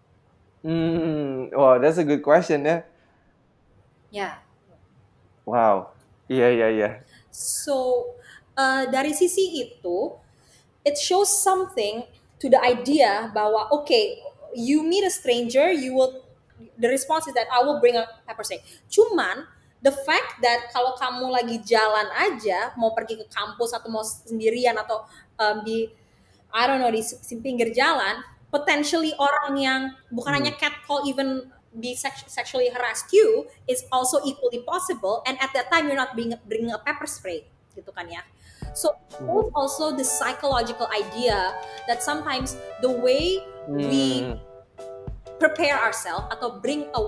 Hmm, 0.64 1.52
wow, 1.52 1.76
that's 1.76 2.00
a 2.00 2.06
good 2.06 2.24
question 2.24 2.64
ya. 2.64 2.88
Ya. 4.08 4.40
Wow, 5.44 5.92
iya 6.30 6.48
iya 6.48 6.68
iya. 6.72 6.90
So 7.28 8.08
uh, 8.56 8.88
dari 8.88 9.12
sisi 9.12 9.60
itu, 9.60 10.16
it 10.86 10.96
shows 10.96 11.28
something 11.28 12.08
to 12.40 12.48
the 12.48 12.60
idea 12.64 13.28
bahwa 13.34 13.68
oke, 13.68 13.84
okay, 13.84 14.24
you 14.56 14.80
meet 14.80 15.04
a 15.04 15.12
stranger, 15.12 15.68
you 15.68 15.92
will 15.92 16.22
the 16.78 16.88
response 16.88 17.26
is 17.26 17.34
that 17.34 17.46
I 17.50 17.64
will 17.64 17.80
bring 17.80 17.96
a 17.96 18.06
pepper 18.26 18.44
spray. 18.44 18.62
Cuman 18.86 19.46
the 19.82 19.90
fact 20.06 20.38
that 20.40 20.70
kalau 20.70 20.94
kamu 20.94 21.26
lagi 21.28 21.58
jalan 21.66 22.06
aja 22.14 22.70
mau 22.78 22.94
pergi 22.94 23.18
ke 23.18 23.26
kampus 23.26 23.74
atau 23.74 23.90
mau 23.90 24.06
sendirian 24.06 24.78
atau 24.78 25.02
um, 25.42 25.66
di 25.66 25.90
I 26.54 26.70
don't 26.70 26.78
know 26.78 26.92
di, 26.94 27.02
di 27.02 27.36
pinggir 27.42 27.74
jalan 27.74 28.22
potentially 28.54 29.10
orang 29.18 29.58
yang 29.58 29.80
bukan 30.14 30.30
hmm. 30.32 30.38
hanya 30.38 30.52
catcall 30.54 31.02
even 31.08 31.50
be 31.74 31.98
sex 31.98 32.22
sexually 32.30 32.70
harassed 32.70 33.10
you 33.10 33.48
is 33.66 33.82
also 33.90 34.22
equally 34.22 34.62
possible 34.62 35.24
and 35.26 35.34
at 35.42 35.50
that 35.56 35.66
time 35.72 35.90
you're 35.90 35.98
not 35.98 36.14
being 36.14 36.30
bringing 36.46 36.70
a 36.70 36.78
pepper 36.86 37.08
spray 37.08 37.42
gitu 37.74 37.90
kan 37.90 38.06
ya 38.06 38.22
so 38.76 38.94
hmm. 39.18 39.50
also 39.56 39.90
the 39.90 40.06
psychological 40.06 40.86
idea 40.94 41.56
that 41.90 42.04
sometimes 42.04 42.54
the 42.84 42.92
way 42.92 43.42
hmm. 43.66 43.82
we 43.82 44.36
prepare 45.42 45.74
ourselves 45.74 46.30
atau 46.30 46.62
bring 46.62 46.86
a 46.94 47.00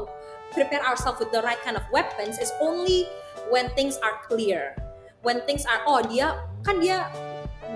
prepare 0.51 0.83
ourselves 0.83 1.23
with 1.23 1.31
the 1.31 1.39
right 1.47 1.59
kind 1.63 1.79
of 1.79 1.87
weapons 1.95 2.43
is 2.43 2.51
only 2.59 3.07
when 3.47 3.71
things 3.79 3.95
are 4.03 4.19
clear. 4.27 4.75
When 5.23 5.39
things 5.47 5.63
are 5.71 5.87
oh 5.87 6.03
dia 6.03 6.35
kan 6.67 6.83
dia 6.83 7.07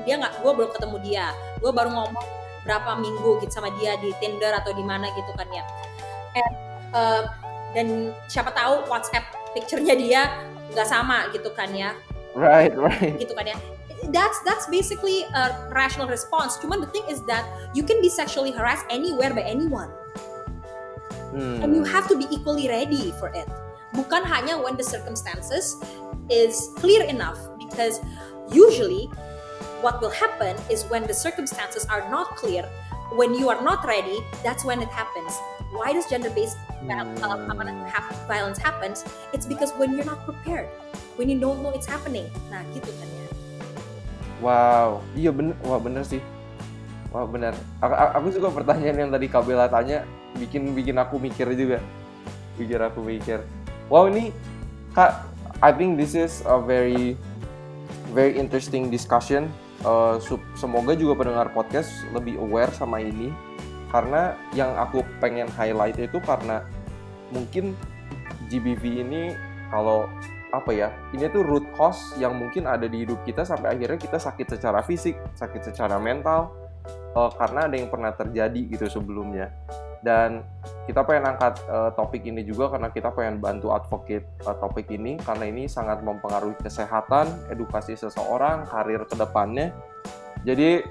dia 0.02 0.18
nggak 0.18 0.42
gue 0.42 0.52
belum 0.52 0.70
ketemu 0.74 0.96
dia. 1.06 1.26
Gue 1.62 1.70
baru 1.70 1.94
ngomong 1.94 2.26
berapa 2.66 2.98
minggu 2.98 3.38
gitu 3.46 3.54
sama 3.54 3.70
dia 3.78 3.94
di 4.02 4.10
Tinder 4.18 4.50
atau 4.50 4.74
di 4.74 4.82
mana 4.82 5.06
gitu 5.14 5.30
kan 5.38 5.46
ya. 5.54 5.62
And, 6.34 6.54
uh, 6.92 7.22
dan 7.72 7.86
siapa 8.26 8.50
tahu 8.52 8.84
WhatsApp 8.90 9.30
picture-nya 9.54 9.94
dia 9.94 10.22
nggak 10.74 10.88
sama 10.90 11.30
gitu 11.30 11.54
kan 11.54 11.70
ya. 11.70 11.94
Right 12.34 12.74
right. 12.74 13.14
Gitu 13.14 13.32
kan 13.32 13.46
ya. 13.46 13.56
That's 14.14 14.38
that's 14.46 14.70
basically 14.70 15.26
a 15.34 15.72
rational 15.74 16.06
response. 16.06 16.54
Cuman 16.62 16.84
the 16.84 16.90
thing 16.94 17.02
is 17.10 17.24
that 17.26 17.42
you 17.74 17.82
can 17.82 17.98
be 17.98 18.12
sexually 18.12 18.54
harassed 18.54 18.86
anywhere 18.92 19.34
by 19.34 19.42
anyone 19.42 19.90
Hmm. 21.32 21.60
and 21.60 21.76
you 21.76 21.84
have 21.84 22.08
to 22.08 22.16
be 22.16 22.26
equally 22.32 22.68
ready 22.68 23.12
for 23.20 23.28
it 23.32 23.48
bukan 23.96 24.24
hanya 24.24 24.56
when 24.60 24.76
the 24.76 24.84
circumstances 24.84 25.76
is 26.28 26.72
clear 26.80 27.04
enough 27.08 27.36
because 27.56 28.00
usually 28.52 29.08
what 29.80 30.00
will 30.00 30.12
happen 30.12 30.56
is 30.68 30.84
when 30.92 31.04
the 31.04 31.16
circumstances 31.16 31.84
are 31.88 32.04
not 32.12 32.36
clear 32.36 32.64
when 33.16 33.32
you 33.32 33.48
are 33.48 33.60
not 33.64 33.84
ready 33.88 34.20
that's 34.44 34.64
when 34.64 34.80
it 34.80 34.92
happens 34.92 35.32
why 35.72 35.92
does 35.92 36.08
gender 36.08 36.32
based 36.32 36.56
Hmm. 36.78 36.94
violence 38.30 38.54
happens 38.54 39.02
it's 39.34 39.42
because 39.50 39.74
when 39.82 39.98
you're 39.98 40.06
not 40.06 40.22
prepared 40.22 40.70
when 41.18 41.26
you 41.26 41.34
don't 41.34 41.58
know 41.58 41.74
it's 41.74 41.90
happening 41.90 42.30
nah 42.54 42.62
gitu 42.70 42.86
kan 43.02 43.08
ya 43.10 43.18
Wow, 44.38 45.02
iya 45.18 45.34
bener, 45.34 45.58
wah 45.66 45.82
bener 45.82 46.06
sih. 46.06 46.22
Wah 47.10 47.26
bener. 47.26 47.50
Aku, 47.82 47.90
aku 47.90 48.26
suka 48.38 48.48
pertanyaan 48.54 48.96
yang 49.06 49.10
tadi 49.10 49.26
Kak 49.26 49.42
Bella 49.42 49.66
tanya, 49.66 50.06
bikin 50.38 50.72
bikin 50.72 50.96
aku 50.96 51.18
mikir 51.18 51.50
juga, 51.52 51.82
bikin 52.56 52.80
aku 52.80 53.02
mikir. 53.02 53.42
Wow 53.90 54.08
ini 54.08 54.30
Kak, 54.96 55.28
I 55.60 55.70
think 55.74 56.00
this 56.00 56.16
is 56.16 56.40
a 56.46 56.58
very 56.58 57.18
very 58.14 58.38
interesting 58.38 58.88
discussion. 58.88 59.50
Uh, 59.86 60.18
semoga 60.58 60.98
juga 60.98 61.22
pendengar 61.22 61.54
podcast 61.54 61.90
lebih 62.10 62.34
aware 62.42 62.72
sama 62.74 62.98
ini, 62.98 63.30
karena 63.94 64.34
yang 64.52 64.74
aku 64.74 65.06
pengen 65.22 65.46
highlight 65.54 65.96
itu 66.02 66.18
karena 66.24 66.66
mungkin 67.30 67.78
GBV 68.48 69.04
ini 69.04 69.22
kalau 69.68 70.08
apa 70.48 70.72
ya 70.72 70.88
ini 71.12 71.28
tuh 71.28 71.44
root 71.44 71.64
cause 71.76 72.16
yang 72.16 72.32
mungkin 72.32 72.64
ada 72.64 72.88
di 72.88 73.04
hidup 73.04 73.20
kita 73.28 73.44
sampai 73.44 73.76
akhirnya 73.76 74.00
kita 74.00 74.16
sakit 74.16 74.56
secara 74.56 74.80
fisik 74.80 75.12
sakit 75.36 75.60
secara 75.60 76.00
mental 76.00 76.56
eh, 76.88 77.30
karena 77.36 77.68
ada 77.68 77.76
yang 77.76 77.92
pernah 77.92 78.16
terjadi 78.16 78.60
gitu 78.72 78.88
sebelumnya 78.88 79.52
dan 80.08 80.40
kita 80.88 81.04
pengen 81.04 81.36
angkat 81.36 81.60
eh, 81.68 81.92
topik 81.92 82.24
ini 82.24 82.40
juga 82.48 82.72
karena 82.72 82.88
kita 82.88 83.12
pengen 83.12 83.44
bantu 83.44 83.76
advocate 83.76 84.24
eh, 84.24 84.56
topik 84.56 84.88
ini. 84.88 85.20
Karena 85.20 85.44
ini 85.44 85.68
sangat 85.68 86.00
mempengaruhi 86.00 86.56
kesehatan 86.64 87.52
edukasi 87.52 87.92
seseorang 87.92 88.64
karir 88.64 89.04
ke 89.04 89.12
depannya 89.12 89.76
jadi 90.46 90.86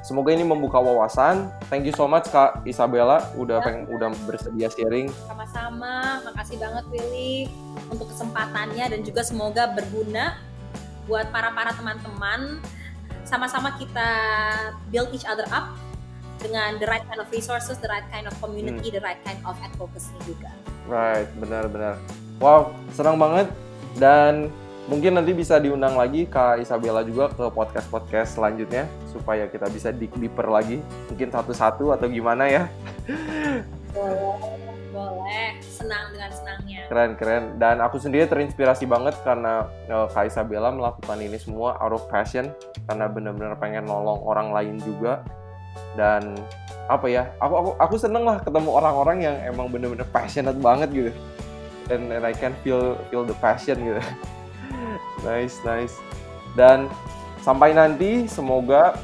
semoga 0.00 0.32
ini 0.32 0.44
membuka 0.46 0.80
wawasan. 0.80 1.52
Thank 1.68 1.88
you 1.90 1.94
so 1.96 2.08
much 2.08 2.28
kak 2.32 2.64
Isabella 2.64 3.28
udah 3.36 3.60
pengen 3.60 3.84
udah 3.90 4.12
bersedia 4.24 4.72
sharing. 4.72 5.12
Sama-sama. 5.28 6.24
Makasih 6.24 6.56
banget 6.56 6.84
Willy 6.88 7.50
untuk 7.90 8.08
kesempatannya 8.12 8.84
dan 8.96 9.00
juga 9.04 9.20
semoga 9.24 9.68
berguna 9.72 10.40
buat 11.04 11.28
para 11.28 11.52
para 11.52 11.74
teman-teman. 11.76 12.62
Sama-sama 13.26 13.76
kita 13.78 14.10
build 14.90 15.12
each 15.14 15.28
other 15.28 15.46
up 15.54 15.70
dengan 16.40 16.80
the 16.80 16.88
right 16.88 17.04
kind 17.06 17.20
of 17.20 17.28
resources, 17.28 17.76
the 17.78 17.90
right 17.92 18.04
kind 18.08 18.24
of 18.24 18.34
community, 18.40 18.88
the 18.88 19.04
right 19.04 19.20
kind 19.22 19.38
of 19.44 19.54
advocacy 19.60 20.16
juga. 20.24 20.50
Right, 20.88 21.28
benar-benar. 21.38 22.00
Wow, 22.40 22.72
senang 22.96 23.20
banget 23.20 23.52
dan 24.00 24.48
mungkin 24.88 25.14
nanti 25.14 25.30
bisa 25.30 25.60
diundang 25.62 25.94
lagi 25.94 26.26
Kak 26.26 26.58
Isabella 26.62 27.06
juga 27.06 27.30
ke 27.30 27.46
podcast-podcast 27.52 28.34
selanjutnya 28.34 28.90
supaya 29.12 29.46
kita 29.46 29.70
bisa 29.70 29.94
dig 29.94 30.10
deeper 30.18 30.50
lagi, 30.50 30.82
mungkin 31.06 31.30
satu-satu 31.30 31.94
atau 31.94 32.06
gimana 32.10 32.48
ya. 32.50 32.62
Boleh, 33.90 34.70
boleh. 34.94 35.58
Senang 35.66 36.14
dengan 36.14 36.30
senangnya. 36.30 36.86
Keren-keren. 36.86 37.58
Dan 37.58 37.82
aku 37.82 37.98
sendiri 37.98 38.22
terinspirasi 38.30 38.86
banget 38.86 39.18
karena 39.26 39.66
eh, 39.90 40.06
Kak 40.14 40.30
Isabella 40.30 40.70
melakukan 40.70 41.18
ini 41.18 41.34
semua 41.34 41.74
out 41.82 41.98
of 41.98 42.06
passion 42.06 42.54
karena 42.86 43.10
benar-benar 43.10 43.58
pengen 43.58 43.90
nolong 43.90 44.22
orang 44.22 44.54
lain 44.54 44.78
juga. 44.78 45.26
Dan 45.94 46.38
apa 46.86 47.06
ya? 47.06 47.30
Aku 47.38 47.54
aku 47.54 47.70
aku 47.78 47.94
seneng 47.98 48.26
lah 48.26 48.42
ketemu 48.42 48.70
orang-orang 48.70 49.18
yang 49.24 49.36
emang 49.46 49.70
benar-benar 49.70 50.06
passionate 50.10 50.58
banget 50.58 50.88
gitu. 50.90 51.12
Dan 51.90 52.10
and 52.14 52.24
I 52.26 52.34
can 52.34 52.54
feel 52.62 52.98
feel 53.10 53.26
the 53.26 53.36
passion 53.38 53.78
gitu. 53.82 54.02
nice, 55.28 55.58
nice. 55.66 55.94
Dan 56.54 56.90
sampai 57.42 57.74
nanti 57.74 58.26
semoga 58.30 58.98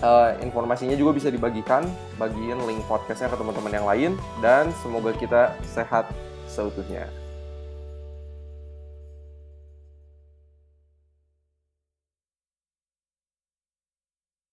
eh, 0.00 0.30
informasinya 0.44 0.96
juga 0.96 1.16
bisa 1.16 1.28
dibagikan, 1.32 1.88
bagiin 2.20 2.60
link 2.64 2.84
podcastnya 2.88 3.32
ke 3.32 3.36
teman-teman 3.36 3.72
yang 3.72 3.86
lain 3.86 4.12
dan 4.44 4.68
semoga 4.84 5.12
kita 5.16 5.56
sehat 5.64 6.08
seutuhnya. 6.48 7.08